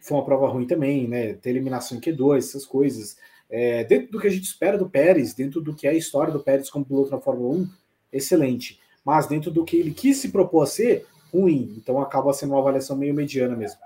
[0.00, 1.34] foi uma prova ruim também, né?
[1.34, 3.18] Ter eliminação em Q2, essas coisas.
[3.54, 6.32] É, dentro do que a gente espera do Pérez, dentro do que é a história
[6.32, 7.68] do Pérez como piloto na Fórmula 1,
[8.10, 8.80] excelente.
[9.04, 11.74] Mas dentro do que ele quis se propor a ser, ruim.
[11.76, 13.78] Então acaba sendo uma avaliação meio mediana mesmo.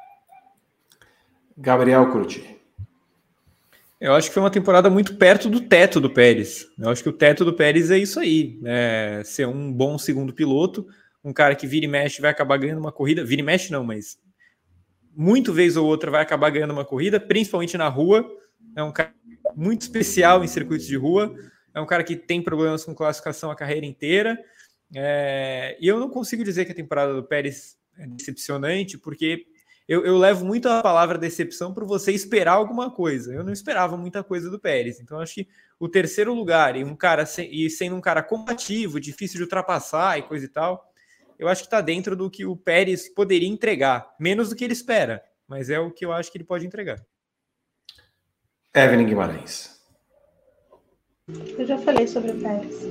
[1.57, 2.57] Gabriel Curti.
[4.01, 6.69] Eu acho que foi uma temporada muito perto do teto do Pérez.
[6.79, 9.25] Eu acho que o teto do Pérez é isso aí, né?
[9.25, 10.87] Ser um bom segundo piloto,
[11.25, 13.25] um cara que vira e mexe vai acabar ganhando uma corrida.
[13.25, 14.19] Vira e mexe não, mas
[15.17, 18.31] muito vez ou outra vai acabar ganhando uma corrida, principalmente na rua.
[18.77, 19.16] É um cara
[19.57, 21.35] muito especial em circuitos de rua.
[21.75, 24.39] É um cara que tem problemas com classificação a carreira inteira.
[24.95, 29.47] É, e eu não consigo dizer que a temporada do Pérez é decepcionante, porque
[29.89, 33.33] eu, eu levo muito a palavra decepção para você esperar alguma coisa.
[33.33, 35.01] Eu não esperava muita coisa do Pérez.
[35.01, 35.49] Então, acho que
[35.81, 40.23] o terceiro lugar e um cara e sendo um cara combativo, difícil de ultrapassar e
[40.23, 40.93] coisa e tal,
[41.39, 44.73] eu acho que está dentro do que o Pérez poderia entregar, menos do que ele
[44.73, 46.99] espera, mas é o que eu acho que ele pode entregar.
[48.77, 49.81] Evelyn Guimarães.
[51.27, 52.83] Eu já falei sobre o Pérez.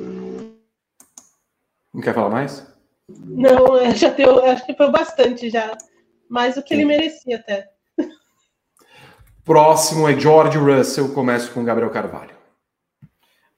[1.94, 2.66] Não quer falar mais?
[3.08, 5.78] Não, já deu, acho que foi bastante já.
[6.28, 6.82] Mais do que Sim.
[6.82, 7.70] ele merecia até.
[9.44, 11.14] Próximo é George Russell.
[11.14, 12.36] Começo com Gabriel Carvalho.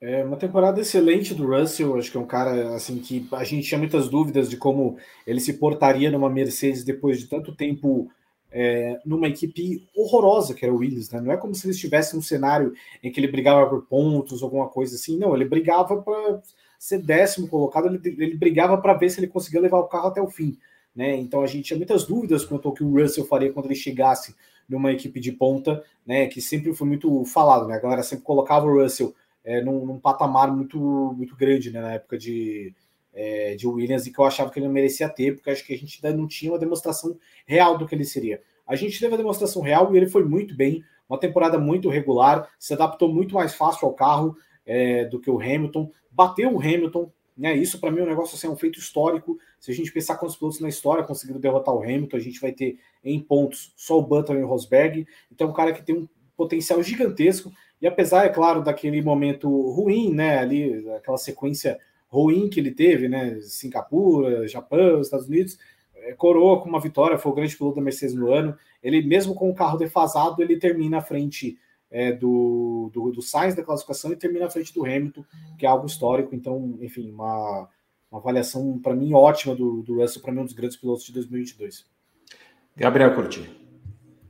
[0.02, 3.68] É uma temporada excelente do Russell, acho que é um cara assim que a gente
[3.68, 8.12] tinha muitas dúvidas de como ele se portaria numa Mercedes depois de tanto tempo
[8.60, 11.22] é, numa equipe horrorosa que era o Williams, né?
[11.22, 12.74] Não é como se ele estivesse num cenário
[13.04, 15.16] em que ele brigava por pontos, alguma coisa assim.
[15.16, 16.42] Não, ele brigava para
[16.80, 20.20] ser décimo colocado, ele, ele brigava para ver se ele conseguia levar o carro até
[20.20, 20.58] o fim.
[20.96, 21.16] Né?
[21.18, 24.34] Então a gente tinha muitas dúvidas quanto ao que o Russell faria quando ele chegasse
[24.68, 26.26] numa equipe de ponta, né?
[26.26, 27.76] Que sempre foi muito falado, né?
[27.76, 29.14] A galera sempre colocava o Russell
[29.46, 30.80] é, num, num, patamar muito,
[31.16, 31.80] muito grande né?
[31.80, 32.74] na época de,
[33.18, 35.74] é, de Williams e que eu achava que ele não merecia ter, porque acho que
[35.74, 37.18] a gente ainda não tinha uma demonstração
[37.48, 38.40] real do que ele seria.
[38.66, 42.48] A gente teve a demonstração real e ele foi muito bem, uma temporada muito regular,
[42.60, 44.38] se adaptou muito mais fácil ao carro
[44.68, 47.56] é, do que o Hamilton, bateu o Hamilton, né?
[47.56, 49.40] Isso para mim é um negócio assim, é um feito histórico.
[49.60, 52.52] Se a gente pensar quantos pilotos na história conseguiram derrotar o Hamilton, a gente vai
[52.52, 55.08] ter em pontos só o Button e o Rosberg.
[55.32, 57.52] Então, um cara que tem um potencial gigantesco.
[57.82, 60.40] E apesar, é claro, daquele momento ruim, né?
[60.40, 63.40] Ali, aquela sequência ruim que ele teve, né?
[63.42, 65.58] Singapura, Japão, Estados Unidos,
[65.96, 68.58] é, coroa com uma vitória, foi o grande piloto da Mercedes no ano.
[68.82, 71.58] Ele, mesmo com o carro defasado, ele termina à frente
[71.90, 75.24] é, do, do, do Sainz da classificação e termina à frente do Hamilton,
[75.58, 76.34] que é algo histórico.
[76.36, 77.68] Então, enfim, uma,
[78.12, 81.14] uma avaliação para mim ótima do, do Russell, para mim, um dos grandes pilotos de
[81.14, 81.86] 2022.
[82.76, 83.67] Gabriel Curti.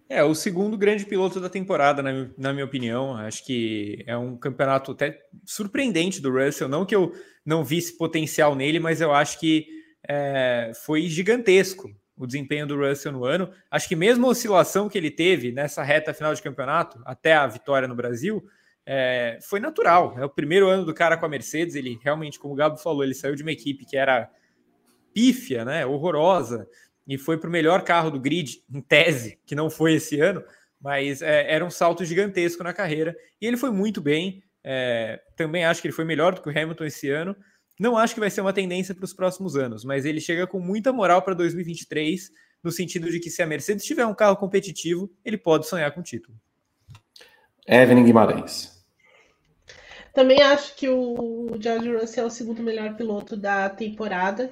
[0.09, 3.15] É, o segundo grande piloto da temporada, na, na, minha opinião.
[3.17, 6.69] Acho que é um campeonato até surpreendente do Russell.
[6.69, 7.13] Não que eu
[7.45, 9.67] não visse potencial nele, mas eu acho que
[10.07, 13.51] é, foi gigantesco o desempenho do Russell no ano.
[13.69, 17.45] Acho que mesmo a oscilação que ele teve nessa reta final de campeonato, até a
[17.45, 18.41] vitória no Brasil,
[18.85, 20.17] é, foi natural.
[20.17, 21.75] É o primeiro ano do cara com a Mercedes.
[21.75, 24.31] Ele realmente, como o Gabo falou, ele saiu de uma equipe que era
[25.13, 26.67] pífia, né, horrorosa,
[27.07, 30.43] e foi para o melhor carro do grid, em tese, que não foi esse ano,
[30.81, 33.15] mas é, era um salto gigantesco na carreira.
[33.41, 34.43] E ele foi muito bem.
[34.63, 37.35] É, também acho que ele foi melhor do que o Hamilton esse ano.
[37.79, 40.59] Não acho que vai ser uma tendência para os próximos anos, mas ele chega com
[40.59, 42.29] muita moral para 2023,
[42.63, 46.01] no sentido de que se a Mercedes tiver um carro competitivo, ele pode sonhar com
[46.01, 46.35] o título.
[47.65, 48.77] Evelyn Guimarães.
[50.13, 54.51] Também acho que o George Russell é o segundo melhor piloto da temporada.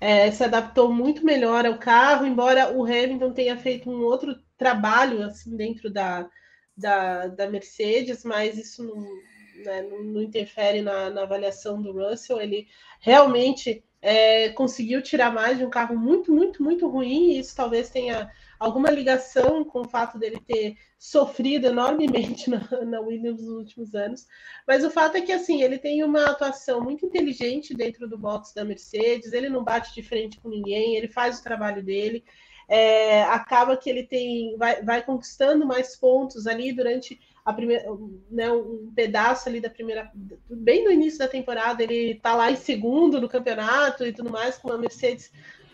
[0.00, 5.22] É, se adaptou muito melhor ao carro, embora o Hamilton tenha feito um outro trabalho
[5.22, 6.28] assim dentro da,
[6.76, 9.06] da, da Mercedes, mas isso não,
[9.56, 12.40] né, não, não, interfere na, na, avaliação do Russell.
[12.40, 12.66] Ele
[13.00, 17.90] realmente é, conseguiu tirar mais de um carro muito, muito, muito ruim, e isso talvez
[17.90, 23.94] tenha alguma ligação com o fato dele ter sofrido enormemente na, na, Williams nos últimos
[23.94, 24.26] anos.
[24.66, 28.54] Mas o fato é que assim ele tem uma atuação muito inteligente dentro do box
[28.54, 32.24] da Mercedes, ele não bate de frente com ninguém, ele faz o trabalho dele.
[32.66, 37.84] É, acaba que ele tem vai, vai conquistando mais pontos ali durante a primeira,
[38.30, 40.10] né, um pedaço ali da primeira,
[40.48, 44.56] bem no início da temporada, ele está lá em segundo no campeonato e tudo mais,
[44.56, 45.30] com uma Mercedes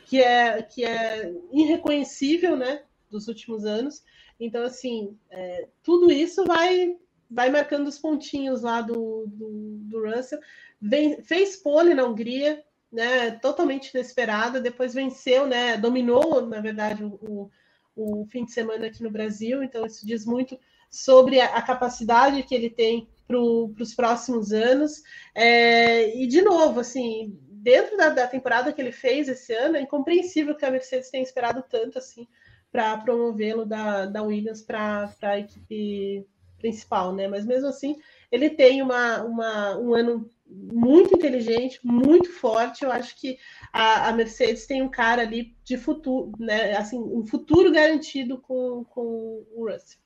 [0.06, 4.02] que é, que é irreconhecível, né, dos últimos anos.
[4.40, 6.96] Então, assim, é, tudo isso vai
[7.32, 10.40] vai marcando os pontinhos lá do, do, do Russell.
[10.82, 17.48] Vem, fez pole na Hungria, né, totalmente inesperada, depois venceu, né, dominou, na verdade, o,
[17.94, 20.58] o fim de semana aqui no Brasil, então isso diz muito
[20.90, 25.02] sobre a, capacidade que ele tem para os próximos anos.
[25.34, 29.82] É, e, de novo, assim, dentro da, da, temporada que ele fez esse ano, é
[29.82, 32.26] incompreensível que a Mercedes tenha esperado tanto assim
[32.72, 36.26] para promovê-lo da, da Williams para a equipe
[36.58, 37.26] principal, né?
[37.26, 37.96] Mas mesmo assim,
[38.30, 42.84] ele tem uma, uma, um ano muito inteligente, muito forte.
[42.84, 43.38] Eu acho que
[43.72, 46.76] a, a, Mercedes tem um cara ali de futuro, né?
[46.76, 49.99] Assim, um futuro garantido com, com o Russell.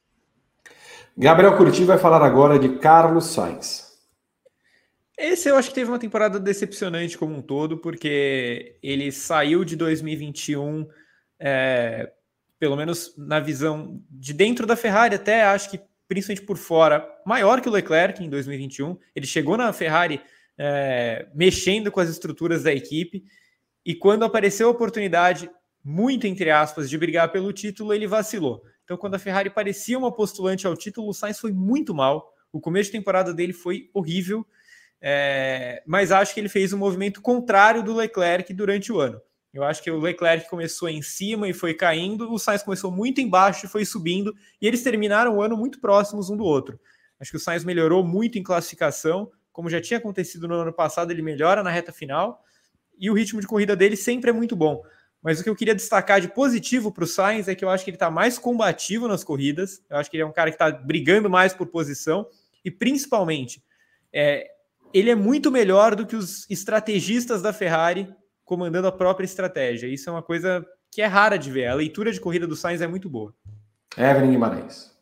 [1.16, 3.95] Gabriel Curti vai falar agora de Carlos Sainz.
[5.16, 9.77] Esse eu acho que teve uma temporada decepcionante como um todo, porque ele saiu de
[9.77, 10.89] 2021,
[11.39, 12.11] é,
[12.59, 17.61] pelo menos na visão de dentro da Ferrari, até acho que principalmente por fora, maior
[17.61, 18.99] que o Leclerc em 2021.
[19.15, 20.20] Ele chegou na Ferrari
[20.59, 23.24] é, mexendo com as estruturas da equipe,
[23.85, 25.51] e quando apareceu a oportunidade,
[25.82, 28.62] muito entre aspas, de brigar pelo título, ele vacilou.
[28.85, 32.32] Então, quando a Ferrari parecia uma postulante ao título, o Sainz foi muito mal.
[32.52, 34.47] O começo de temporada dele foi horrível,
[35.01, 35.82] é...
[35.86, 39.20] mas acho que ele fez um movimento contrário do Leclerc durante o ano.
[39.52, 43.20] Eu acho que o Leclerc começou em cima e foi caindo, o Sainz começou muito
[43.20, 46.78] embaixo e foi subindo, e eles terminaram o ano muito próximos um do outro.
[47.20, 51.12] Acho que o Sainz melhorou muito em classificação, como já tinha acontecido no ano passado,
[51.12, 52.43] ele melhora na reta final,
[52.98, 54.82] e o ritmo de corrida dele sempre é muito bom.
[55.24, 57.82] Mas o que eu queria destacar de positivo para o Sainz é que eu acho
[57.82, 59.82] que ele está mais combativo nas corridas.
[59.88, 62.26] Eu acho que ele é um cara que está brigando mais por posição.
[62.62, 63.64] E principalmente,
[64.12, 64.46] é,
[64.92, 68.14] ele é muito melhor do que os estrategistas da Ferrari
[68.44, 69.86] comandando a própria estratégia.
[69.86, 71.68] Isso é uma coisa que é rara de ver.
[71.68, 73.34] A leitura de corrida do Sainz é muito boa.
[73.96, 74.94] Evelyn Guimarães.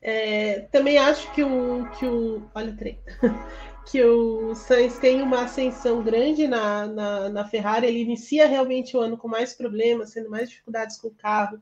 [0.00, 2.48] É, também acho que o, que o.
[2.54, 2.98] Olha o trem.
[3.90, 7.86] que o Sainz tem uma ascensão grande na, na, na, Ferrari.
[7.86, 11.58] Ele inicia realmente o ano com mais problemas, tendo mais dificuldades com o carro,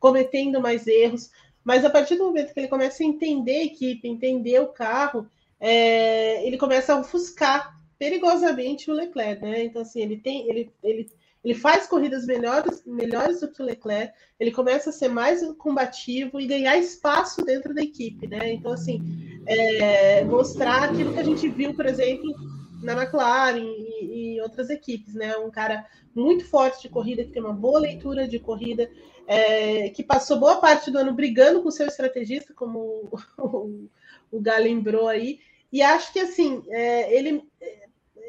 [0.00, 1.30] cometendo mais erros.
[1.62, 5.28] Mas a partir do momento que ele começa a entender a equipe, entender o carro,
[5.60, 9.64] é, ele começa a ofuscar perigosamente o Leclerc, né?
[9.64, 11.08] Então, assim, ele tem, ele, ele
[11.48, 16.38] ele faz corridas melhores, melhores do que o Leclerc, ele começa a ser mais combativo
[16.38, 18.52] e ganhar espaço dentro da equipe, né?
[18.52, 19.00] Então, assim,
[19.46, 22.34] é, mostrar aquilo que a gente viu, por exemplo,
[22.82, 25.38] na McLaren e, e, outras equipes, né?
[25.38, 28.90] Um cara muito forte de corrida, que tem uma boa leitura de corrida,
[29.26, 33.08] é, que passou boa parte do ano brigando com o seu estrategista, como
[33.38, 33.88] o, o,
[34.32, 35.40] o lembrou aí,
[35.72, 37.42] e acho que assim, é, ele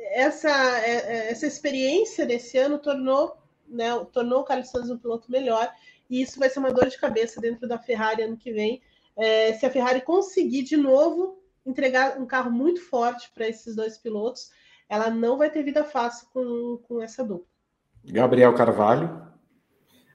[0.09, 0.49] essa,
[0.79, 3.37] é, é, essa experiência desse ano tornou,
[3.67, 5.71] né, tornou o Carlos Sainz um piloto melhor,
[6.09, 8.81] e isso vai ser uma dor de cabeça dentro da Ferrari ano que vem.
[9.15, 13.97] É, se a Ferrari conseguir de novo entregar um carro muito forte para esses dois
[13.97, 14.49] pilotos,
[14.87, 17.45] ela não vai ter vida fácil com, com essa dupla.
[18.03, 19.29] Gabriel Carvalho.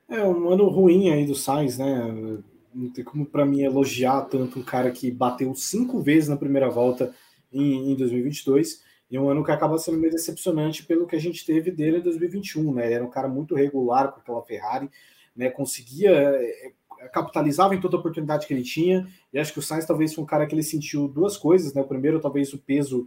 [0.08, 2.40] É um ano ruim aí do Sainz, né?
[2.74, 6.68] Não tem como para mim elogiar tanto um cara que bateu cinco vezes na primeira
[6.68, 7.14] volta
[7.52, 11.44] em, em 2022 e um ano que acaba sendo meio decepcionante pelo que a gente
[11.44, 12.86] teve dele em 2021, né?
[12.86, 14.90] Ele era um cara muito regular com aquela Ferrari,
[15.36, 15.50] né?
[15.50, 16.72] Conseguia é,
[17.12, 19.06] capitalizava em toda oportunidade que ele tinha.
[19.32, 21.82] E acho que o Sainz talvez foi um cara que ele sentiu duas coisas, né?
[21.82, 23.06] O primeiro, talvez o peso.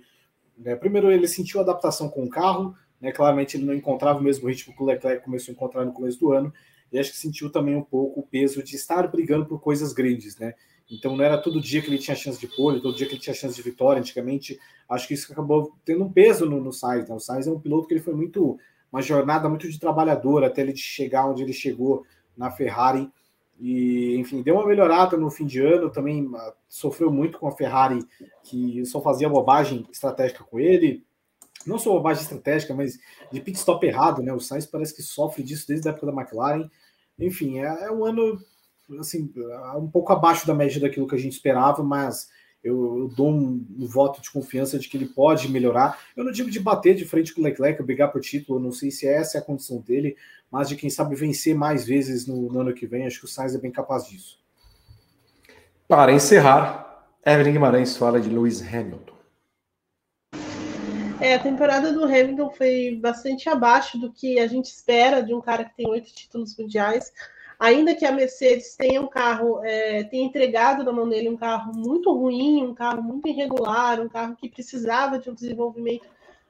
[0.57, 0.75] Né?
[0.75, 3.11] Primeiro, ele sentiu a adaptação com o carro, né?
[3.11, 6.19] Claramente ele não encontrava o mesmo ritmo que o Leclerc começou a encontrar no começo
[6.19, 6.53] do ano.
[6.91, 10.37] E acho que sentiu também um pouco o peso de estar brigando por coisas grandes,
[10.37, 10.53] né?
[10.89, 13.21] Então não era todo dia que ele tinha chance de pole, todo dia que ele
[13.21, 13.99] tinha chance de vitória.
[13.99, 14.59] Antigamente,
[14.89, 17.09] acho que isso acabou tendo um peso no, no Sainz.
[17.09, 17.15] Né?
[17.15, 18.57] O Sainz é um piloto que ele foi muito
[18.91, 22.05] uma jornada muito de trabalhador até ele chegar onde ele chegou
[22.37, 23.11] na Ferrari.
[23.59, 27.51] E, enfim, deu uma melhorada no fim de ano, também ah, sofreu muito com a
[27.51, 27.99] Ferrari,
[28.43, 31.03] que só fazia bobagem estratégica com ele.
[31.65, 32.99] Não só bobagem estratégica, mas
[33.31, 34.31] de pit stop errado, né?
[34.31, 36.69] O Sainz parece que sofre disso desde a época da McLaren.
[37.19, 38.39] Enfim, é, é um ano
[38.99, 39.31] assim,
[39.75, 42.29] um pouco abaixo da média daquilo que a gente esperava, mas
[42.63, 45.99] eu, eu dou um, um, voto de confiança de que ele pode melhorar.
[46.15, 48.91] Eu não digo de bater de frente com o Leclerc, brigar por título, não sei
[48.91, 50.15] se essa é a condição dele,
[50.51, 53.05] mas de quem sabe vencer mais vezes no, no ano que vem.
[53.05, 54.39] Acho que o Sainz é bem capaz disso.
[55.87, 59.15] Para encerrar, Evelyn Guimarães fala de Lewis Hamilton.
[61.19, 65.41] É, a temporada do Hamilton foi bastante abaixo do que a gente espera de um
[65.41, 67.11] cara que tem oito títulos mundiais
[67.59, 71.73] ainda que a Mercedes tenha um carro, é, tenha entregado na mão dele um carro
[71.73, 76.07] muito ruim, um carro muito irregular, um carro que precisava de um desenvolvimento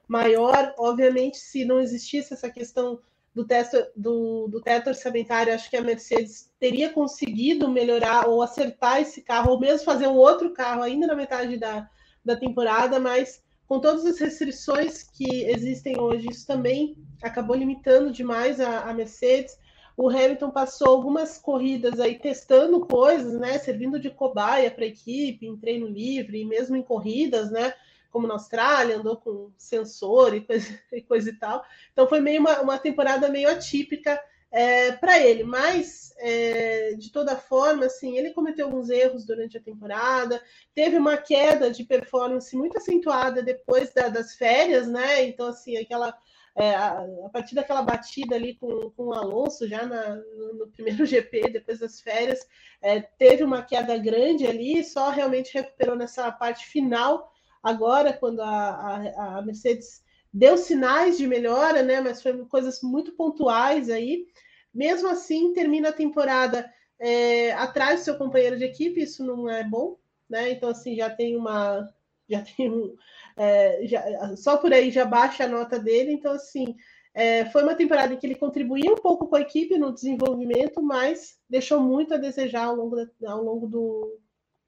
[0.07, 2.99] maior, obviamente, se não existisse essa questão
[3.35, 8.99] do teto, do, do teto orçamentário, acho que a Mercedes teria conseguido melhorar ou acertar
[8.99, 11.88] esse carro, ou mesmo fazer um outro carro ainda na metade da,
[12.25, 18.59] da temporada, mas com todas as restrições que existem hoje, isso também acabou limitando demais
[18.59, 19.57] a, a Mercedes.
[19.97, 23.57] O Hamilton passou algumas corridas aí testando coisas, né?
[23.57, 27.73] Servindo de cobaia para a equipe, em treino livre, e mesmo em corridas, né?
[28.11, 31.65] Como na Austrália, andou com sensor e coisa e, coisa e tal.
[31.91, 34.21] Então foi meio uma, uma temporada meio atípica
[34.51, 39.61] é, para ele, mas é, de toda forma, assim, ele cometeu alguns erros durante a
[39.61, 40.41] temporada,
[40.75, 45.23] teve uma queda de performance muito acentuada depois da, das férias, né?
[45.25, 46.15] Então, assim, aquela
[46.57, 51.51] é, a, partir daquela batida ali com, com o Alonso, já na, no, primeiro GP,
[51.51, 52.39] depois das férias,
[52.81, 57.31] é, teve uma queda grande ali, só realmente recuperou nessa parte final,
[57.61, 60.03] agora, quando a, a, a Mercedes
[60.34, 62.01] deu sinais de melhora, né?
[62.01, 64.25] Mas foi coisas muito pontuais aí.
[64.73, 69.63] Mesmo assim, termina a temporada é, atrás do seu companheiro de equipe, isso não é
[69.63, 69.97] bom,
[70.29, 70.51] né?
[70.51, 71.88] Então, assim, já tem uma.
[72.29, 72.95] Já tem um,
[73.35, 76.11] é, já, só por aí já baixa a nota dele.
[76.11, 76.75] Então, assim,
[77.13, 80.81] é, foi uma temporada em que ele contribuía um pouco com a equipe no desenvolvimento,
[80.81, 84.19] mas deixou muito a desejar ao longo, da, ao longo do,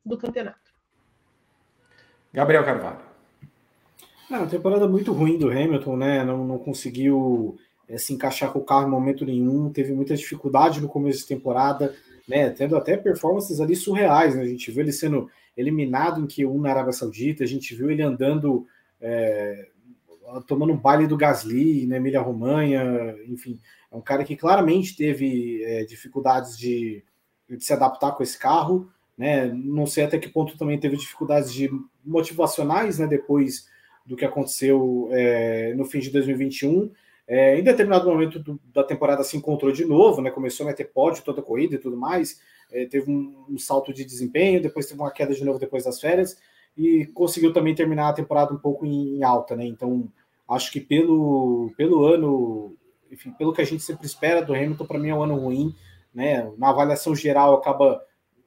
[0.05, 0.69] do campeonato.
[2.33, 3.09] Gabriel Carvalho.
[4.31, 6.23] É uma temporada muito ruim do Hamilton, né?
[6.23, 7.57] Não, não conseguiu
[7.87, 11.27] é, se encaixar com o carro em momento nenhum, teve muita dificuldade no começo de
[11.27, 11.95] temporada,
[12.29, 12.51] né?
[12.51, 14.43] Tendo até performances ali surreais, né?
[14.43, 18.03] A gente viu ele sendo eliminado em Q1 na Arábia Saudita, a gente viu ele
[18.03, 18.67] andando,
[19.01, 19.67] é,
[20.47, 23.59] tomando um baile do Gasly na Emília Romanha, enfim,
[23.91, 27.03] é um cara que claramente teve é, dificuldades de,
[27.49, 29.47] de, se adaptar com esse carro, né?
[29.47, 31.69] Não sei até que ponto também teve dificuldades de
[32.05, 33.07] motivacionais, né?
[33.07, 33.67] Depois
[34.05, 36.91] do que aconteceu é, no fim de 2021.
[37.29, 40.31] É, em determinado momento do, da temporada se encontrou de novo, né?
[40.31, 42.41] Começou a meter pódio toda a corrida e tudo mais.
[42.71, 46.01] É, teve um, um, salto de desempenho, depois teve uma queda de novo depois das
[46.01, 46.41] férias
[46.75, 49.63] e conseguiu também terminar a temporada um pouco em, em alta, né?
[49.63, 50.11] Então
[50.49, 52.75] acho que pelo, pelo ano,
[53.11, 55.75] enfim, pelo que a gente sempre espera do Hamilton, para mim é um ano ruim,
[56.11, 56.51] né?
[56.57, 58.03] Na avaliação geral acaba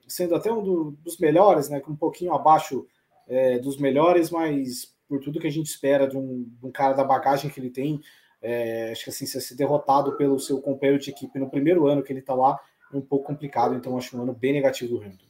[0.09, 1.81] sendo até um do, dos melhores, né?
[1.87, 2.85] Um pouquinho abaixo
[3.29, 6.95] é, dos melhores, mas por tudo que a gente espera de um, de um cara
[6.95, 8.01] da bagagem que ele tem,
[8.43, 12.13] é, acho que assim, ser derrotado pelo seu companheiro de equipe no primeiro ano que
[12.13, 12.59] ele está lá
[12.93, 15.25] é um pouco complicado, então acho um ano bem negativo do Hamilton.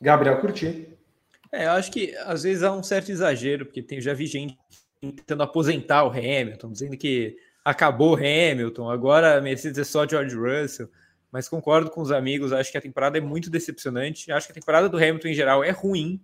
[0.00, 0.88] Gabriel Curti.
[1.50, 4.58] É, eu acho que às vezes há um certo exagero, porque tem, já vi gente
[5.00, 10.36] tentando aposentar o Hamilton, dizendo que acabou o Hamilton, agora a Mercedes é só George
[10.36, 10.88] Russell
[11.34, 14.30] mas concordo com os amigos, acho que a temporada é muito decepcionante.
[14.30, 16.22] Acho que a temporada do Hamilton em geral é ruim.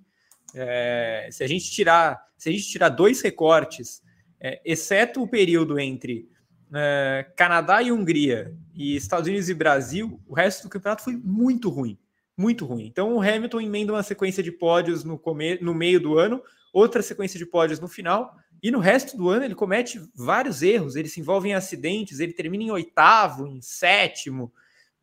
[0.54, 4.04] É, se a gente tirar, se a gente tirar dois recortes,
[4.40, 6.28] é, exceto o período entre
[6.74, 11.68] é, Canadá e Hungria e Estados Unidos e Brasil, o resto do campeonato foi muito
[11.68, 11.98] ruim,
[12.36, 12.86] muito ruim.
[12.86, 16.42] Então o Hamilton emenda uma sequência de pódios no, come, no meio do ano,
[16.72, 20.96] outra sequência de pódios no final, e no resto do ano ele comete vários erros,
[20.96, 24.52] ele se envolve em acidentes, ele termina em oitavo, em sétimo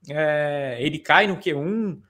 [0.09, 2.01] é, ele cai no Q1.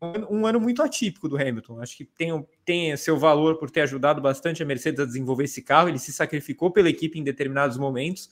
[0.00, 1.80] Um, ano muito atípico do Hamilton.
[1.80, 2.30] Acho que tem,
[2.68, 5.88] tem seu valor por ter ajudado bastante a Mercedes a desenvolver esse carro.
[5.88, 8.28] Ele se sacrificou pela equipe em determinados momentos,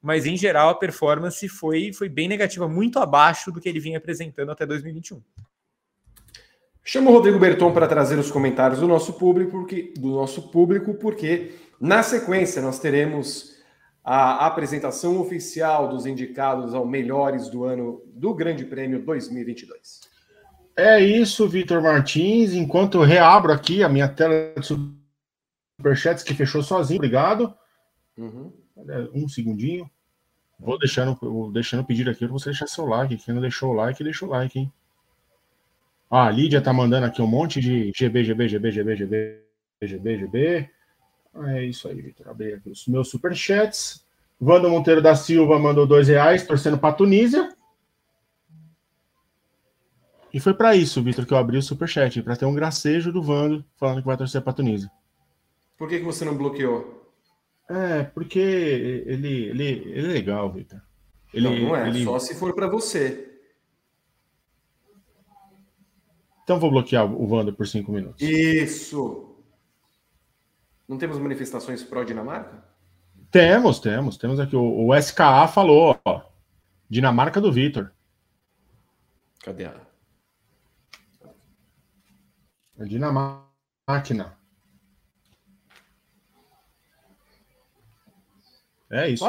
[0.00, 3.98] mas em geral a performance foi, foi bem negativa, muito abaixo do que ele vinha
[3.98, 5.20] apresentando até 2021.
[6.84, 10.94] Chamo o Rodrigo Berton para trazer os comentários do nosso público, porque, do nosso público,
[10.94, 11.50] porque
[11.80, 13.56] na sequência nós teremos
[14.04, 20.11] a apresentação oficial dos indicados ao melhores do ano do Grande Prêmio 2022.
[20.76, 22.54] É isso, Vitor Martins.
[22.54, 24.66] Enquanto eu reabro aqui a minha tela de
[25.78, 27.54] superchats que fechou sozinho, obrigado.
[28.16, 28.52] Uhum.
[29.12, 29.90] Um segundinho.
[30.58, 33.16] Vou deixando, vou deixando pedir aqui para você deixar seu like.
[33.16, 34.72] Quem não deixou o like, deixa o like, hein?
[36.10, 39.40] Ah, a Lídia tá mandando aqui um monte de GB, GB, GB, GB, GB,
[39.82, 40.70] GB, GB.
[41.46, 42.28] É isso aí, Vitor.
[42.28, 44.04] Abri aqui os meus superchats.
[44.40, 47.51] Wanda Monteiro da Silva mandou dois reais, torcendo para a Tunísia.
[50.32, 53.22] E foi para isso, Vitor, que eu abri o superchat, para ter um gracejo do
[53.22, 54.90] Vando falando que vai torcer para a Tunísia.
[55.76, 57.12] Por que, que você não bloqueou?
[57.68, 60.80] É, porque ele, ele, ele é legal, Vitor.
[61.34, 62.04] Ele, não, não é, ele...
[62.04, 63.28] só se for para você.
[66.44, 68.20] Então vou bloquear o Wanda por cinco minutos.
[68.20, 69.36] Isso!
[70.88, 72.64] Não temos manifestações pró-Dinamarca?
[73.30, 74.16] Temos, temos.
[74.16, 74.56] Temos aqui.
[74.56, 76.20] O, o SKA falou, ó.
[76.90, 77.90] Dinamarca do Vitor.
[79.42, 79.91] Cadê a.
[82.82, 84.36] A Dinamáquina.
[88.90, 89.24] É isso.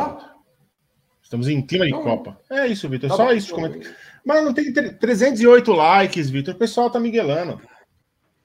[1.21, 2.41] Estamos em clima de então, Copa.
[2.49, 3.11] É isso, Vitor.
[3.11, 3.95] Tá Só bom, isso de comentário.
[4.25, 6.55] Mas não tem 308 likes, Vitor.
[6.55, 7.61] O pessoal tá miguelando.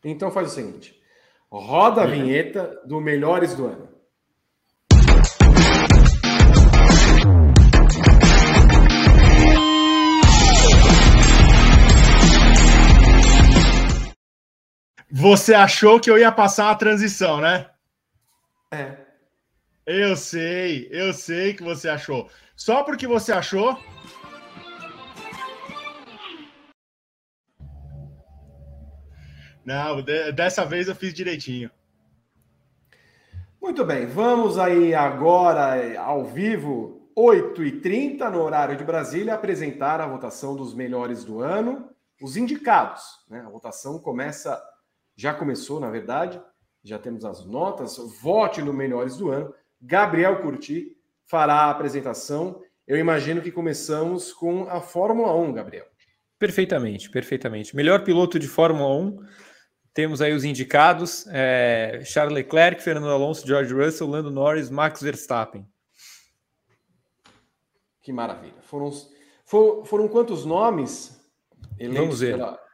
[0.05, 1.01] Então faz o seguinte.
[1.51, 3.89] Roda a vinheta do Melhores do Ano.
[15.11, 17.71] Você achou que eu ia passar a transição, né?
[18.71, 18.97] É.
[19.87, 22.29] Eu sei, eu sei que você achou.
[22.55, 23.79] Só porque você achou,
[29.69, 30.03] Não,
[30.35, 31.71] dessa vez eu fiz direitinho.
[33.61, 40.57] Muito bem, vamos aí agora ao vivo, 8h30 no horário de Brasília, apresentar a votação
[40.57, 41.91] dos melhores do ano,
[42.23, 43.03] os indicados.
[43.29, 43.41] Né?
[43.47, 44.59] A votação começa,
[45.19, 46.41] já começou, na verdade,
[46.85, 47.99] já temos as notas.
[48.23, 49.53] Vote no melhores do ano.
[49.83, 50.97] Gabriel Curti
[51.27, 52.63] fará a apresentação.
[52.87, 55.87] Eu imagino que começamos com a Fórmula 1, Gabriel.
[56.39, 57.75] Perfeitamente, perfeitamente.
[57.75, 59.19] Melhor piloto de Fórmula 1
[59.93, 65.67] temos aí os indicados: é, Charles Leclerc, Fernando Alonso, George Russell, Lando Norris, Max Verstappen.
[68.01, 68.63] Que maravilha.
[68.63, 68.91] Foram,
[69.45, 71.19] foram, foram quantos nomes
[71.93, 72.37] Vamos ver.
[72.37, 72.68] Pela...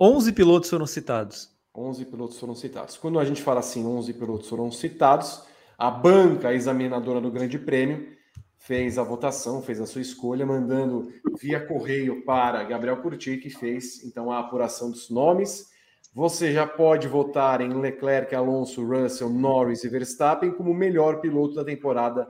[0.00, 1.50] 11 pilotos foram citados.
[1.74, 2.96] 11 pilotos foram citados.
[2.96, 5.42] Quando a gente fala assim, 11 pilotos foram citados,
[5.78, 8.18] a banca examinadora do Grande Prêmio
[8.58, 14.04] fez a votação, fez a sua escolha, mandando via correio para Gabriel Curti, que fez
[14.04, 15.70] então a apuração dos nomes.
[16.12, 21.64] Você já pode votar em Leclerc, Alonso, Russell, Norris e Verstappen como melhor piloto da
[21.64, 22.28] temporada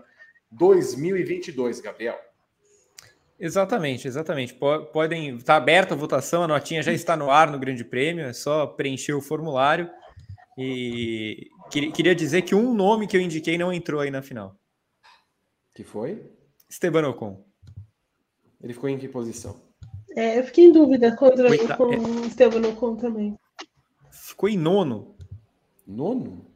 [0.52, 2.29] 2022, Gabriel.
[3.40, 4.54] Exatamente, exatamente.
[4.92, 8.26] Podem estar tá aberta a votação, a notinha já está no ar no Grande Prêmio,
[8.26, 9.90] é só preencher o formulário.
[10.58, 14.54] E queria dizer que um nome que eu indiquei não entrou aí na final.
[15.74, 16.30] Que foi?
[16.68, 17.42] Esteban Ocon.
[18.62, 19.58] Ele ficou em que posição?
[20.14, 21.76] É, eu fiquei em dúvida contra Coita...
[21.78, 23.38] com o Esteban Ocon também.
[24.10, 25.16] Ficou em nono.
[25.86, 26.46] Nono?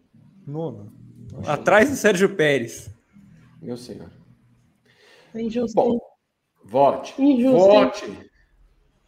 [0.47, 0.93] Nono.
[1.47, 2.91] Atrás do Sérgio Pérez.
[3.63, 4.11] Meu senhor.
[5.35, 5.75] É injusto.
[5.75, 5.99] Bom,
[6.65, 7.21] vote.
[7.21, 7.69] Injusto.
[7.69, 8.31] Vote.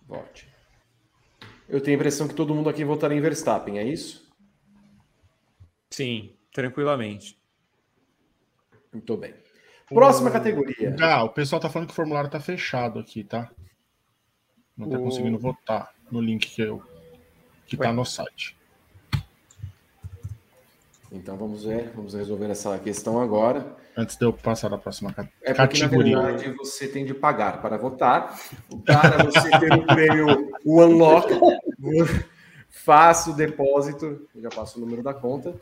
[0.07, 0.49] Vote.
[1.69, 4.31] Eu tenho a impressão que todo mundo aqui votaria em Verstappen, é isso?
[5.91, 7.39] Sim, tranquilamente.
[8.93, 9.35] Muito bem.
[9.89, 10.97] Próxima categoria.
[11.01, 13.51] Ah, o pessoal tá falando que o formulário tá fechado aqui, tá?
[14.77, 15.03] Não tá o...
[15.03, 16.83] conseguindo votar no link que, eu,
[17.67, 18.57] que tá no site.
[21.17, 23.75] Então vamos ver, vamos resolver essa questão agora.
[23.97, 26.17] Antes de eu passar a próxima é categoria.
[26.17, 28.39] Na verdade, você tem de pagar para votar.
[28.85, 31.33] Para você ter o prêmio o Unlock,
[32.69, 34.29] faça o depósito.
[34.35, 35.55] Eu já passo o número da conta.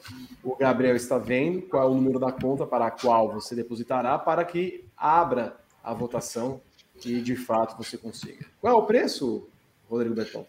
[0.43, 4.19] O Gabriel está vendo qual é o número da conta para a qual você depositará
[4.19, 6.61] para que abra a votação
[7.05, 8.47] e de fato você consiga.
[8.61, 9.47] Qual é o preço,
[9.89, 10.45] Rodrigo Betão?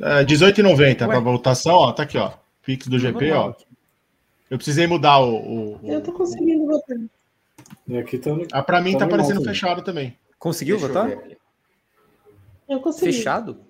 [0.00, 1.92] É, R$18,90 para a votação, ó.
[1.92, 2.32] Tá aqui, ó.
[2.62, 3.54] Pix do GP, ó.
[4.52, 5.34] Eu precisei mudar o.
[5.34, 6.98] o, o eu tô conseguindo votar.
[7.88, 8.32] E aqui tá.
[8.52, 10.14] Ah, para mim tá, tá parecendo fechado também.
[10.38, 11.10] Conseguiu Deixa votar?
[11.10, 11.38] Eu,
[12.68, 13.14] eu consegui.
[13.14, 13.64] Fechado?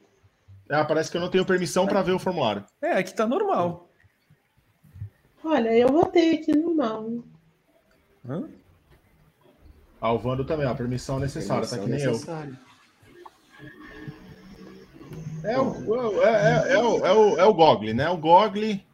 [0.69, 2.65] Ah, parece que eu não tenho permissão para ver o formulário.
[2.83, 3.89] É, aqui tá normal.
[5.45, 7.13] Olha, eu votei aqui normal.
[8.29, 8.49] Hã?
[10.01, 12.61] Ah, o Vando também, ó, permissão necessária, permissão tá que nem necessária.
[15.45, 15.49] eu.
[15.49, 18.11] É o, é, é, é, o, é, o, é o Gogli, né?
[18.11, 18.85] O Gogli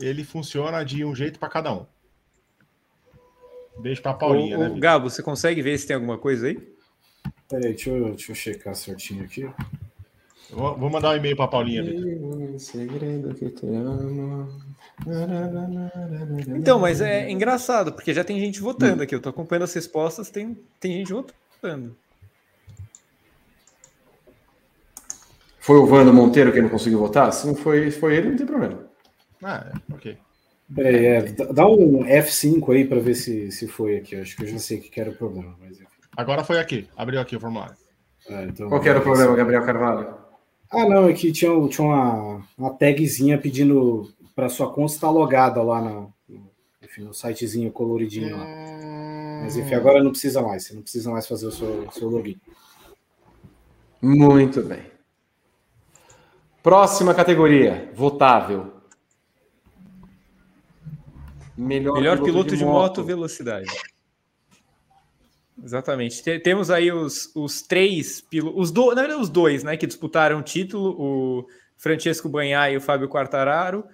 [0.00, 1.86] ele funciona de um jeito para cada um.
[3.78, 4.80] Beijo para Paulinha, ô, né?
[4.80, 6.58] Gabo, você consegue ver se tem alguma coisa aí?
[7.48, 9.48] Peraí, deixa eu, deixa eu checar certinho aqui.
[10.50, 11.84] Vou, vou mandar um e-mail para Paulinha.
[12.58, 14.48] Segredo que te amo.
[16.56, 19.14] Então, mas é engraçado, porque já tem gente votando aqui.
[19.14, 21.96] Eu tô acompanhando as respostas, tem, tem gente votando.
[25.60, 27.30] Foi o Vando Monteiro que não conseguiu votar?
[27.32, 28.87] Se não foi, foi ele, não tem problema.
[29.42, 30.18] Ah, é, ok.
[30.74, 34.16] Peraí, é, dá um F5 aí para ver se, se foi aqui.
[34.16, 35.56] Acho que eu já sei o que era o problema.
[35.60, 35.78] Mas...
[36.16, 36.88] Agora foi aqui.
[36.96, 37.76] Abriu aqui o formulário.
[38.28, 40.14] É, então, Qual que era o problema, Gabriel Carvalho?
[40.70, 45.62] Ah, não, é que tinha, tinha uma, uma tagzinha pedindo para sua conta estar logada
[45.62, 46.06] lá na,
[46.82, 48.46] enfim, no sitezinho coloridinho lá.
[49.42, 50.64] Mas enfim, agora não precisa mais.
[50.64, 52.38] Você não precisa mais fazer o seu, seu login.
[54.02, 54.82] Muito bem.
[56.62, 58.77] Próxima categoria, votável.
[61.58, 63.02] Melhor, Melhor piloto, piloto, de, de moto.
[63.02, 63.68] velocidade.
[65.62, 66.22] Exatamente.
[66.38, 70.38] Temos aí os, os três pilotos, os do, na verdade, os dois, né, que disputaram
[70.38, 73.84] o título, o Francesco Banhai e o Fábio Quartararo.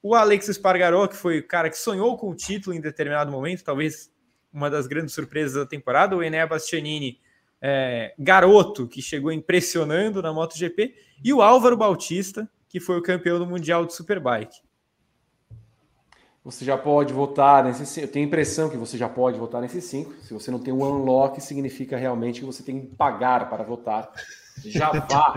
[0.00, 3.64] O Alex Espargaró, que foi o cara que sonhou com o título em determinado momento,
[3.64, 4.12] talvez
[4.52, 6.16] uma das grandes surpresas da temporada.
[6.16, 7.18] O Enea Bastianini,
[7.60, 10.94] é, garoto, que chegou impressionando na MotoGP.
[11.24, 14.67] E o Álvaro Bautista, que foi o campeão do Mundial de Superbike.
[16.44, 19.84] Você já pode votar nesses Eu tenho a impressão que você já pode votar nesses
[19.84, 20.14] cinco.
[20.22, 24.10] Se você não tem o unlock, significa realmente que você tem que pagar para votar.
[24.64, 25.34] Já vá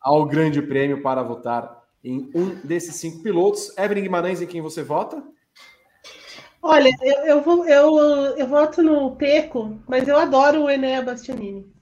[0.00, 3.76] ao Grande Prêmio para votar em um desses cinco pilotos.
[3.78, 5.22] Evelyn Guimarães, em quem você vota?
[6.60, 7.96] Olha, eu, eu, vou, eu,
[8.36, 11.72] eu voto no Peco, mas eu adoro o Enea Bastianini.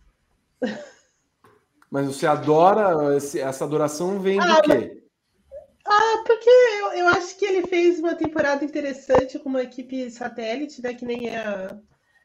[1.90, 4.99] Mas você adora, essa adoração vem ah, do quê?
[5.92, 10.80] Ah, porque eu, eu acho que ele fez uma temporada interessante com uma equipe satélite,
[10.80, 10.94] né?
[10.94, 11.42] Que nem é.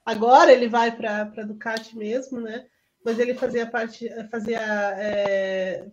[0.05, 2.67] Agora ele vai para a Ducati mesmo, né?
[3.03, 4.59] Mas ele fazia parte, fazia.
[4.99, 5.87] É,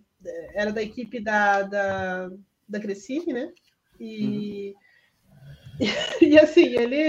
[0.55, 2.31] era da equipe da, da,
[2.69, 3.53] da Crescime, né?
[3.99, 4.75] E,
[5.81, 5.87] uhum.
[6.21, 7.09] e, e assim, ele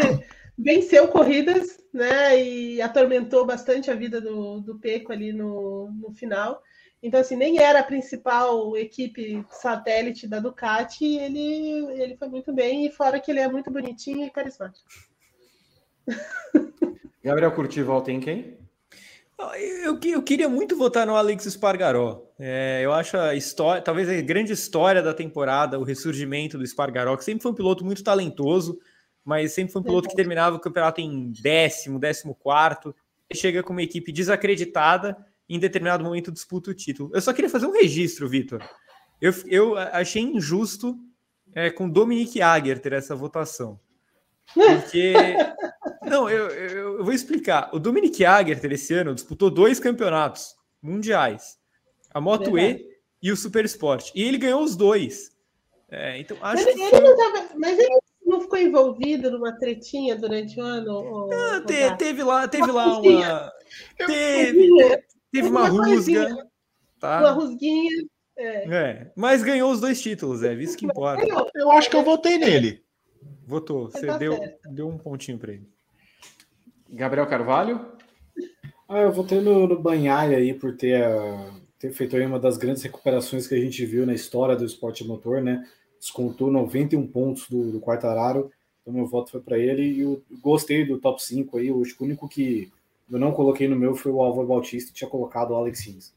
[0.58, 2.42] venceu corridas, né?
[2.42, 6.62] E atormentou bastante a vida do, do Peco ali no, no final.
[7.04, 12.86] Então, assim, nem era a principal equipe satélite da Ducati, ele, ele foi muito bem,
[12.86, 14.88] e fora que ele é muito bonitinho e carismático.
[17.22, 18.58] Gabriel Curti volta em quem?
[19.84, 22.24] Eu, eu, queria muito votar no Alex Espargaró.
[22.40, 27.18] É, eu acho a história, talvez a grande história da temporada, o ressurgimento do Espargaró,
[27.18, 28.80] que sempre foi um piloto muito talentoso,
[29.26, 32.96] mas sempre foi um piloto que terminava o campeonato em décimo, décimo quarto.
[33.34, 35.18] Chega com uma equipe desacreditada
[35.56, 37.12] em determinado momento disputa o título.
[37.14, 38.64] Eu só queria fazer um registro, Vitor.
[39.22, 40.98] Eu, eu achei injusto
[41.54, 43.80] é, com Dominique Aguer ter essa votação.
[44.54, 45.14] Porque.
[46.04, 47.70] Não, eu, eu, eu vou explicar.
[47.74, 51.58] O Dominic Jager, esse ano, disputou dois campeonatos mundiais:
[52.14, 52.90] a Moto Verdade.
[52.90, 52.94] E
[53.24, 54.12] e o Super Sport.
[54.14, 55.32] E ele ganhou os dois.
[55.90, 60.16] É, então, acho Mas que ele, não tava, mas ele não ficou envolvido numa tretinha
[60.16, 61.30] durante o ano?
[61.32, 63.52] Ah, ô, te- teve lá, teve Uma lá uma.
[64.06, 66.28] Teve, teve uma uma rusga.
[66.30, 66.48] Uma
[67.00, 67.32] Tá?
[67.32, 68.06] rusguinha.
[68.38, 68.74] É.
[68.74, 71.24] É, mas ganhou os dois títulos, é isso que importa.
[71.54, 72.82] Eu acho que eu votei nele.
[73.46, 74.70] Votou, você Tá deu, certo.
[74.72, 75.68] deu um pontinho para ele.
[76.90, 77.86] Gabriel Carvalho?
[78.88, 82.58] Ah, eu votei no, no Banhai aí por ter, ah, ter feito aí uma das
[82.58, 85.68] grandes recuperações que a gente viu na história do esporte motor, né?
[86.00, 88.52] Descontou 91 pontos do, do Quartararo,
[88.82, 91.68] então meu voto foi para ele e eu gostei do top 5 aí.
[91.68, 92.72] Eu acho que o único que
[93.14, 96.14] eu não coloquei no meu foi o Álvaro Bautista, que tinha colocado o Alex Rins.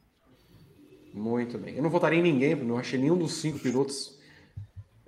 [1.13, 1.75] Muito bem.
[1.77, 4.17] Eu não votaria em ninguém, não achei nenhum dos cinco pilotos.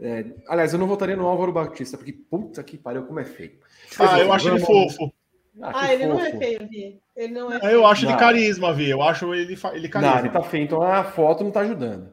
[0.00, 3.58] É, aliás, eu não votaria no Álvaro Batista, porque puta que pariu, como é feio.
[3.98, 5.12] Ah, eu acho ele fofo.
[5.60, 6.38] Ah, Ah, ele não é fofo.
[6.38, 7.00] feio, Vi.
[7.16, 7.72] Ele não é Ah, feio.
[7.72, 8.12] Eu acho Não.
[8.12, 8.88] ele carisma, Vi.
[8.88, 10.18] Eu acho ele, ele Não, carisma.
[10.20, 12.12] ele tá feio, então a foto não tá ajudando.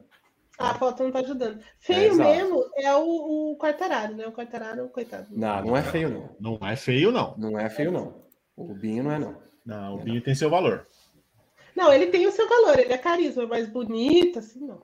[0.58, 1.60] Ah, a foto não tá ajudando.
[1.80, 2.30] Feio exato.
[2.30, 4.26] mesmo é o, o Quartararo, né?
[4.26, 5.28] O Quartararo, coitado.
[5.32, 6.58] Não, não é feio, não.
[6.60, 7.36] Não é feio, não.
[7.38, 8.24] Não é feio, não.
[8.58, 9.45] O Binho não é, não.
[9.66, 10.86] Não, o Binho tem seu valor.
[11.76, 14.82] Não, ele tem o seu valor, ele é carisma, mas bonito, assim, não.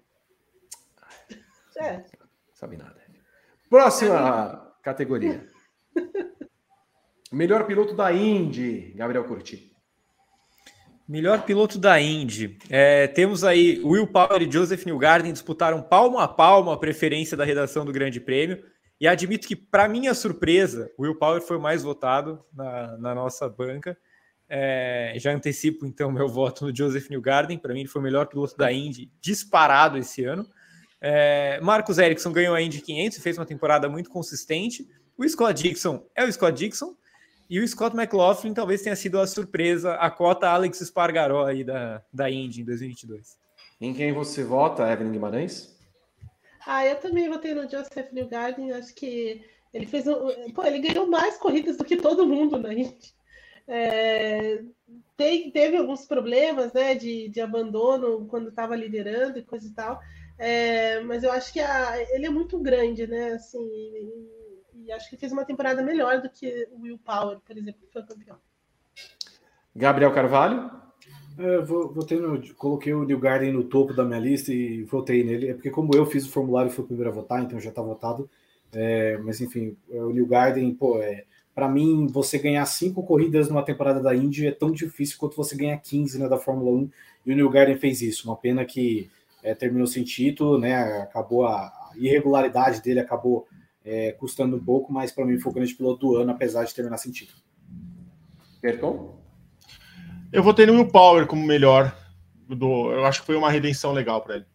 [1.78, 2.04] É.
[2.54, 3.02] Sabe nada.
[3.70, 5.48] Próxima categoria.
[7.32, 9.72] Melhor piloto da Indy, Gabriel Curti.
[11.08, 12.58] Melhor piloto da Indy.
[12.70, 17.46] É, temos aí Will Power e Joseph Newgarden disputaram palmo a palmo a preferência da
[17.46, 18.64] redação do Grande Prêmio.
[19.00, 23.16] E admito que, para minha surpresa, o Will Power foi o mais votado na, na
[23.16, 23.98] nossa banca.
[24.54, 27.58] É, já antecipo, então, meu voto no Joseph Newgarden.
[27.58, 30.46] Para mim, ele foi o melhor piloto da Indy disparado esse ano.
[31.00, 34.86] É, Marcos Ericsson ganhou a Indy 500 e fez uma temporada muito consistente.
[35.18, 36.94] O Scott Dixon é o Scott Dixon.
[37.50, 42.04] E o Scott McLaughlin talvez tenha sido a surpresa, a cota Alex Espargaró aí da,
[42.12, 43.38] da Indy em 2022.
[43.80, 45.78] Em quem você vota, Evelyn Guimarães?
[46.66, 50.52] Ah, eu também votei no Joseph Newgarden, acho que ele fez um.
[50.54, 53.14] Pô, ele ganhou mais corridas do que todo mundo na Indy.
[53.72, 54.62] É,
[55.16, 60.00] tem- teve alguns problemas né, de, de abandono quando estava liderando e coisa e tal.
[60.38, 63.34] É, mas eu acho que a- ele é muito grande, né?
[63.34, 67.58] Assim, e, e acho que fez uma temporada melhor do que o Will Power, por
[67.58, 68.38] exemplo, que foi campeão.
[69.76, 70.70] Gabriel Carvalho?
[71.38, 74.84] É, eu vo- votei no, coloquei o New Garden no topo da minha lista e
[74.84, 75.50] votei nele.
[75.50, 77.72] É porque como eu fiz o formulário e fui o primeiro a votar, então já
[77.72, 78.30] tá votado.
[78.74, 83.50] É, mas enfim, é, o New Garden, pô, é, para mim, você ganhar cinco corridas
[83.50, 86.90] numa temporada da Indy é tão difícil quanto você ganhar 15 na da Fórmula 1.
[87.26, 88.30] E o New Garden fez isso.
[88.30, 89.10] Uma pena que
[89.44, 90.76] é, terminou sem título, né?
[91.02, 93.48] Acabou a, a irregularidade dele, acabou
[93.84, 96.74] é, custando um pouco, mas para mim foi o grande piloto do ano, apesar de
[96.74, 97.42] terminar sem título.
[98.62, 99.20] Berton?
[100.32, 101.96] Eu votei no Will Power como melhor.
[102.48, 104.46] Do, eu acho que foi uma redenção legal para ele.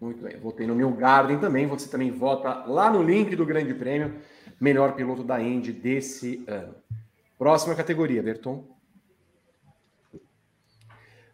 [0.00, 0.36] Muito bem.
[0.38, 1.66] Votei no New Garden também.
[1.66, 4.20] Você também vota lá no link do Grande Prêmio.
[4.60, 6.74] Melhor piloto da Indy desse ano.
[7.38, 8.66] Próxima categoria, Berton.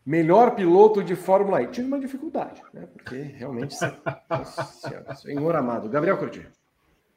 [0.05, 1.69] Melhor piloto de Fórmula E.
[1.69, 2.89] Tive uma dificuldade, né?
[2.93, 3.75] Porque realmente.
[5.21, 5.89] Senhor amado.
[5.89, 6.47] Gabriel Curti.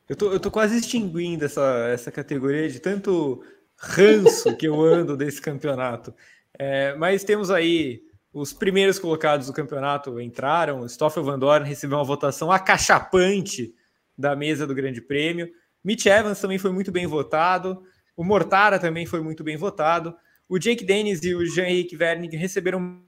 [0.07, 3.43] Eu tô, eu tô quase extinguindo essa, essa categoria de tanto
[3.75, 6.13] ranço que eu ando desse campeonato.
[6.57, 8.03] É, mas temos aí
[8.35, 10.81] os primeiros colocados do campeonato entraram.
[10.81, 13.73] O Stoffel Van Dorn recebeu uma votação acachapante
[14.17, 15.49] da mesa do Grande Prêmio.
[15.81, 17.81] Mitch Evans também foi muito bem votado.
[18.13, 20.13] O Mortara também foi muito bem votado.
[20.49, 23.01] O Jake Dennis e o Jean-Henrique Vernig receberam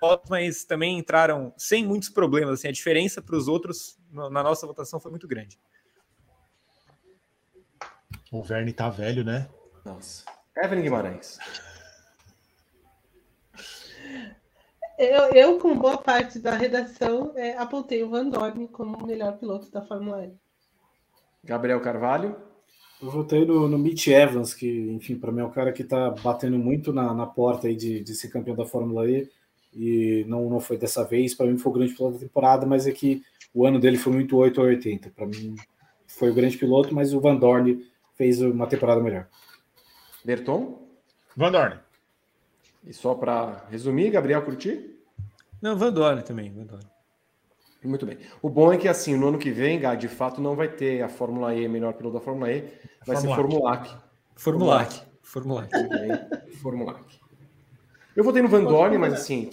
[0.00, 2.54] votos, mas também entraram sem muitos problemas.
[2.54, 5.60] Assim, a diferença para os outros na nossa votação foi muito grande.
[8.30, 9.50] O Verne tá velho, né?
[9.84, 10.24] Nossa.
[10.56, 11.38] Evelyn Guimarães.
[15.02, 19.36] Eu, eu, com boa parte da redação, é, apontei o Van Dorn como o melhor
[19.36, 20.32] piloto da Fórmula E.
[21.42, 22.36] Gabriel Carvalho.
[23.02, 26.10] Eu votei no, no Mitch Evans, que, enfim, para mim é o cara que está
[26.10, 29.28] batendo muito na, na porta aí de, de ser campeão da Fórmula E,
[29.74, 31.34] e não, não foi dessa vez.
[31.34, 34.12] Para mim foi o grande piloto da temporada, mas é que o ano dele foi
[34.12, 35.10] muito 8 ou 80.
[35.10, 35.56] Para mim
[36.06, 37.84] foi o grande piloto, mas o Van Dorn
[38.14, 39.26] fez uma temporada melhor.
[40.24, 40.80] Berton.
[41.36, 41.80] Van Dorn.
[42.84, 44.98] E só para resumir, Gabriel Curti.
[45.60, 46.84] Não, Van Dorn também, Van Dorn.
[47.84, 48.18] Muito bem.
[48.40, 51.02] O bom é que, assim, no ano que vem, Gá, de fato, não vai ter
[51.02, 52.72] a Fórmula E, melhor piloto da Fórmula E,
[53.04, 53.90] vai ser Formulac.
[54.36, 55.02] Formulac.
[55.22, 55.70] Formulac.
[55.70, 55.88] Formulac.
[55.88, 56.54] Bem.
[56.60, 57.04] Formulac.
[58.14, 59.50] Eu votei no Van Dorn, mas assim.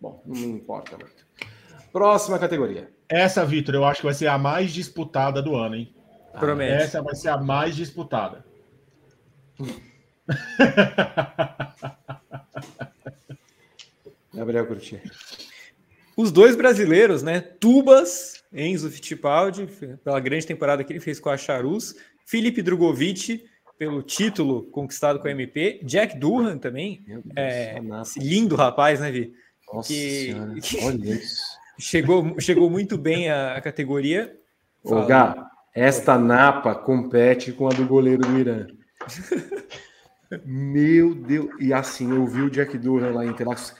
[0.00, 1.26] Bom, não me importa muito.
[1.92, 2.92] Próxima categoria.
[3.08, 5.94] Essa, Vitor, eu acho que vai ser a mais disputada do ano, hein?
[6.38, 6.72] Promete.
[6.72, 8.44] Essa vai ser a mais disputada.
[14.34, 15.00] Gabriel Curti.
[16.16, 17.40] Os dois brasileiros, né?
[17.40, 19.66] Tubas, Enzo Fittipaldi,
[20.04, 21.94] pela grande temporada que ele fez com a Charus,
[22.26, 23.44] Felipe Drogovic,
[23.78, 29.10] pelo título conquistado com a MP, Jack Durham também, Deus, é, esse lindo rapaz, né,
[29.10, 29.34] Vi?
[29.72, 31.40] Nossa que- senhora, que- olha isso.
[31.78, 34.36] Chegou, chegou muito bem a, a categoria.
[34.84, 35.04] Ô.
[35.06, 38.66] Gá, esta napa compete com a do goleiro do Irã.
[40.44, 41.50] Meu Deus.
[41.60, 43.74] E assim, eu vi o Jack Durham lá em Interlagos.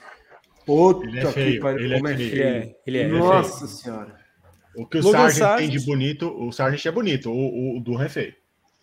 [0.65, 2.13] Puta Ele é feio, que pariu, ele é é.
[2.13, 3.07] Ele é, ele é.
[3.07, 4.17] Nossa senhora.
[4.75, 5.71] O que o Logan Sargent tem Sargent.
[5.71, 8.35] de bonito, o Sargent é bonito, o, o Durham é feio.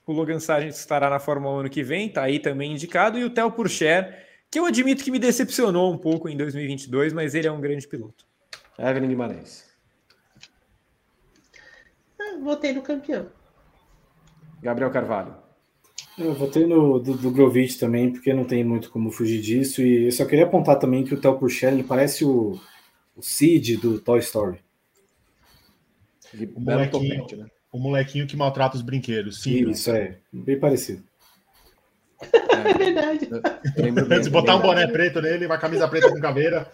[0.06, 3.18] O Logan Sargent estará na Fórmula 1 ano que vem, tá aí também indicado.
[3.18, 4.14] E o Theo Pourchaire,
[4.50, 7.86] que eu admito que me decepcionou um pouco em 2022, mas ele é um grande
[7.88, 8.24] piloto.
[8.78, 9.68] Evelyn Guimarães.
[12.20, 13.28] Ah, Votei no campeão.
[14.62, 15.49] Gabriel Carvalho.
[16.20, 19.80] Eu votei no do, do Grovitch também, porque não tem muito como fugir disso.
[19.82, 22.60] E eu só queria apontar também que o Theo Purcell, ele parece o,
[23.16, 24.58] o Sid do Toy Story.
[26.54, 27.26] O molequinho.
[27.36, 27.46] né?
[27.72, 29.42] O molequinho que maltrata os brinquedos.
[29.42, 29.70] Sim.
[29.70, 30.18] Isso, é.
[30.32, 31.02] Bem parecido.
[32.22, 33.28] É verdade.
[33.76, 34.22] Eu lembro bem.
[34.22, 34.74] Se botar um também.
[34.74, 36.70] boné preto nele, uma camisa preta com caveira.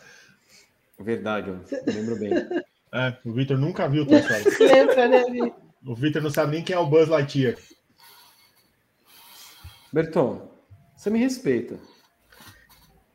[0.98, 2.32] Verdade, eu lembro bem.
[2.92, 4.44] É, o Victor nunca viu o Toy Story.
[4.72, 5.52] Lembra, né, Vi?
[5.84, 7.56] O Victor não sabe nem quem é o Buzz Lightyear.
[10.00, 10.46] Berton,
[10.94, 11.78] você me respeita.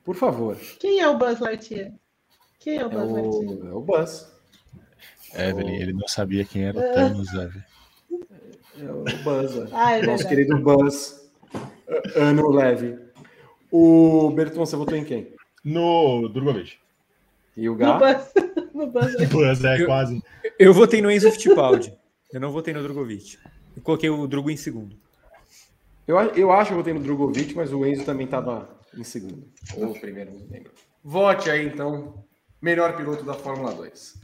[0.03, 0.57] Por favor.
[0.79, 1.91] Quem é o Buzz Lightyear?
[2.59, 3.63] Quem é o É Buzz Lightyear?
[3.63, 4.31] o, é o Buzz.
[5.35, 6.81] Evelyn, ele não sabia quem era o.
[6.81, 7.63] Thanos, Evelyn.
[8.79, 9.55] É o Buzz.
[9.57, 9.67] é.
[9.73, 10.27] Ah, é Nosso verdade.
[10.27, 11.31] querido Buzz.
[12.15, 12.97] Ano leve.
[13.71, 15.35] O Berton, você votou em quem?
[15.63, 16.77] No Drogovic.
[17.55, 17.99] E o No Gá?
[17.99, 18.33] Buzz,
[18.73, 19.29] no Buzz.
[19.29, 20.19] Buzz, é Eu- quase.
[20.57, 21.93] Eu votei no Enzo Fittipaldi.
[22.33, 23.37] Eu não votei no Drogovic.
[23.77, 24.99] Eu coloquei o Drogo em segundo.
[26.07, 29.47] Eu, eu acho que eu votei no Drogovic, mas o Enzo também estava em segundo.
[29.77, 30.71] Ou primeiro, não lembro.
[31.03, 32.25] Vote aí, então.
[32.61, 34.15] Melhor piloto da Fórmula 2.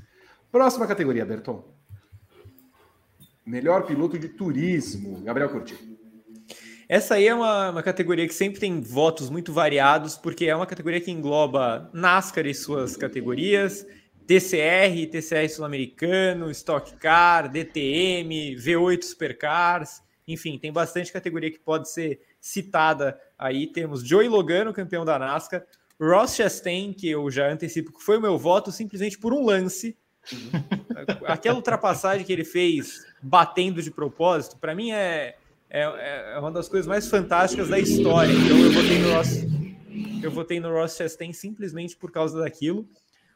[0.51, 1.63] Próxima categoria, Berton.
[3.45, 5.21] Melhor piloto de turismo.
[5.21, 5.97] Gabriel Curti.
[6.89, 10.65] Essa aí é uma, uma categoria que sempre tem votos muito variados, porque é uma
[10.65, 13.85] categoria que engloba NASCAR e suas categorias,
[14.25, 22.19] TCR, TCR sul-americano, Stock Car, DTM, V8 Supercars, enfim, tem bastante categoria que pode ser
[22.41, 23.67] citada aí.
[23.67, 25.65] Temos Joey Logano, campeão da NASCAR,
[25.99, 29.97] Ross Chastain, que eu já antecipo que foi o meu voto simplesmente por um lance.
[31.25, 35.35] Aquela ultrapassagem que ele fez batendo de propósito, para mim é,
[35.69, 38.31] é, é uma das coisas mais fantásticas da história.
[38.31, 39.45] Então eu votei no Ross,
[40.23, 42.87] eu votei no Ross Chastain simplesmente por causa daquilo.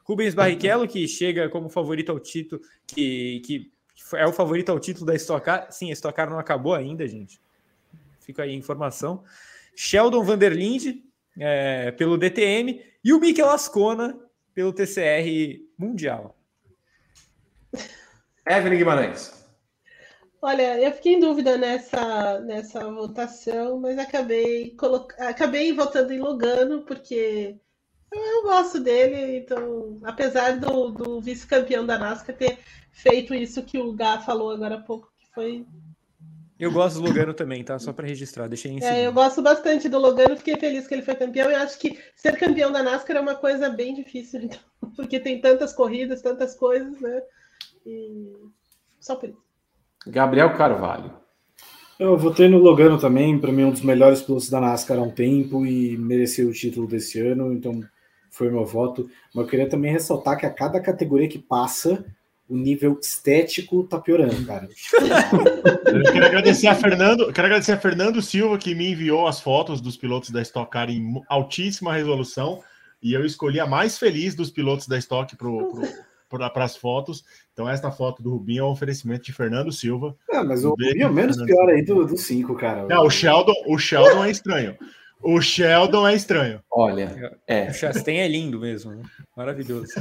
[0.04, 3.72] Rubens Barrichello, que chega como favorito ao título, que, que
[4.14, 5.70] é o favorito ao título da Stock Car.
[5.70, 7.40] Sim, a Stock Car não acabou ainda, gente.
[8.20, 9.24] Fica aí a informação.
[9.74, 11.02] Sheldon Vanderlinde,
[11.38, 14.18] é, pelo DTM, e o Mikel Ascona,
[14.54, 16.36] pelo TCR Mundial.
[18.46, 19.42] Evelyn Guimarães.
[20.44, 24.76] Olha, eu fiquei em dúvida nessa, nessa votação, mas acabei,
[25.18, 27.56] acabei votando em Logano, porque
[28.12, 32.58] eu, eu gosto dele, então, apesar do, do vice-campeão da NASCAR ter
[32.92, 35.66] feito isso que o Gá falou agora há pouco, que foi.
[36.58, 37.76] Eu gosto do Logano também, tá?
[37.78, 39.14] Só para registrar, deixei em É, eu segundo.
[39.14, 42.70] gosto bastante do Logano, fiquei feliz que ele foi campeão e acho que ser campeão
[42.70, 44.60] da NASCAR é uma coisa bem difícil, então,
[44.94, 47.22] porque tem tantas corridas, tantas coisas, né?
[47.84, 48.32] E
[49.00, 49.42] só por isso.
[50.06, 51.10] Gabriel Carvalho.
[51.98, 55.10] Eu votei no Logano também, para mim um dos melhores pilotos da NASCAR há um
[55.10, 57.80] tempo e mereceu o título desse ano, então
[58.30, 59.08] foi meu voto.
[59.34, 62.04] Mas eu queria também ressaltar que a cada categoria que passa,
[62.52, 64.68] o nível estético tá piorando, cara.
[65.86, 69.80] Eu quero agradecer a Fernando, quero agradecer a Fernando Silva que me enviou as fotos
[69.80, 72.62] dos pilotos da Stock Car em altíssima resolução
[73.02, 75.34] e eu escolhi a mais feliz dos pilotos da Stock
[76.28, 77.24] para as fotos.
[77.54, 80.14] Então esta foto do Rubinho é um oferecimento de Fernando Silva.
[80.30, 81.56] Ah, mas o Rubinho é menos Fernando.
[81.56, 82.86] pior aí do, do cinco, cara.
[82.86, 84.76] Não, o Sheldon, o Sheldon é estranho.
[85.22, 86.62] O Sheldon é estranho.
[86.70, 87.68] Olha, é.
[87.68, 89.02] O Chastain é lindo mesmo, né?
[89.36, 89.92] Maravilhoso.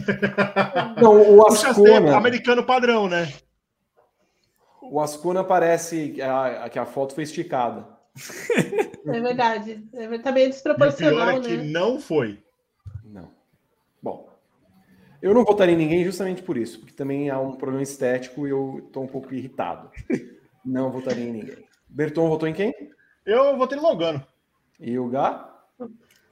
[1.01, 2.17] Não, o O Chastain é Ascona.
[2.17, 3.31] americano padrão, né?
[4.81, 7.87] O Ascona parece que a, que a foto foi esticada.
[9.05, 9.87] É verdade.
[9.93, 11.63] É, tá meio E o pior desproporcional, é que né?
[11.63, 12.39] não foi.
[13.03, 13.31] Não.
[14.01, 14.29] Bom,
[15.21, 18.49] eu não votaria em ninguém justamente por isso, porque também há um problema estético e
[18.49, 19.89] eu estou um pouco irritado.
[20.65, 21.65] Não votaria em ninguém.
[21.87, 22.73] Berton votou em quem?
[23.25, 24.25] Eu votei no Logano.
[24.81, 25.47] E o Gá?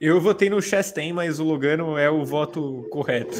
[0.00, 3.36] Eu votei no Chastain, mas o Logano é o voto correto.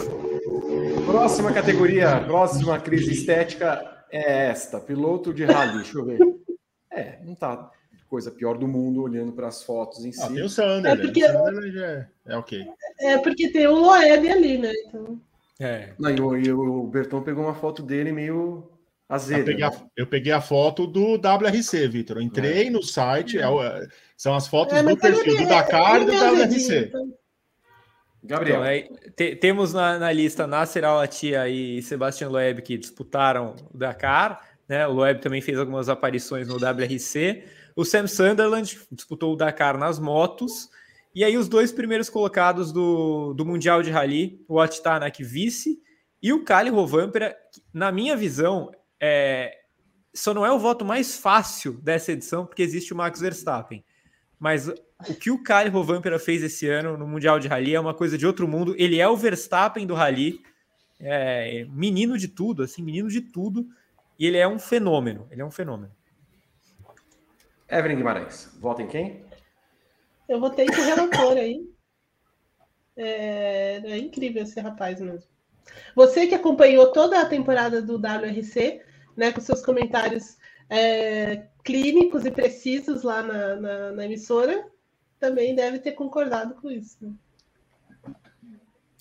[1.07, 5.78] Próxima categoria, próxima crise estética é esta: piloto de rally.
[5.78, 6.19] Deixa eu ver.
[6.93, 7.70] É, não tá.
[8.09, 10.20] coisa pior do mundo olhando para as fotos em si.
[10.23, 10.89] Ah, tem o Sunderland.
[10.89, 12.66] É porque- o Sunderland é, é ok.
[13.01, 14.73] É porque tem o Loeb ali, né?
[14.87, 15.20] Então,
[15.61, 15.91] É.
[15.99, 18.69] Não, e, o, e o Berton pegou uma foto dele meio
[19.11, 19.66] Eu peguei, né?
[19.66, 22.23] a, eu peguei a foto do WRC, Vitor.
[22.23, 26.05] Entrei no site, é é- são as fotos é, do mas perfil do Dakar e
[26.05, 26.78] do é azedinho, WRC.
[26.89, 27.15] então.
[28.23, 33.57] Gabriel, Então, aí, te- temos na, na lista Nasser Al-Attiyah e Sebastian Loeb que disputaram
[33.73, 34.47] o Dakar.
[34.69, 34.87] Né?
[34.87, 37.45] O Loeb também fez algumas aparições no WRC.
[37.74, 40.69] O Sam Sunderland disputou o Dakar nas motos.
[41.15, 45.78] E aí os dois primeiros colocados do, do Mundial de Rally, o Atitanak vice
[46.23, 48.70] e o Kali Rovampera, que, na minha visão,
[49.01, 49.59] é,
[50.12, 53.85] só não é o voto mais fácil dessa edição, porque existe o Max Verstappen.
[54.39, 57.94] Mas o que o Kali Rovampera fez esse ano no Mundial de Rally é uma
[57.94, 58.74] coisa de outro mundo.
[58.78, 60.43] Ele é o Verstappen do Rally,
[60.98, 63.66] é menino de tudo, assim, menino de tudo.
[64.18, 65.27] E ele é um fenômeno.
[65.31, 65.93] Ele é um fenômeno.
[67.68, 69.24] Evelyn Guimarães, vota em quem?
[70.28, 71.60] Eu votei com o relator aí.
[72.97, 75.28] É, é incrível esse rapaz mesmo.
[75.94, 78.82] Você que acompanhou toda a temporada do WRC,
[79.16, 80.37] né, com seus comentários
[80.69, 84.66] é, clínicos e precisos lá na, na, na emissora,
[85.19, 86.97] também deve ter concordado com isso.
[87.01, 87.12] Né?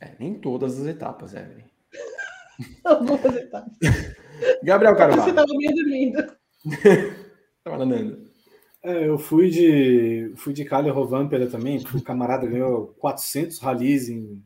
[0.02, 1.66] É, nem todas as etapas, Evelyn.
[2.84, 3.78] Algumas etapas.
[4.64, 6.38] Gabriel Você Carvalho, estava meio dormindo.
[7.64, 8.30] tava andando.
[8.82, 14.08] É, eu fui de fui de Kali Rovampera também, porque o camarada ganhou 400 ralis
[14.08, 14.42] em,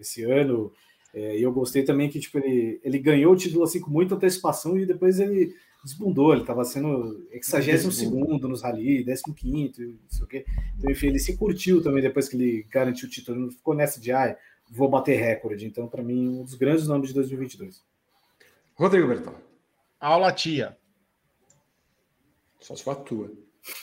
[0.00, 0.72] esse ano.
[1.16, 4.14] É, e eu gostei também que tipo, ele, ele ganhou o título assim com muita
[4.14, 6.32] antecipação e depois ele desbundou.
[6.32, 10.44] Ele estava sendo 62 segundo nos rally, 15, não sei o quê.
[10.76, 13.38] Então, enfim, ele se curtiu também depois que ele garantiu o título.
[13.38, 14.36] Ele não ficou nessa de ah,
[14.70, 15.64] vou bater recorde.
[15.64, 17.82] Então, para mim, um dos grandes nomes de 2022.
[18.74, 19.34] Rodrigo Berton,
[19.98, 20.76] Aula tia.
[22.60, 23.32] só se for a tua.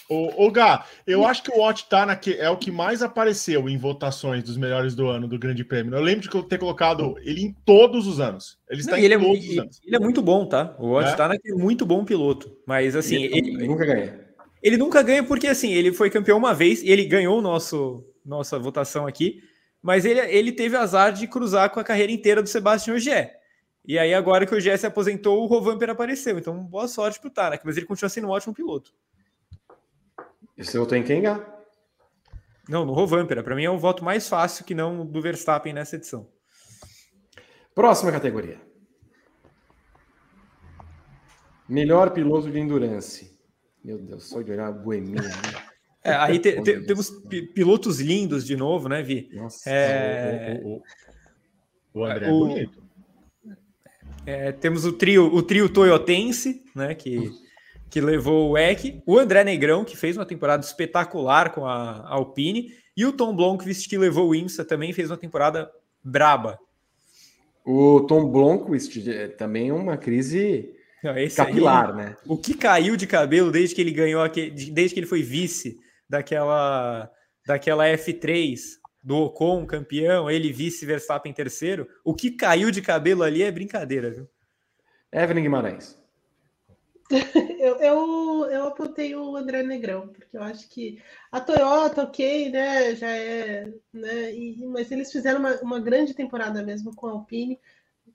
[0.09, 3.67] Ô, ô Gá, eu acho que o Watch tá naque, é o que mais apareceu
[3.67, 5.93] em votações dos melhores do ano do Grande Prêmio.
[5.95, 8.57] Eu lembro de ter colocado ele em todos os anos.
[8.69, 9.81] Ele está Não, em ele, é, todos os ele, anos.
[9.85, 10.75] ele é muito bom, tá?
[10.79, 11.05] O É?
[11.05, 12.55] Otstanak é muito bom piloto.
[12.65, 14.19] Mas assim, ele, ele, ele nunca ganha.
[14.61, 18.57] ele nunca ganha porque assim, ele foi campeão uma vez, ele ganhou o nosso nossa
[18.57, 19.41] votação aqui,
[19.81, 23.33] mas ele, ele teve azar de cruzar com a carreira inteira do Sebastian Ogier.
[23.85, 26.37] E aí agora que o Ogier se aposentou, o Rovanper apareceu.
[26.39, 28.93] Então, boa sorte pro Tanak, mas ele continua sendo um ótimo piloto.
[30.57, 31.45] Você votou em quem, Gá?
[32.69, 35.95] Não, no Rovanper, para mim é o voto mais fácil que não do Verstappen nessa
[35.95, 36.29] edição.
[37.75, 38.61] Próxima categoria.
[41.67, 43.37] Melhor piloto de endurance.
[43.83, 45.21] Meu Deus, só de olhar a boemia.
[45.21, 45.29] né?
[46.03, 49.29] É, aí te- te- temos pi- pilotos lindos de novo, né, Vi?
[49.33, 49.69] Nossa.
[49.69, 50.83] É, O, o- o-
[52.01, 52.83] o André é bonito.
[54.25, 57.29] É, temos o trio, o trio Toyotense, né, que,
[57.93, 62.73] que levou o EC, o André Negrão, que fez uma temporada espetacular com a Alpine,
[62.97, 65.71] e o Tom Blomqvist, que levou o IMSA, também fez uma temporada
[66.03, 66.57] braba.
[67.63, 72.17] O Tom Blomqvist é também uma crise Não, esse aí- capilar, né?
[72.25, 75.79] o que caiu de cabelo desde que ele ganhou, aquele, desde que ele foi vice
[76.09, 77.11] daquela,
[77.45, 78.59] daquela F3
[79.03, 84.09] do Ocon, campeão, ele vice Verstappen terceiro, o que caiu de cabelo ali é brincadeira,
[84.09, 84.27] viu?
[85.11, 86.01] Evelyn Guimarães.
[87.59, 92.95] Eu, eu, eu apontei o André Negrão, porque eu acho que a Toyota, ok, né?
[92.95, 93.65] Já é.
[93.93, 97.59] Né, e- mas eles fizeram uma, uma grande temporada mesmo com a Alpine,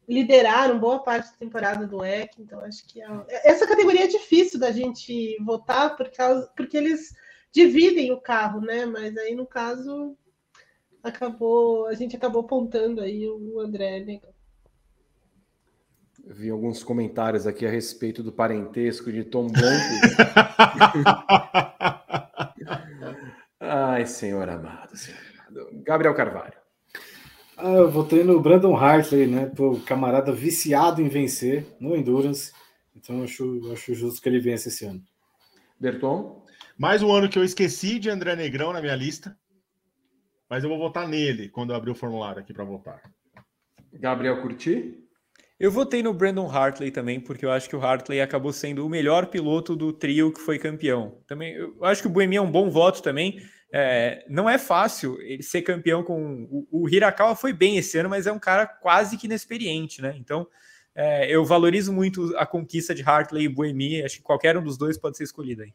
[0.09, 4.61] lideraram boa parte da temporada do EC, então acho que é- essa categoria é difícil
[4.61, 7.15] da gente votar por causa, porque eles
[7.53, 8.87] dividem o carro, né?
[8.87, 10.17] Mas aí no caso
[11.03, 14.35] acabou, a gente acabou apontando aí o André Negrão.
[16.31, 20.17] Vi alguns comentários aqui a respeito do parentesco de Tom Blomqvist.
[23.59, 25.19] Ai, senhor amado, senhor
[25.49, 25.83] amado.
[25.83, 26.53] Gabriel Carvalho.
[27.57, 29.47] Ah, eu votei no Brandon Hartley, né?
[29.47, 32.53] Pô, camarada viciado em vencer no Endurance.
[32.95, 35.03] Então acho, acho justo que ele vença esse ano.
[35.81, 36.45] Berton.
[36.77, 39.35] Mais um ano que eu esqueci de André Negrão na minha lista.
[40.49, 43.01] Mas eu vou votar nele quando eu abrir o formulário aqui para votar.
[43.95, 45.08] Gabriel Curti.
[45.59, 48.89] Eu votei no Brandon Hartley também, porque eu acho que o Hartley acabou sendo o
[48.89, 51.21] melhor piloto do trio que foi campeão.
[51.27, 53.43] Também, eu acho que o Boemi é um bom voto também.
[53.73, 56.47] É, não é fácil ele ser campeão com.
[56.51, 60.15] O, o Hirakawa foi bem esse ano, mas é um cara quase que inexperiente, né?
[60.17, 60.47] Então
[60.95, 64.03] é, eu valorizo muito a conquista de Hartley e Boemi.
[64.03, 65.73] Acho que qualquer um dos dois pode ser escolhido aí.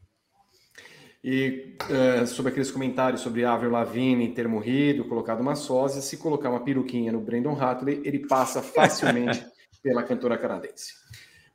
[1.22, 6.50] E eh, sobre aqueles comentários sobre Avril Lavigne ter morrido, colocado uma sósia, se colocar
[6.50, 9.42] uma peruquinha no Brandon Hartley, ele passa facilmente
[9.84, 10.94] pela cantora canadense.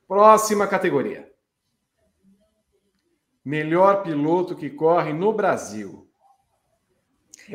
[0.07, 1.27] Próxima categoria.
[3.43, 6.07] melhor piloto que corre no Brasil.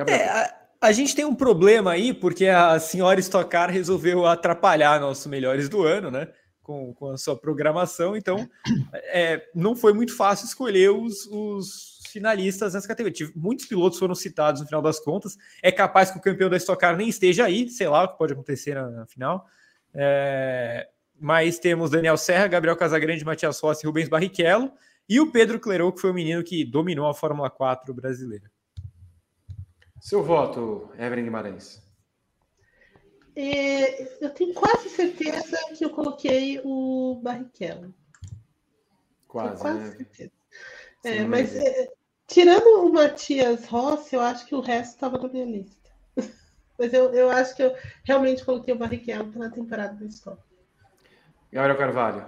[0.09, 5.01] É, a, a, gente tem um problema aí, porque a senhora Stock Car resolveu atrapalhar
[5.01, 6.29] nossos melhores do ano, né?
[6.65, 8.49] Com, com a sua programação, então
[8.95, 13.31] é, não foi muito fácil escolher os, os finalistas nessa categoria.
[13.37, 15.37] Muitos pilotos foram citados no final das contas.
[15.63, 18.19] É capaz que o campeão da Stock Car nem esteja aí, sei lá o que
[18.19, 19.47] pode acontecer na, na final.
[19.95, 20.89] É,
[21.19, 24.73] mas temos Daniel Serra, Gabriel Casagrande, Matias Rossi, Rubens Barrichello
[25.09, 28.51] e o Pedro Clerou, que foi o menino que dominou a Fórmula 4 brasileira.
[30.01, 31.83] Seu voto, Evelyn Guimarães.
[33.37, 37.95] É, eu tenho quase certeza que eu coloquei o Barrichello.
[39.27, 39.91] Quase, quase né?
[39.91, 40.33] certeza.
[41.05, 41.89] É, mas é,
[42.27, 45.84] tirando o Matias Rossi, eu acho que o resto estava na minha lista.
[46.79, 47.75] Mas eu, eu acho que eu
[48.05, 50.43] realmente coloquei o Barrichello pela temporada da história.
[51.53, 52.27] Gabriel Carvalho.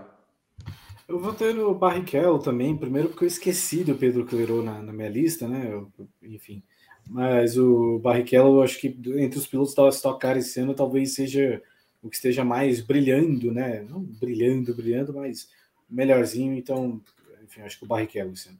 [1.09, 5.09] Eu votei no Barrichello também, primeiro porque eu esqueci do Pedro Clerô na, na minha
[5.09, 5.69] lista, né?
[5.71, 5.91] Eu,
[6.23, 6.63] enfim.
[7.09, 11.63] Mas o Barrichello, acho que entre os pilotos da Stock Car esse ano, talvez seja
[12.03, 13.87] o que esteja mais brilhando, né?
[13.89, 15.49] Não brilhando, brilhando, mas
[15.89, 16.55] melhorzinho.
[16.55, 17.01] Então,
[17.45, 18.59] enfim, acho que o Barrichello esse ano.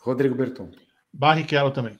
[0.00, 0.70] Rodrigo Berton.
[1.12, 1.96] Barrichello também.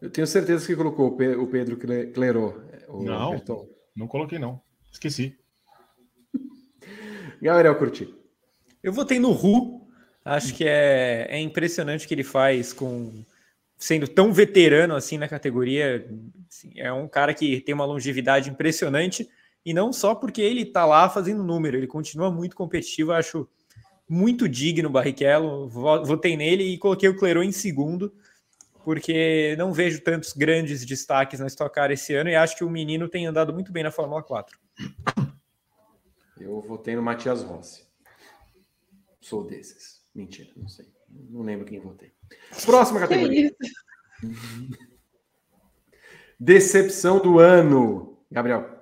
[0.00, 1.78] Eu tenho certeza que colocou o Pedro
[2.12, 2.60] Clerô.
[2.88, 3.68] Não, Berton.
[3.94, 4.60] não coloquei não.
[4.92, 5.36] Esqueci.
[7.40, 8.14] Gabriel Curti.
[8.82, 9.86] Eu votei no Ru.
[10.24, 13.24] Acho que é, é impressionante o que ele faz com
[13.78, 16.08] sendo tão veterano assim na categoria.
[16.48, 19.28] Assim, é um cara que tem uma longevidade impressionante
[19.64, 23.12] e não só porque ele está lá fazendo número, ele continua muito competitivo.
[23.12, 23.48] Acho
[24.08, 25.68] muito digno o Barrichello.
[25.68, 28.12] Votei nele e coloquei o Clerô em segundo,
[28.86, 32.70] porque não vejo tantos grandes destaques na Stock Car esse ano e acho que o
[32.70, 34.56] menino tem andado muito bem na Fórmula 4.
[36.38, 37.84] Eu votei no Matias Rossi.
[39.20, 40.04] Sou desses.
[40.14, 40.86] Mentira, não sei.
[41.10, 42.12] Não lembro quem votei.
[42.64, 43.52] Próxima categoria.
[46.38, 48.16] Decepção do ano.
[48.30, 48.75] Gabriel.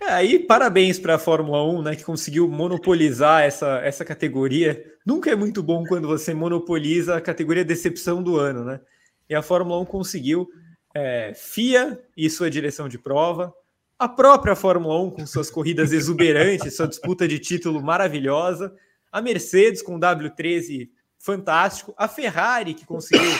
[0.00, 4.84] É, aí, parabéns para a Fórmula 1, né, que conseguiu monopolizar essa, essa categoria.
[5.04, 8.80] Nunca é muito bom quando você monopoliza a categoria decepção do ano, né?
[9.28, 10.48] E a Fórmula 1 conseguiu
[10.94, 13.52] é, FIA e sua direção de prova,
[13.98, 18.74] a própria Fórmula 1 com suas corridas exuberantes, sua disputa de título maravilhosa,
[19.10, 23.30] a Mercedes com o W13 fantástico, a Ferrari que conseguiu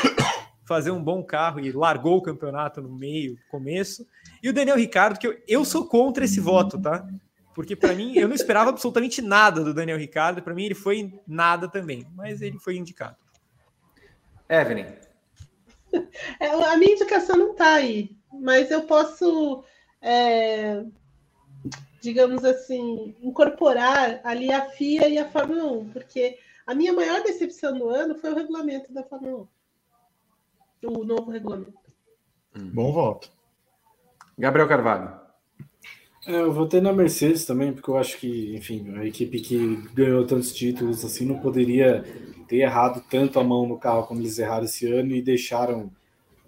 [0.67, 4.07] fazer um bom carro e largou o campeonato no meio, começo,
[4.43, 7.07] e o Daniel Ricardo, que eu, eu sou contra esse voto, tá?
[7.55, 11.19] Porque para mim, eu não esperava absolutamente nada do Daniel Ricardo, para mim ele foi
[11.27, 13.17] nada também, mas ele foi indicado.
[14.49, 14.87] Evelyn.
[16.39, 19.65] É, a minha indicação não está aí, mas eu posso
[20.03, 20.85] é,
[22.07, 27.77] digamos assim, incorporar ali a FIA e a Fórmula 1, porque a minha maior decepção
[27.77, 29.49] do ano foi o regulamento da Fórmula 1.
[30.83, 31.73] O novo regulamento.
[32.57, 32.71] Hum.
[32.73, 33.31] Bom voto.
[34.39, 35.27] Gabriel Carvalho.
[36.27, 40.27] É, eu votei na Mercedes também, porque eu acho que, enfim, a equipe que ganhou
[40.27, 42.05] tantos títulos assim não poderia
[42.49, 45.91] ter errado tanto a mão no carro como eles erraram esse ano e deixaram,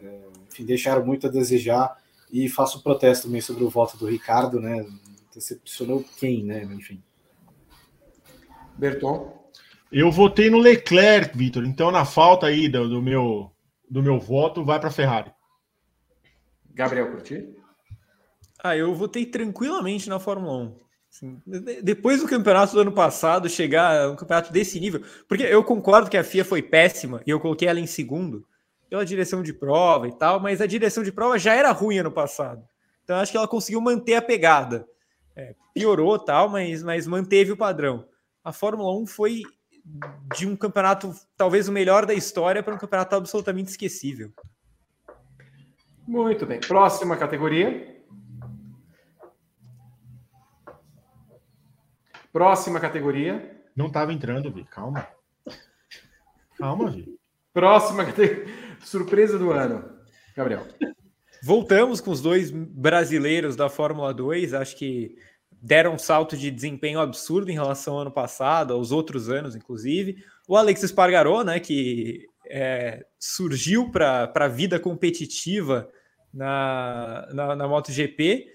[0.01, 1.97] é, enfim, deixaram muito a desejar.
[2.31, 4.85] E faço protesto também sobre o voto do Ricardo, né?
[5.35, 6.63] Decepcionou quem, né?
[6.65, 7.03] Enfim.
[8.77, 9.35] Berton.
[9.91, 11.65] Eu votei no Leclerc, Vitor.
[11.65, 13.51] Então, na falta aí do, do meu,
[13.91, 15.33] do meu voto, vai para Ferrari.
[16.75, 17.57] Gabriel Curti?
[18.63, 20.77] Ah, eu votei tranquilamente na Fórmula 1.
[21.11, 21.43] Assim,
[21.83, 25.03] depois do campeonato do ano passado, chegar um campeonato desse nível.
[25.27, 28.47] Porque eu concordo que a FIA foi péssima e eu coloquei ela em segundo
[28.89, 32.13] pela direção de prova e tal, mas a direção de prova já era ruim ano
[32.13, 32.63] passado.
[33.05, 34.87] Então acho que ela conseguiu manter a pegada.
[35.37, 38.07] É, piorou tal, mas, mas manteve o padrão.
[38.43, 39.43] A Fórmula 1 foi
[40.37, 44.33] de um campeonato talvez o melhor da história para um campeonato absolutamente esquecível.
[46.07, 46.61] Muito bem.
[46.61, 47.97] Próxima categoria.
[52.33, 53.63] Próxima categoria.
[53.77, 54.65] Não estava entrando, Vi.
[54.65, 55.07] Calma.
[56.57, 57.19] Calma, Vi.
[57.53, 58.47] Próxima categoria.
[58.81, 59.99] Surpresa do ano,
[60.37, 60.67] Gabriel.
[61.43, 64.55] Voltamos com os dois brasileiros da Fórmula 2.
[64.55, 65.17] Acho que
[65.61, 70.25] deram um salto de desempenho absurdo em relação ao ano passado, aos outros anos, inclusive.
[70.47, 75.89] O Alex Espargaró, né, que é, surgiu para a vida competitiva
[76.33, 78.47] na, na, na MotoGP.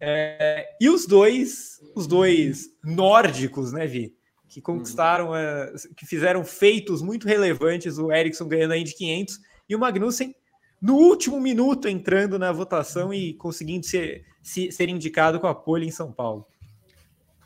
[0.00, 4.14] É, e os dois, os dois nórdicos, né, Vi?
[4.48, 9.38] Que conquistaram, é, que fizeram feitos muito relevantes, o Ericsson ganhando a Indy 500
[9.68, 10.34] e o Magnussen
[10.80, 15.90] no último minuto entrando na votação e conseguindo ser, ser indicado com a pole em
[15.90, 16.46] São Paulo.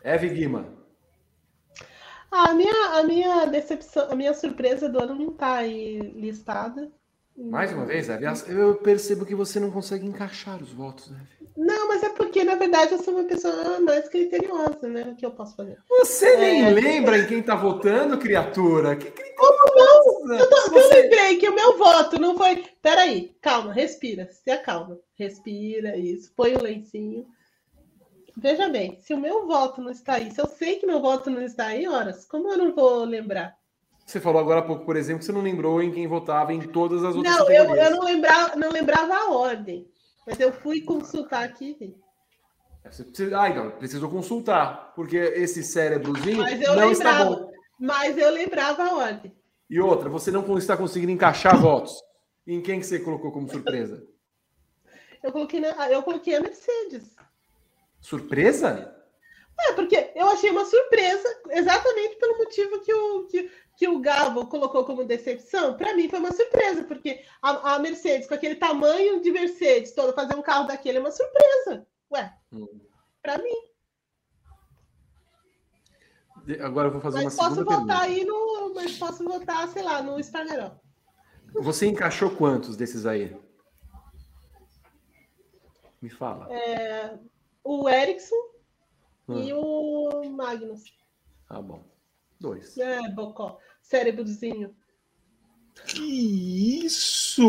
[0.05, 0.67] Eve Guima.
[2.31, 6.91] Ah, a minha, a minha decepção, a minha surpresa do ano não tá aí listada.
[7.37, 11.21] Mais uma vez, aliás, eu percebo que você não consegue encaixar os votos, né?
[11.57, 15.03] Não, mas é porque, na verdade, eu sou uma pessoa mais criteriosa, né?
[15.11, 15.79] O que eu posso fazer?
[15.89, 16.71] Você nem É.
[16.71, 18.95] lembra em quem tá votando, criatura?
[18.97, 20.35] Que criteriosa!
[20.39, 22.65] Eu, tô- eu Você- lembrei que o meu voto não foi.
[22.81, 24.99] Peraí, calma, respira, se acalma.
[25.17, 26.33] Respira, isso.
[26.37, 27.27] Põe o lencinho.
[28.37, 31.31] Veja bem, se o meu voto não está aí, se eu sei que meu voto
[31.31, 33.57] não está aí, horas, como eu não vou lembrar?
[34.05, 36.61] Você falou agora há pouco, por exemplo, que você não lembrou em quem votava em
[36.61, 39.89] todas as outras Não, eu, eu não, lembrava, não lembrava a ordem.
[40.27, 41.95] Mas eu fui consultar aqui.
[42.91, 43.41] Você precisa...
[43.41, 47.51] Ah, então, precisou consultar, porque esse cérebrozinho Mas eu não está bom.
[47.81, 49.35] Mas eu lembrava a ordem.
[49.71, 51.95] E outra, você não está conseguindo encaixar votos.
[52.47, 54.07] Em quem que você colocou como surpresa?
[55.23, 57.17] Eu coloquei, na- eu coloquei a Mercedes.
[58.05, 58.95] Surpresa?
[59.59, 64.47] É, porque eu achei uma surpresa, exatamente pelo motivo que o, que, que o Gabo
[64.47, 65.75] colocou como decepção.
[65.75, 70.13] Para mim foi uma surpresa, porque a, a Mercedes, com aquele tamanho de Mercedes, todo
[70.13, 71.87] fazer um carro daquele é uma surpresa.
[72.13, 72.69] Ué, Hum.
[73.23, 73.55] para mim.
[76.61, 78.75] Agora eu vou fazer Mas uma posso segunda votar aí no.
[78.75, 80.73] Mas posso votar, sei lá, no Espargaró.
[81.55, 83.35] Você encaixou quantos desses aí?
[86.03, 86.49] Me fala.
[87.65, 88.37] O Ericsson
[89.29, 89.39] Hum.
[89.43, 90.83] e o Magnus.
[91.49, 91.83] Tá bom.
[92.39, 92.77] Dois.
[92.77, 93.59] É, Bocó.
[93.83, 94.75] Cérebrozinho.
[95.87, 97.43] Que isso!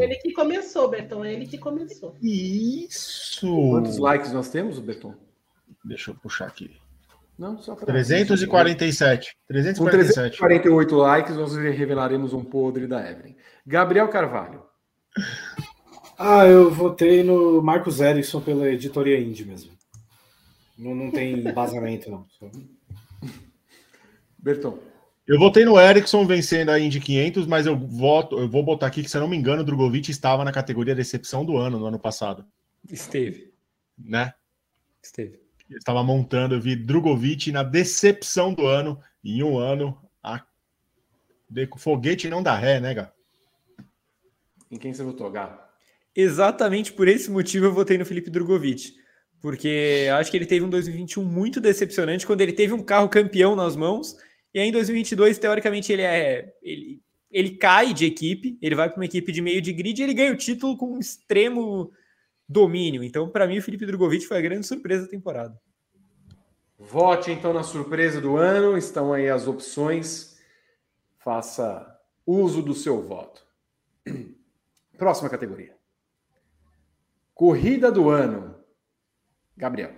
[0.00, 1.24] Ele que começou, Bertão.
[1.24, 2.12] Ele que começou.
[2.12, 3.48] Que Isso!
[3.70, 5.14] Quantos likes nós temos, Berton?
[5.84, 6.76] Deixa eu puxar aqui.
[7.36, 9.34] Não, só para 347.
[9.34, 10.38] Com 347.
[10.38, 13.34] 348 likes, nós revelaremos um podre da Evelyn.
[13.66, 14.62] Gabriel Carvalho.
[16.18, 19.72] Ah, eu votei no Marcos Erickson pela editoria Indie mesmo.
[20.78, 22.26] Não, não tem embasamento, não.
[24.38, 24.78] Berton.
[25.26, 29.02] Eu votei no Ericsson vencendo a Indy 500, mas eu voto, eu vou botar aqui
[29.02, 31.86] que, se eu não me engano, o Drogovic estava na categoria decepção do ano, no
[31.86, 32.44] ano passado,
[32.90, 33.54] Esteve.
[33.98, 34.34] né?
[35.02, 35.40] Esteve.
[35.70, 40.44] Eu estava montando, eu vi Drogovic na decepção do ano, em um ano, a...
[41.48, 43.10] de- foguete não dá ré, né, Gá?
[44.70, 45.63] Em quem você votou, Gá?
[46.14, 48.94] Exatamente por esse motivo eu votei no Felipe Drogovic.
[49.40, 53.54] Porque acho que ele teve um 2021 muito decepcionante quando ele teve um carro campeão
[53.54, 54.16] nas mãos.
[54.54, 56.54] E aí em 2022, teoricamente, ele é.
[56.62, 60.04] Ele, ele cai de equipe, ele vai para uma equipe de meio de grid e
[60.04, 61.90] ele ganha o título com um extremo
[62.48, 63.02] domínio.
[63.02, 65.60] Então, para mim, o Felipe Drogovic foi a grande surpresa da temporada.
[66.78, 68.78] Vote então na surpresa do ano.
[68.78, 70.38] Estão aí as opções.
[71.18, 73.44] Faça uso do seu voto.
[74.96, 75.74] Próxima categoria.
[77.34, 78.54] Corrida do ano.
[79.56, 79.92] Gabriel.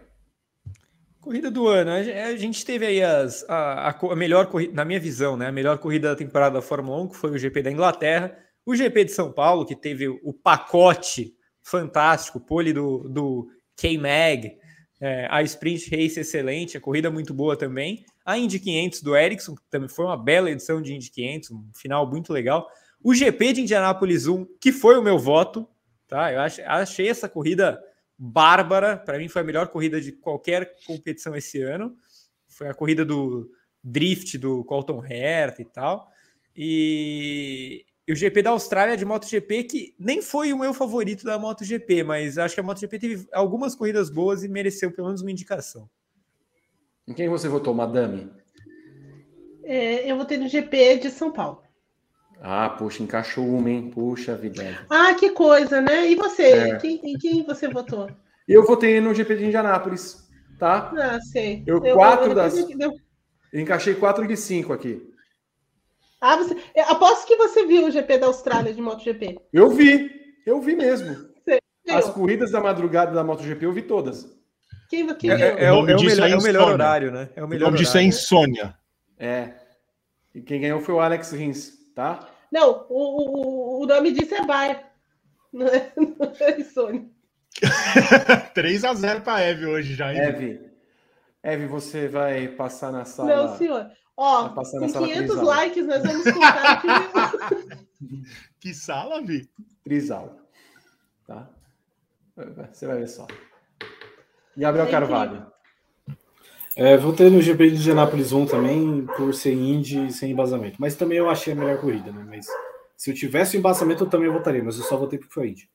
[1.21, 4.85] Corrida do ano, a ge- a gente teve aí as, a, a melhor corrida, na
[4.85, 5.49] minha visão, né?
[5.49, 8.75] A melhor corrida da temporada da Fórmula 1, que foi o GP da Inglaterra, o
[8.77, 14.57] GP de São Paulo, que teve o pacote fantástico, pole do, do K-Mag,
[15.01, 19.57] é, a Sprint Race excelente, a corrida muito boa também, a Indy 500 do Ericsson,
[19.57, 22.69] que também foi uma bela edição de Indy 500, um final muito legal,
[23.03, 25.69] o GP de Indianápolis 1, que foi o meu voto,
[26.07, 26.33] tá?
[26.33, 27.83] Eu ach- achei essa corrida
[28.19, 28.97] bárbara.
[28.97, 31.97] Para mim, foi a melhor corrida de qualquer competição esse ano.
[32.49, 33.51] Foi a corrida do
[33.83, 36.11] drift do Colton Herta e tal.
[36.57, 41.39] E, e o GP da Austrália de MotoGP, que nem foi o meu favorito da
[41.39, 45.31] MotoGP, mas acho que a MotoGP teve algumas corridas boas e mereceu pelo menos uma
[45.31, 45.89] indicação.
[47.07, 48.31] Em quem você votou, madame?
[49.63, 51.63] É, eu votei no GP de São Paulo.
[52.41, 53.91] Ah, puxa, encaixou uma, hein?
[53.91, 54.63] Puxa vida.
[54.91, 56.07] Ah, que coisa, né?
[56.11, 56.43] E você?
[56.45, 56.77] É.
[56.77, 58.09] Quem, em quem você votou?
[58.47, 60.93] Eu votei no GP de Indianápolis, tá?
[60.97, 61.65] Ah, sei.
[61.67, 62.97] Eu, quatro depois das- eu- eu-
[63.53, 65.03] Eu encaixei 4 de 5 aqui.
[66.21, 66.55] Ah, você...
[66.75, 69.39] eu aposto que você viu o GP da Austrália de MotoGP.
[69.53, 70.11] Eu vi,
[70.45, 71.17] eu vi mesmo.
[71.89, 74.27] As corridas da madrugada da MotoGP eu vi todas.
[74.91, 77.11] Quem, quem É, é- é O o, é o melhor, é é o melhor horário,
[77.13, 77.29] né?
[77.37, 78.09] É o O melhor nome disso é horário.
[78.09, 78.75] insônia.
[79.19, 79.55] É.
[80.35, 82.29] E quem ganhou foi o Alex Rins, tá?
[82.53, 84.93] Não, o, o, o nome disso é bar.
[85.53, 87.09] Não é, não é insônia.
[88.53, 90.13] 3 a 0 para Eve hoje já.
[90.13, 90.21] hein?
[90.21, 90.71] Eve.
[91.43, 93.35] Eve, você vai passar na sala.
[93.35, 93.91] Não, senhor.
[94.19, 95.45] Ó, com sala 500 Crisal.
[95.45, 97.87] likes, nós vamos contar que...
[98.61, 99.49] Que sala, Vi?
[99.83, 100.37] Trisal.
[101.27, 101.49] Tá?
[102.71, 103.27] Você vai ver só.
[104.57, 105.51] Gabriel É Carvalho.
[106.77, 110.77] É, votei no GP de Indianapolis 1 também, por ser Indy e sem embasamento.
[110.79, 112.23] Mas também eu achei a melhor corrida, né?
[112.29, 112.47] Mas
[112.95, 115.71] se eu tivesse o embasamento, eu também votaria, mas eu só votei porque foi Indy.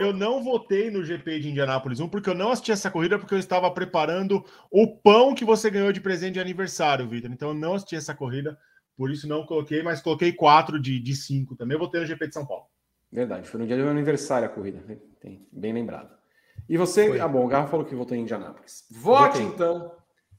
[0.00, 3.34] Eu não votei no GP de Indianápolis 1 porque eu não assisti essa corrida porque
[3.34, 7.30] eu estava preparando o pão que você ganhou de presente de aniversário, Vitor.
[7.30, 8.58] Então eu não assisti essa corrida,
[8.96, 11.74] por isso não coloquei, mas coloquei 4 de, de 5 também.
[11.74, 12.64] Eu votei no GP de São Paulo.
[13.12, 14.82] Verdade, foi no dia do meu aniversário a corrida.
[14.88, 14.96] né?
[15.20, 16.21] Tem, bem lembrado.
[16.68, 17.20] E você, Foi.
[17.20, 18.84] ah bom, o Garra falou que votou em Indianápolis.
[18.90, 19.42] Vote Votei.
[19.42, 19.92] então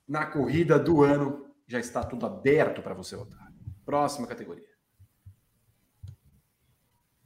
[0.07, 1.41] na corrida do ano.
[1.65, 3.51] Já está tudo aberto para você votar.
[3.85, 4.67] Próxima categoria.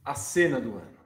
[0.04, 0.98] A cena do ano.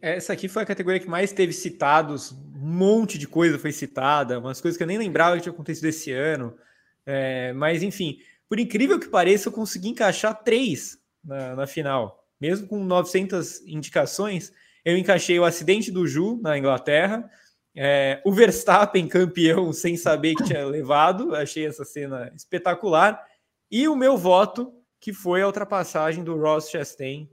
[0.00, 4.38] Essa aqui foi a categoria que mais teve citados, um monte de coisa foi citada,
[4.38, 6.56] umas coisas que eu nem lembrava que tinha acontecido esse ano.
[7.04, 8.18] É, mas, enfim,
[8.48, 12.24] por incrível que pareça, eu consegui encaixar três na, na final.
[12.40, 14.52] Mesmo com 900 indicações,
[14.84, 17.28] eu encaixei o acidente do Ju na Inglaterra,
[17.74, 23.24] é, o Verstappen campeão sem saber que tinha levado, achei essa cena espetacular,
[23.70, 27.30] e o meu voto, que foi a ultrapassagem do Ross Chastain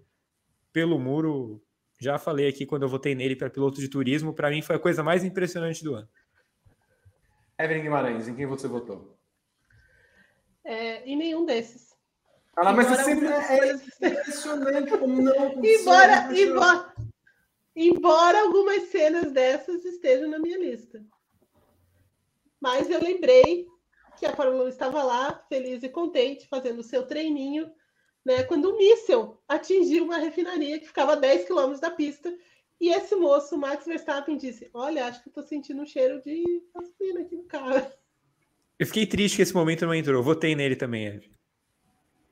[0.73, 1.61] pelo muro
[1.99, 4.80] já falei aqui quando eu votei nele para piloto de turismo, para mim foi a
[4.80, 6.10] coisa mais impressionante do ano.
[7.60, 9.15] Evelyn Guimarães, em quem você votou?
[10.65, 11.91] É, e nenhum desses.
[12.56, 15.34] Ah, mas você Embora sempre é coisas- impressionante como não
[15.64, 16.90] Embora, embora,
[17.76, 21.03] embora algumas cenas dessas estejam na minha lista.
[22.60, 23.68] Mas eu lembrei
[24.18, 27.72] que a Fórmula 1 estava lá, feliz e contente, fazendo o seu treininho,
[28.23, 32.31] né, quando um míssel atingiu uma refinaria que ficava a 10 quilômetros da pista.
[32.80, 36.43] E esse moço, Max Verstappen, disse: Olha, acho que estou sentindo um cheiro de
[36.73, 37.91] gasolina aqui no carro.
[38.77, 40.15] Eu fiquei triste que esse momento não entrou.
[40.15, 41.31] Eu votei nele também, Eve.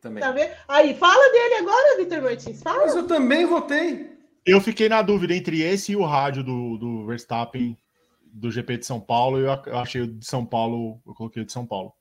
[0.01, 0.21] Também.
[0.21, 0.51] Tá vendo?
[0.67, 2.63] Aí, fala dele agora, Vitor Martins.
[2.63, 2.85] Fala.
[2.85, 4.18] Mas eu também votei.
[4.49, 7.77] Eu fiquei na dúvida entre esse e o rádio do, do Verstappen
[8.23, 9.37] do GP de São Paulo.
[9.37, 11.93] Eu, achei o de São Paulo, eu coloquei o de São Paulo.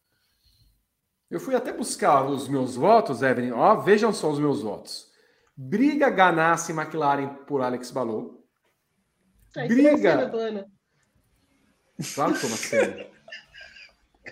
[1.31, 3.53] Eu fui até buscar os meus votos, Evelyn.
[3.53, 5.09] Ó, vejam só os meus votos.
[5.55, 8.43] Briga Ganassi McLaren por Alex Balou.
[9.55, 10.31] Não é briga.
[12.15, 13.07] Claro que foi uma cena.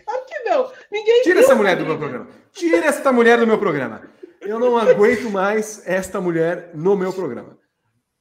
[0.05, 0.73] Claro que não.
[0.91, 2.29] Ninguém Tira essa mulher do meu programa.
[2.51, 4.09] Tira esta mulher do meu programa.
[4.41, 7.59] Eu não aguento mais esta mulher no meu programa.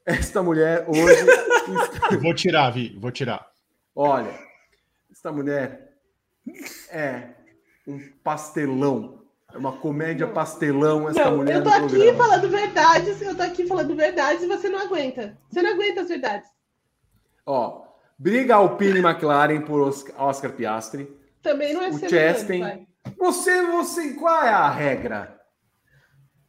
[0.06, 1.26] Esta mulher hoje.
[2.22, 3.48] Vou tirar, Vi, vou tirar.
[3.96, 4.38] Olha,
[5.12, 5.94] esta mulher
[6.90, 7.30] é
[7.88, 9.22] um pastelão.
[9.54, 12.18] É uma comédia pastelão essa Não, mulher eu tô aqui programa.
[12.18, 15.38] falando verdades, eu tô aqui falando verdades e você não aguenta.
[15.50, 16.50] Você não aguenta as verdades.
[17.46, 17.84] Ó,
[18.18, 21.10] briga Alpine e McLaren por Oscar, Oscar Piastri.
[21.42, 22.88] Também não é O Chastain.
[23.18, 25.35] Você, você, qual é a regra?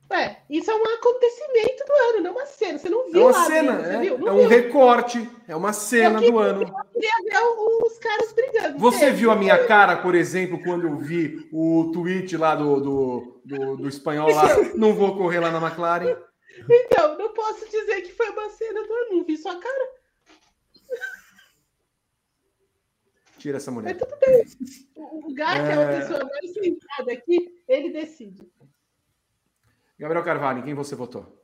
[0.09, 2.79] Ué, isso é um acontecimento do ano, não uma cena.
[2.79, 4.19] Você não É viu uma lá cena, dentro, é, viu?
[4.19, 4.49] Não é um viu.
[4.49, 6.63] recorte, é uma cena Eu queria- do ano.
[6.63, 8.79] Eu queria ver o- os caras brigando.
[8.79, 13.41] Você viu a minha cara, por exemplo, quando eu vi o tweet lá do, do,
[13.45, 14.47] do, do espanhol lá?
[14.77, 16.17] Não vou correr lá na McLaren.
[16.71, 19.17] Então, não posso dizer que foi uma cena do ano.
[19.19, 19.89] Não vi sua cara.
[23.39, 23.95] Tira essa mulher.
[23.95, 24.45] Mas tudo bem.
[24.97, 26.01] O Gá, que é a É.
[26.01, 28.49] pessoa mais centrada aqui, ele decide.
[29.99, 31.37] Gabriel Carvalho, em quem você votou?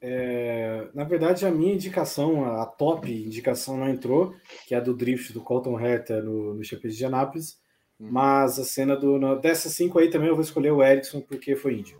[0.00, 4.34] É, na verdade, a minha indicação, a top indicação não entrou,
[4.66, 7.58] que é a do drift do Colton Herta no, no GP de Anápolis.
[7.98, 8.08] Hum.
[8.10, 11.56] Mas a cena do, no- dessas cinco aí também eu vou escolher o Ericsson porque
[11.56, 11.98] foi índio.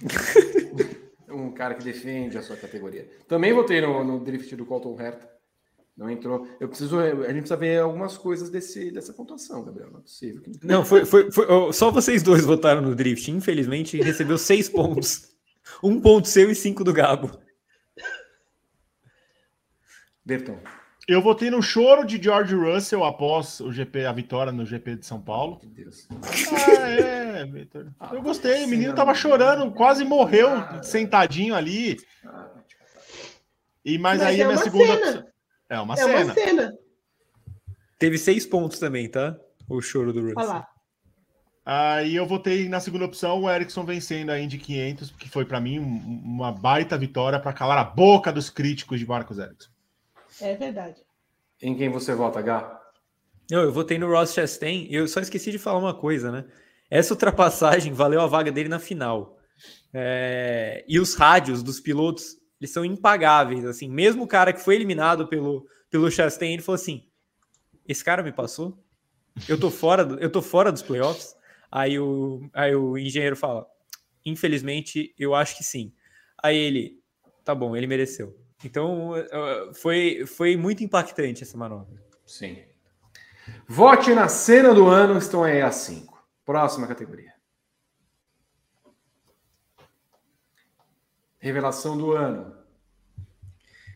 [1.32, 3.08] Um cara que defende a sua categoria.
[3.26, 5.31] Também votei no, no drift do Colton Herta.
[5.96, 6.48] Não entrou.
[6.58, 6.98] Eu preciso.
[6.98, 9.90] A gente precisa ver algumas coisas desse, dessa pontuação, Gabriel.
[9.90, 10.40] Não é possível.
[10.40, 13.30] que- Não, foi, foi, foi- oh, só vocês dois votaram no Drift.
[13.30, 15.30] Infelizmente, recebeu seis pontos.
[15.82, 17.30] Um ponto seu e cinco do Gabo.
[20.24, 20.58] Berton.
[21.08, 25.04] Eu votei no choro de George Russell após o GP, a vitória no GP de
[25.06, 25.58] São Paulo.
[25.62, 26.06] Meu Deus.
[26.10, 27.92] Ah, é, Vitor.
[28.12, 28.64] Eu gostei.
[28.64, 30.48] O menino tava chorando, quase morreu
[30.82, 31.96] sentadinho ali.
[32.24, 33.02] Ah, catar.
[33.84, 35.31] E mas, Mas aí é a minha segunda cena.
[35.76, 36.24] É uma é cena.
[36.24, 36.78] uma cena.
[37.98, 39.36] Teve seis pontos também, tá?
[39.68, 40.48] O choro do Olha Russell.
[40.48, 40.68] lá.
[41.64, 45.60] Aí eu votei na segunda opção o Ericsson vencendo a Indy 500, que foi para
[45.60, 49.70] mim um- uma baita vitória para calar a boca dos críticos de Marcos Ericsson.
[50.40, 51.00] É verdade.
[51.60, 52.80] Em quem você vota, Gá?
[53.48, 56.44] Não, eu votei no Ross Chastain e eu só esqueci de falar uma coisa, né?
[56.90, 59.38] Essa ultrapassagem valeu a vaga dele na final.
[59.94, 63.88] É, E os rádios dos pilotos, eles são impagáveis, assim.
[63.88, 67.08] Mesmo o cara que foi eliminado pelo, pelo Chastain, ele falou assim,
[67.88, 68.78] esse cara me passou?
[69.48, 71.34] Eu tô fora, do- eu tô fora dos playoffs?
[71.70, 73.66] Aí o, aí o engenheiro fala,
[74.24, 75.92] infelizmente, eu acho que sim.
[76.42, 77.00] Aí ele,
[77.44, 78.38] tá bom, ele mereceu.
[78.64, 82.00] Então, eh, foi, foi muito impactante essa manobra.
[82.24, 82.62] Sim.
[83.66, 86.22] Vote na cena do ano, estão aí as cinco.
[86.44, 87.31] Próxima categoria.
[91.42, 92.54] Revelação do ano.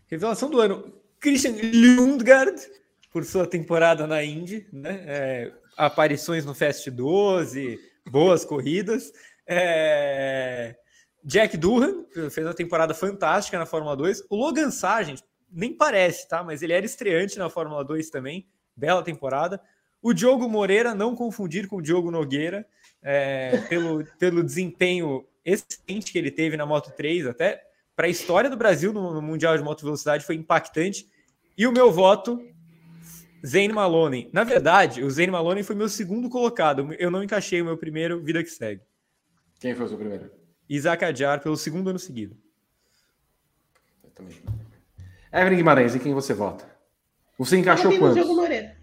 [0.09, 0.93] Revelação do ano.
[1.20, 2.60] Christian Lundgaard,
[3.12, 5.05] por sua temporada na Indy, né?
[5.06, 7.78] É, aparições no Fast 12,
[8.10, 9.12] boas corridas.
[9.47, 10.74] É,
[11.23, 14.24] Jack Durham fez uma temporada fantástica na Fórmula 2.
[14.28, 16.43] O Logan Sargent, nem parece, tá?
[16.43, 18.48] Mas ele era estreante na Fórmula 2 também.
[18.77, 19.60] Bela temporada.
[20.02, 22.66] O Diogo Moreira, não confundir com o Diogo Nogueira,
[23.01, 27.62] é, pelo, pelo desempenho excelente que ele teve na Moto 3, até
[27.94, 31.09] para a história do Brasil no, no, Mundial de Moto Velocidade foi impactante.
[31.56, 32.39] E o meu voto,
[33.47, 34.28] Zane Maloney.
[34.32, 36.93] Na verdade, o Zane Maloney foi meu segundo colocado.
[36.98, 38.82] Eu não encaixei o meu primeiro, vida que segue.
[39.59, 40.31] Quem foi o seu primeiro?
[40.68, 42.36] Isaac Adjar, pelo segundo ano seguido.
[44.05, 44.36] Eu também.
[45.32, 46.68] Evelyn Guimarães, em quem você vota?
[47.39, 48.16] Você encaixou quantos?
[48.16, 48.77] Diogo Moreira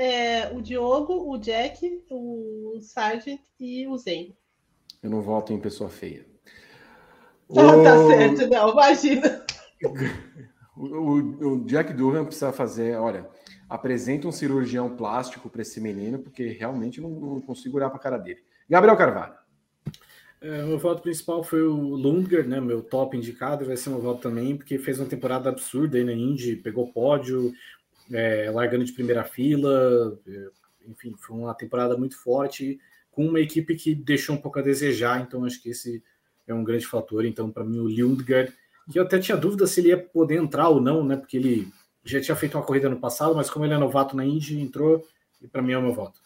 [0.00, 4.34] é, o Diogo, o Jack, o Sargent e o Zen.
[5.02, 6.24] Eu não voto em pessoa feia.
[7.56, 7.82] Ah, o...
[7.82, 9.44] tá certo, não, imagina.
[10.76, 13.28] O, o, o Jack Durham precisa fazer, olha,
[13.68, 18.02] apresenta um cirurgião plástico para esse menino, porque realmente não, não consigo olhar para a
[18.02, 18.42] cara dele.
[18.68, 19.34] Gabriel Carvalho.
[20.40, 22.60] É, meu voto principal foi o Lundgren, né?
[22.60, 26.14] Meu top indicado, vai ser meu voto também, porque fez uma temporada absurda aí na
[26.14, 27.52] Indy, pegou pódio,
[28.10, 30.48] é, largando de primeira fila, é,
[30.88, 32.80] enfim, foi uma temporada muito forte,
[33.20, 36.02] com uma equipe que deixou um pouco a desejar, então acho que esse
[36.48, 37.26] é um grande fator.
[37.26, 38.50] Então, para mim, o Lundgaard,
[38.90, 41.16] que eu até tinha dúvida se ele ia poder entrar ou não, né?
[41.16, 41.68] Porque ele
[42.02, 45.06] já tinha feito uma corrida no passado, mas como ele é novato na Indy, entrou,
[45.42, 46.18] e para mim é o meu voto.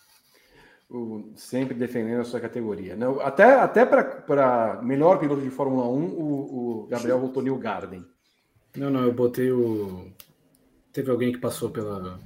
[0.88, 2.94] O, sempre defendendo a sua categoria.
[2.94, 8.04] Não, até até para melhor piloto de Fórmula 1, o, o Gabriel votou New Garden.
[8.76, 10.12] Não, não, eu botei o
[10.92, 12.20] Teve alguém que passou pela,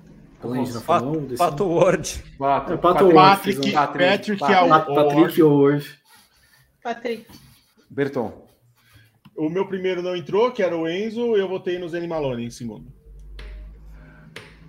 [0.46, 1.36] 1?
[1.36, 2.24] Pato Ward.
[2.38, 6.00] Pato, é, Pato Patrick, Patrick, Patrick, Patrick Ward.
[6.82, 7.26] Patrick.
[7.90, 8.46] Berton.
[9.36, 12.50] O meu primeiro não entrou, que era o Enzo, eu votei no Zeni Malone em
[12.50, 12.92] segundo.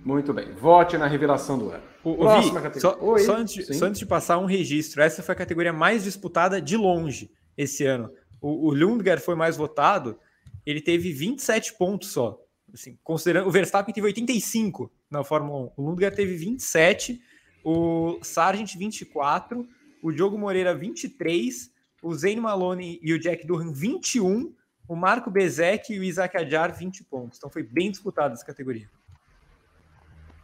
[0.04, 0.52] Muito bem.
[0.54, 1.82] Vote na revelação do ano.
[2.02, 5.34] O, Próxima Vi, só, Oi, só, antes, só, antes, de passar um registro, essa foi
[5.34, 8.10] a categoria mais disputada de longe esse ano.
[8.40, 10.18] O, o Lundgaard foi mais votado,
[10.64, 12.40] ele teve 27 pontos só.
[12.72, 17.20] Assim, considerando o Verstappen teve 85 na Fórmula 1, o Lundgren teve 27,
[17.64, 19.68] o Sargent 24,
[20.02, 21.70] o Diogo Moreira 23,
[22.02, 24.54] o Zane Malone e o Jack Durham 21,
[24.88, 27.38] o Marco Bezek e o Isaac Adjar 20 pontos.
[27.38, 28.88] Então foi bem disputado essa categoria.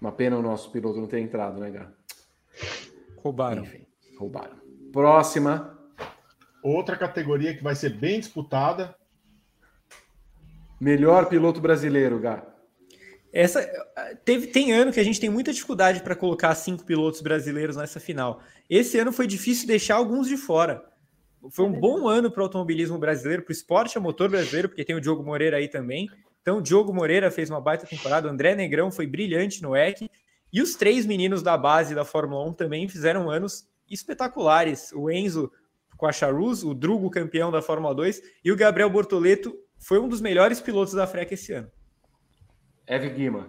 [0.00, 1.90] Uma pena o nosso piloto não ter entrado, né, Gá?
[3.16, 3.62] Roubaram.
[3.62, 3.86] Enfim,
[4.18, 4.56] roubaram.
[4.92, 5.78] Próxima.
[6.62, 8.96] Outra categoria que vai ser bem disputada
[10.80, 12.42] Melhor piloto brasileiro, Gá.
[13.38, 13.70] Essa
[14.24, 18.00] teve tem ano que a gente tem muita dificuldade para colocar cinco pilotos brasileiros nessa
[18.00, 18.40] final.
[18.68, 20.82] Esse ano foi difícil deixar alguns de fora.
[21.50, 24.86] Foi um bom ano para o automobilismo brasileiro, para o esporte a motor brasileiro, porque
[24.86, 26.08] tem o Diogo Moreira aí também.
[26.40, 30.08] Então, o Diogo Moreira fez uma baita temporada, o André Negrão foi brilhante no EC,
[30.50, 34.92] e os três meninos da base da Fórmula 1 também fizeram anos espetaculares.
[34.94, 35.52] O Enzo
[35.98, 40.08] com a Charuz, o Drugo campeão da Fórmula 2 e o Gabriel Bortoleto foi um
[40.08, 41.70] dos melhores pilotos da FREC esse ano.
[42.86, 43.48] Eve Guima.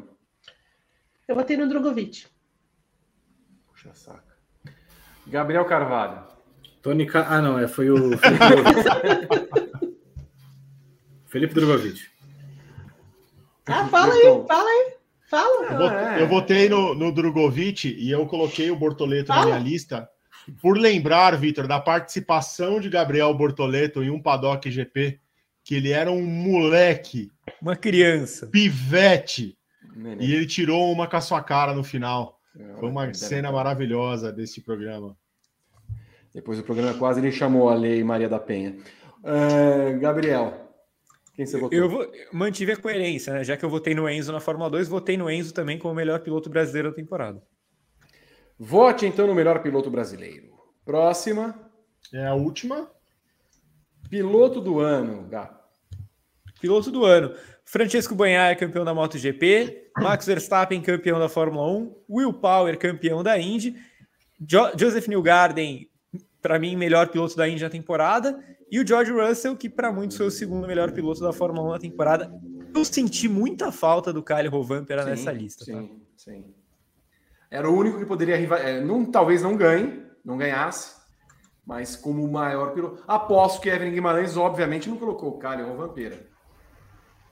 [1.27, 2.25] Eu botei no Drogovic.
[3.67, 4.37] Puxa saca.
[5.25, 6.25] Gabriel Carvalho.
[6.81, 7.25] Tony Ca...
[7.27, 9.97] Ah, não, é, foi o Felipe Drogovic.
[11.27, 12.01] Felipe Drogovic.
[13.65, 14.97] Ah, fala aí, fala aí.
[15.29, 15.65] Fala.
[15.65, 16.21] Eu, botei, é.
[16.21, 19.41] eu votei no, no Drogovic e eu coloquei o Bortoleto fala.
[19.41, 20.09] na minha lista
[20.61, 25.19] por lembrar, Vitor, da participação de Gabriel Bortoleto em um paddock GP
[25.63, 27.29] que ele era um moleque.
[27.61, 28.47] Uma criança.
[28.47, 29.57] Pivete.
[29.95, 30.25] Nenê.
[30.25, 32.39] E ele tirou uma com a sua cara no final.
[32.57, 35.15] É, Foi uma cena maravilhosa desse programa.
[36.33, 38.77] Depois do programa quase ele chamou a Lei Maria da Penha.
[39.19, 40.71] Uh, Gabriel,
[41.33, 41.77] quem você votou?
[41.77, 43.43] Eu vou, mantive a coerência, né?
[43.43, 45.95] Já que eu votei no Enzo na Fórmula 2, votei no Enzo também como o
[45.95, 47.41] melhor piloto brasileiro da temporada.
[48.59, 50.47] Vote então no melhor piloto brasileiro.
[50.85, 51.59] Próxima.
[52.13, 52.89] É a última.
[54.09, 55.66] Piloto do ano, Gato
[56.59, 57.33] piloto do ano.
[57.65, 63.37] Francesco Banhaia, campeão da MotoGP, Max Verstappen, campeão da Fórmula 1, Will Power, campeão da
[63.37, 63.75] Indy,
[64.39, 65.89] jo Joseph Newgarden,
[66.41, 70.15] para mim, melhor piloto da Indy na temporada, e o George Russell, que para muitos
[70.15, 72.31] foi o segundo melhor piloto da Fórmula 1 na temporada.
[72.73, 75.65] Eu senti muita falta do Kyle Rovanpera nessa lista.
[75.65, 75.95] Sim, tá?
[76.15, 76.53] sim.
[77.49, 80.95] Era o único que poderia é, não, talvez não ganhe, não ganhasse,
[81.65, 83.03] mas como o maior piloto.
[83.07, 86.27] Aposto que Evelyn Guimarães, obviamente, não colocou o Kyle Rovanpera.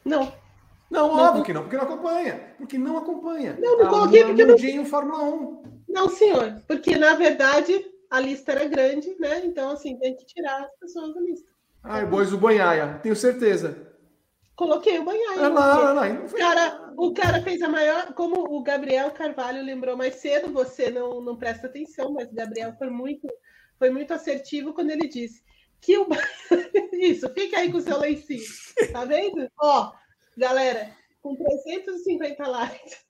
[0.05, 0.31] Não.
[0.89, 2.53] Não, não, óbvio que não, porque não acompanha.
[2.57, 3.57] Porque não acompanha.
[3.59, 4.55] Não, não coloquei porque não.
[4.55, 5.63] Em Fórmula 1.
[5.89, 6.61] Não, senhor.
[6.67, 9.43] Porque, na verdade, a lista era grande, né?
[9.45, 11.49] Então, assim, tem que tirar as pessoas da lista.
[11.83, 13.93] Ai, boys do Banhaia, tenho certeza.
[14.55, 15.39] Coloquei o Banhaia.
[15.39, 16.07] Olha lá, lá.
[16.07, 18.13] O cara, o cara fez a maior.
[18.13, 22.73] Como o Gabriel Carvalho lembrou mais cedo, você não, não presta atenção, mas o Gabriel
[22.77, 23.27] foi muito,
[23.77, 25.44] foi muito assertivo quando ele disse
[25.85, 26.07] que o.
[26.93, 28.43] Isso, fica aí com o seu lencinho.
[28.91, 29.49] Tá vendo?
[29.61, 29.93] Ó,
[30.37, 30.91] galera,
[31.21, 33.05] com 350 likes.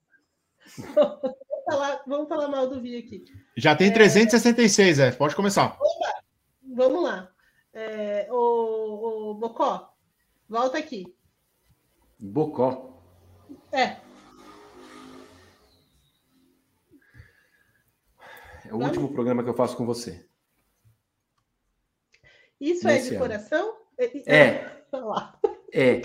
[0.93, 3.23] Vamos falar, vamos falar mal do Vi aqui.
[3.55, 5.11] Já tem 366, é.
[5.11, 5.77] Pode começar.
[6.75, 7.31] Vamos lá.
[7.73, 9.93] É, o, o Bocó,
[10.49, 11.05] volta aqui.
[12.19, 12.93] Bocó.
[13.71, 13.97] É,
[18.67, 20.24] É o último programa que eu faço com você.
[22.59, 23.19] Isso é de ano.
[23.19, 23.75] coração?
[24.25, 24.65] É.
[24.91, 25.39] Olha lá.
[25.73, 26.01] É.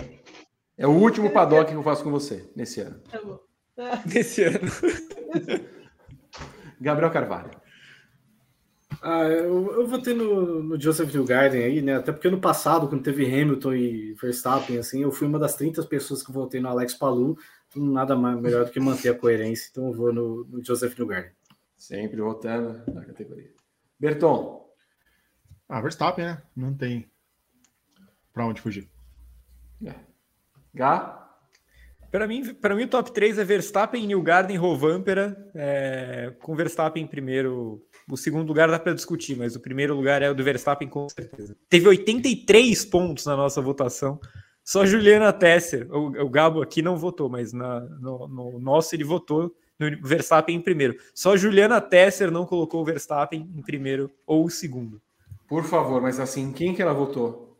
[0.77, 2.99] É o último paddock que eu faço com você nesse ano.
[3.09, 3.39] Tá bom.
[3.77, 4.59] Ah, Nesse ano.
[6.79, 7.51] Gabriel Carvalho.
[9.01, 11.95] Ah, eu, eu votei no, no Joseph Newgarden aí, né?
[11.95, 15.83] Até porque no passado, quando teve Hamilton e Verstappen, assim, eu fui uma das 30
[15.83, 17.37] pessoas que votei no Alex Palu.
[17.67, 19.69] Então, nada mais, melhor do que manter a coerência.
[19.71, 21.31] Então, eu vou no, no Joseph Newgarden.
[21.75, 23.51] Sempre votando na categoria.
[23.99, 24.60] Berton.
[25.71, 26.41] Ah, Verstappen, né?
[26.53, 27.09] Não tem
[28.33, 28.89] pra onde fugir.
[30.73, 31.17] Gá.
[32.11, 37.07] Para mim, para mim, o top 3 é Verstappen, Newgarden, Rovanpera, é, com Verstappen em
[37.07, 37.81] primeiro.
[38.09, 41.07] O segundo lugar dá para discutir, mas o primeiro lugar é o do Verstappen, com
[41.07, 41.55] certeza.
[41.69, 44.19] Teve 83 pontos na nossa votação.
[44.65, 49.05] Só Juliana Tesser, o, o Gabo aqui não votou, mas na, no, no nosso ele
[49.05, 50.97] votou no Verstappen em primeiro.
[51.15, 55.01] Só Juliana Tesser não colocou o Verstappen em primeiro ou segundo.
[55.51, 57.57] Por favor, mas assim, quem que ela votou?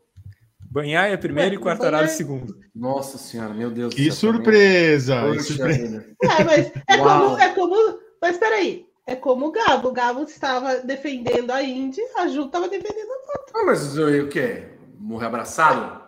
[0.70, 2.54] Banhaia primeiro Ué, e Quartararo segundo.
[2.74, 4.32] Nossa senhora, meu Deus Que céu.
[4.32, 5.30] surpresa!
[5.30, 6.06] que surpresa.
[6.22, 7.20] É, mas é Uau.
[7.28, 7.76] como, é como.
[8.18, 9.88] Mas peraí, é como o Gabo.
[9.88, 14.28] O Gabo estava defendendo a Indy, a Ju estava defendendo a Ah, mas eu- o
[14.30, 14.68] quê?
[14.98, 16.00] Morrer abraçado?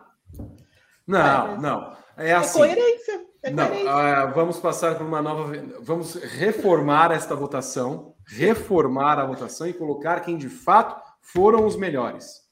[1.07, 1.95] Não, É, mas- não.
[2.17, 2.61] É É assim.
[2.61, 3.21] coerência.
[3.43, 3.93] É Não, coerência.
[3.93, 5.53] ah, vamos passar por uma nova.
[5.83, 12.43] Vamos reformar esta votação, reformar a votação e colocar quem de fato foram os melhores.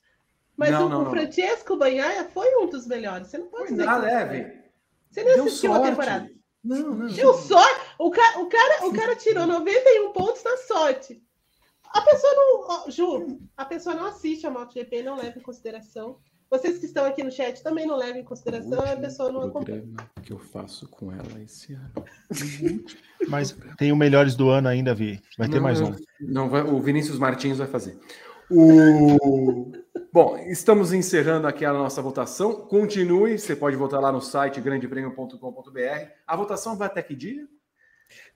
[0.57, 1.11] Mas não, o, não, o.
[1.11, 3.29] Francesco Banhaia foi um dos melhores.
[3.29, 4.63] Você não pode dizer Ah, que não é, foi.
[5.11, 5.91] Você não Deu assistiu a sorte.
[5.91, 6.31] temporada.
[6.65, 7.07] Não, não.
[7.07, 7.81] Deu sorte.
[7.99, 11.23] O cara, o, cara, o cara tirou 91 pontos na sorte.
[11.87, 12.91] A pessoa não.
[12.91, 16.19] Ju, a pessoa não assiste a MotoGP, não leva em consideração.
[16.51, 19.85] Vocês que estão aqui no chat também não levam em consideração, a pessoa não acompanha.
[20.23, 21.93] que eu faço com ela esse ano.
[23.27, 25.21] Mas tem o melhores do ano ainda, Vi.
[25.39, 25.97] Vai ter Não, mais não, um.
[26.21, 27.99] Não, vai- o Vinícius Martins vai fazer.
[28.53, 29.73] O...
[30.13, 32.67] Bom, estamos encerrando aqui a nossa votação.
[32.67, 36.11] Continue, você pode votar lá no site grandepremio.com.br.
[36.27, 37.49] A votação vai até que dia?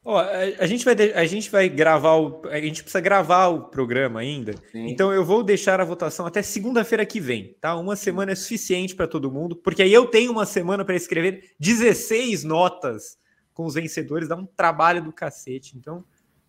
[0.02, 4.20] Ó, a, gente vai, a gente vai gravar o, a gente precisa gravar o programa
[4.20, 4.54] ainda.
[4.72, 4.88] Sim.
[4.88, 7.76] Então eu vou deixar a votação até segunda-feira que vem, tá?
[7.76, 11.54] Uma semana é suficiente para todo mundo, porque aí eu tenho uma semana para escrever
[11.60, 13.18] 16 notas
[13.52, 15.76] com os vencedores, dá um trabalho do cacete.
[15.76, 16.04] Então,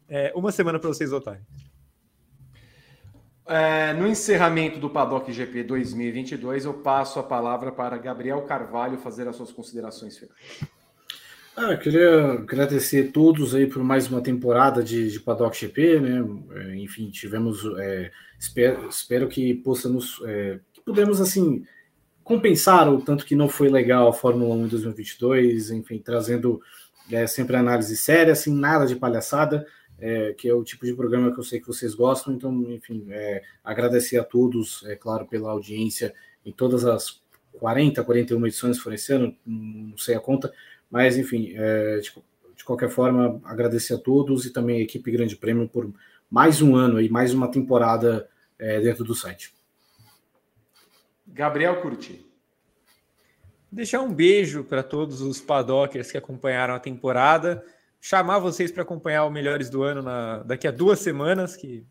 [0.08, 1.42] é, uma semana para vocês votarem.
[3.48, 9.28] É, no encerramento do Paddock GP 2022, eu passo a palavra para Gabriel Carvalho fazer
[9.28, 10.62] as suas considerações finais.
[11.56, 16.00] Ah, eu queria agradecer a todos aí por mais uma temporada de, de Paddock GP,
[16.00, 16.24] né?
[16.56, 17.64] É, Enfim, tivemos.
[17.80, 20.22] é, espero, espero que possamos.
[20.26, 21.64] É, que pudemos, assim,
[22.24, 26.62] compensar o tanto que não foi legal a Fórmula 1 em 2022, enfim, trazendo
[27.12, 29.66] é, sempre análise séria, assim, nada de palhaçada,
[30.00, 32.34] é, que é o tipo de programa que eu sei que vocês gostam.
[32.34, 36.14] Então, enfim, é, agradecer a todos, é claro, pela audiência
[36.46, 37.22] em todas as
[37.54, 40.54] 40, 41 edições foram esse ano, não sei a conta.
[40.90, 42.14] Mas, enfim, é, de,
[42.56, 45.92] de qualquer forma, agradecer a todos e também a equipe Grande Prêmio por
[46.30, 49.54] mais um ano e mais uma temporada é, dentro do site.
[51.26, 52.26] Gabriel Curti.
[53.70, 57.64] Deixar um beijo para todos os padockers que acompanharam a temporada.
[58.00, 61.86] Chamar vocês para acompanhar o Melhores do Ano na- daqui a duas semanas, que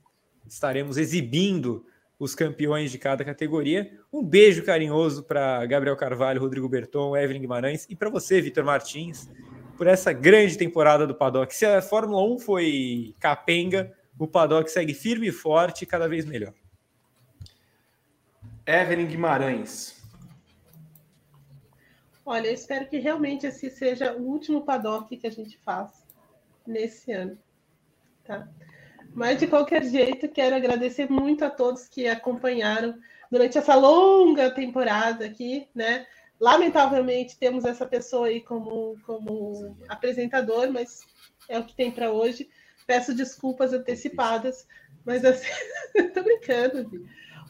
[0.47, 1.85] estaremos exibindo
[2.19, 3.91] os campeões de cada categoria.
[4.13, 9.29] Um beijo carinhoso para Gabriel Carvalho, Rodrigo Berton, Evelyn Guimarães e para você, Vitor Martins,
[9.77, 11.55] por essa grande temporada do Paddock.
[11.55, 16.55] Se a Fórmula 1 foi capenga, o Paddock segue firme e forte cada vez melhor.
[18.65, 19.96] Evelyn Guimarães.
[22.29, 26.05] Olha, eu espero que realmente esse seja o último paddock que a gente faz
[26.67, 27.39] nesse ano.
[28.25, 28.49] Tá?
[29.15, 32.99] Mas, de qualquer jeito, quero agradecer muito a todos que acompanharam
[33.31, 36.05] durante essa longa temporada aqui, né?
[36.41, 41.03] Lamentavelmente, temos essa pessoa aí como, como apresentador, mas
[41.49, 42.51] é o que tem para hoje.
[42.89, 44.67] Peço desculpas antecipadas,
[45.05, 45.49] mas assim,
[46.13, 46.91] tô brincando.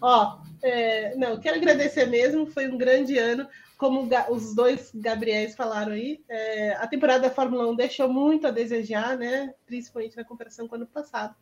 [0.03, 3.49] Ó, é, não, quero agradecer mesmo, foi um grande ano.
[3.77, 8.51] Como os dois Gabriéis falaram aí, é, a temporada da Fórmula 1 deixou muito a
[8.51, 9.53] desejar, né?
[9.67, 11.35] Principalmente na comparação com o ano passado.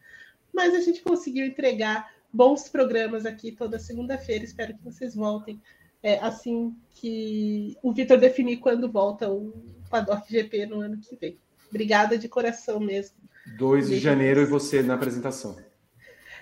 [0.53, 4.45] Mas a gente conseguiu entregar bons programas aqui toda segunda-feira.
[4.45, 5.61] Espero que vocês voltem
[6.03, 9.55] é, assim que o Vitor definir quando volta o
[9.89, 11.39] Paddock GP no ano que vem.
[11.71, 13.17] Obrigada de coração mesmo.
[13.57, 15.57] 2 de janeiro e você na apresentação.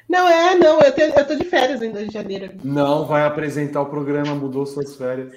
[0.08, 2.54] Não, é, não, eu, tenho, eu tô de férias em 2 de janeiro.
[2.64, 5.32] Não vai apresentar o programa, mudou suas férias.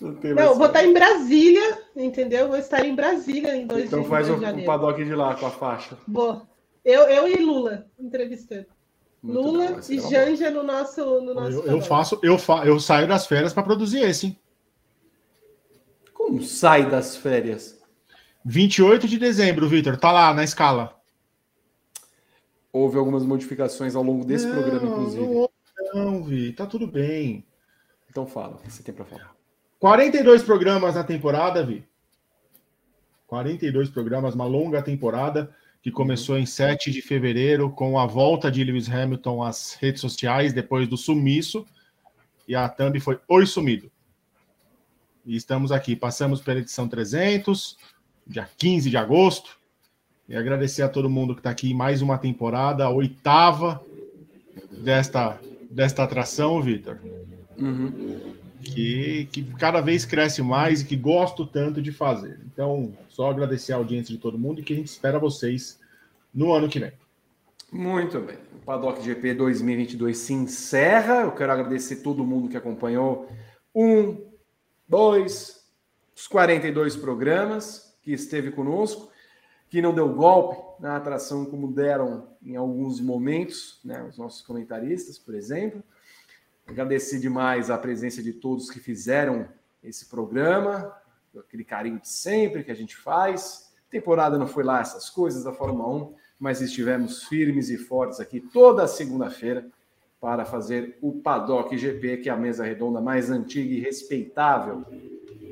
[0.00, 2.48] Não, não vou estar em Brasília, entendeu?
[2.48, 4.34] Vou estar em Brasília em 2 então de, faz o.
[4.34, 5.96] Então faz o paddock de lá com a faixa.
[6.06, 6.42] Vou.
[6.84, 8.66] Eu, eu e Lula entrevistando.
[9.22, 12.78] Muito Lula bom, e Janja no nosso, no nosso eu, eu, faço, eu, fa, eu
[12.78, 14.38] saio das férias para produzir esse, hein?
[16.12, 17.80] Como sai das férias?
[18.44, 20.94] 28 de dezembro, Vitor, tá lá na escala.
[22.72, 25.24] Houve algumas modificações ao longo desse não, programa, inclusive.
[25.24, 25.50] Não,
[25.94, 27.44] não, Vi, tá tudo bem.
[28.08, 29.35] Então fala, o que você tem para falar?
[29.78, 31.84] 42 programas na temporada, Vi.
[33.26, 35.50] 42 programas, uma longa temporada
[35.82, 40.52] que começou em 7 de fevereiro com a volta de Lewis Hamilton às redes sociais
[40.52, 41.66] depois do sumiço.
[42.48, 43.90] E a thumb foi Oi Sumido.
[45.24, 47.76] E estamos aqui, passamos pela edição 300,
[48.26, 49.58] dia 15 de agosto.
[50.28, 53.80] E agradecer a todo mundo que está aqui mais uma temporada, a oitava
[54.70, 55.38] desta,
[55.70, 56.98] desta atração, Vitor.
[57.58, 58.34] Uhum.
[58.70, 62.40] Que, que cada vez cresce mais e que gosto tanto de fazer.
[62.46, 65.78] Então, só agradecer a audiência de todo mundo e que a gente espera vocês
[66.34, 66.92] no ano que vem.
[67.72, 68.36] Muito bem.
[68.54, 71.22] O Paddock GP 2022 se encerra.
[71.22, 73.28] Eu quero agradecer todo mundo que acompanhou.
[73.74, 74.24] Um,
[74.88, 75.64] dois,
[76.14, 79.10] os 42 programas que esteve conosco,
[79.68, 85.18] que não deu golpe na atração como deram em alguns momentos, né, os nossos comentaristas,
[85.18, 85.82] por exemplo.
[86.66, 89.46] Agradecer demais a presença de todos que fizeram
[89.82, 90.92] esse programa,
[91.38, 93.72] aquele carinho de sempre que a gente faz.
[93.88, 98.40] Temporada não foi lá essas coisas da Fórmula 1, mas estivemos firmes e fortes aqui
[98.40, 99.68] toda segunda-feira
[100.20, 104.84] para fazer o Paddock GP, que é a mesa redonda mais antiga e respeitável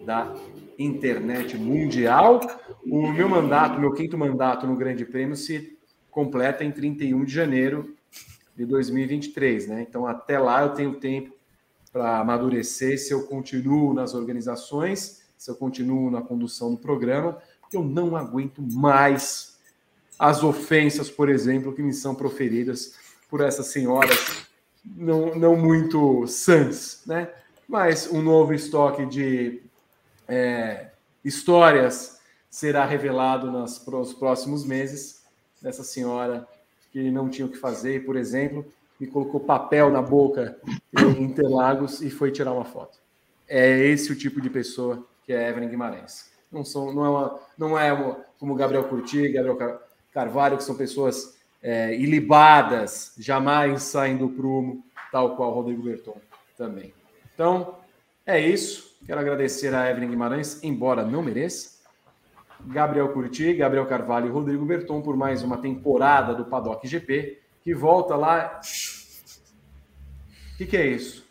[0.05, 0.35] da
[0.77, 2.41] internet mundial.
[2.85, 5.79] O meu mandato, meu quinto mandato no Grande Prêmio se
[6.11, 7.95] completa em 31 de janeiro
[8.57, 9.87] de 2023, né?
[9.89, 11.35] Então até lá eu tenho tempo
[11.93, 17.77] para amadurecer se eu continuo nas organizações, se eu continuo na condução do programa, porque
[17.77, 19.57] eu não aguento mais
[20.19, 22.95] as ofensas, por exemplo, que me são proferidas
[23.29, 24.47] por essas senhoras
[24.85, 27.33] não, não muito sãs, né?
[27.67, 29.63] Mas um novo estoque de
[30.29, 30.91] é,
[31.25, 33.79] histórias será revelado nos
[34.15, 35.23] próximos meses
[35.61, 36.47] dessa senhora
[36.95, 38.65] que não tinha o que fazer, por exemplo,
[39.01, 40.57] me colocou papel na boca
[40.97, 43.01] em Interlagos e foi tirar uma foto.
[43.49, 46.31] É esse o tipo de pessoa que é Evelyn Guimarães.
[46.53, 49.81] Não, são, não é, uma, não é uma, como Gabriel Curti, Gabriel
[50.13, 56.17] Carvalho, que são pessoas é, ilibadas, jamais saem do prumo, tal qual Rodrigo Berton
[56.57, 56.95] também.
[57.35, 57.75] Então,
[58.25, 58.97] é isso.
[59.05, 61.74] Quero agradecer a Evelyn Guimarães, embora não mereça.
[62.67, 67.75] Gabriel Curti, Gabriel Carvalho e Rodrigo Berton por mais uma temporada do Paddock GP, que
[67.75, 68.61] volta lá.
[70.55, 71.25] O que, que é isso?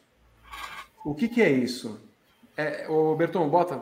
[1.03, 1.99] O que, que é isso?
[2.55, 3.81] É, o Berton, bota.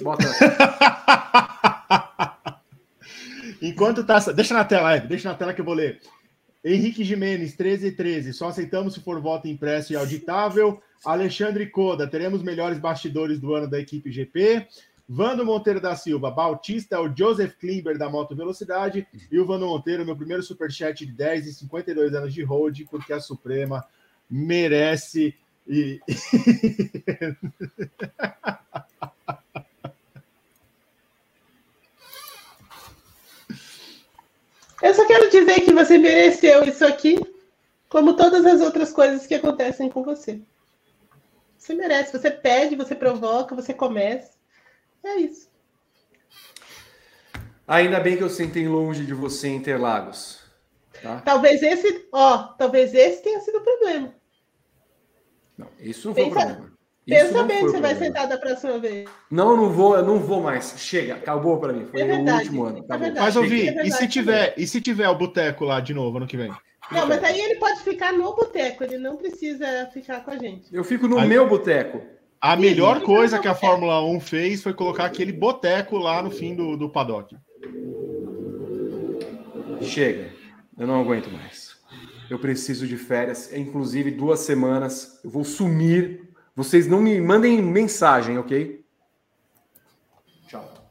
[0.00, 0.24] Bota.
[3.60, 4.18] Enquanto tá.
[4.32, 6.00] Deixa na tela, deixa na tela que eu vou ler.
[6.64, 8.32] Henrique Jimenez, 13 e 13.
[8.32, 10.80] Só aceitamos se for voto impresso e auditável.
[11.04, 14.66] Alexandre Coda, teremos melhores bastidores do ano da equipe GP.
[15.08, 19.06] Vando Monteiro da Silva, Bautista é o Joseph Klimber da Moto Velocidade.
[19.30, 23.12] E o Vando Monteiro, meu primeiro superchat de 10 e 52 anos de road, porque
[23.12, 23.86] a Suprema
[24.28, 25.34] merece.
[25.66, 26.00] E...
[34.82, 37.18] Eu só quero dizer que você mereceu isso aqui,
[37.88, 40.40] como todas as outras coisas que acontecem com você.
[41.56, 44.35] Você merece, você pede, você provoca, você começa.
[45.06, 45.48] É isso.
[47.66, 50.40] Ainda bem que eu sentei longe de você em Interlagos.
[51.00, 51.20] Tá?
[51.24, 54.12] Talvez esse, ó, talvez esse tenha sido o problema.
[55.56, 56.76] Não, isso não Pensa, foi o problema.
[57.06, 59.08] Pensa bem que você vai sentar da próxima vez.
[59.30, 60.74] Não, não vou, eu não vou mais.
[60.76, 61.86] Chega, acabou para mim.
[61.86, 62.84] Foi é verdade, o último ano.
[62.88, 66.16] É mas ouvi, é e se tiver, e se tiver o boteco lá de novo
[66.16, 66.52] ano que vem?
[66.90, 70.74] Não, mas aí ele pode ficar no boteco, ele não precisa ficar com a gente.
[70.74, 72.16] Eu fico no aí, meu boteco.
[72.40, 76.54] A melhor coisa que a Fórmula 1 fez foi colocar aquele boteco lá no fim
[76.54, 77.36] do, do paddock.
[79.80, 80.30] Chega,
[80.78, 81.76] eu não aguento mais.
[82.28, 85.20] Eu preciso de férias, é, inclusive duas semanas.
[85.24, 86.28] Eu vou sumir.
[86.54, 88.84] Vocês não me mandem mensagem, ok?
[90.48, 90.90] Tchau.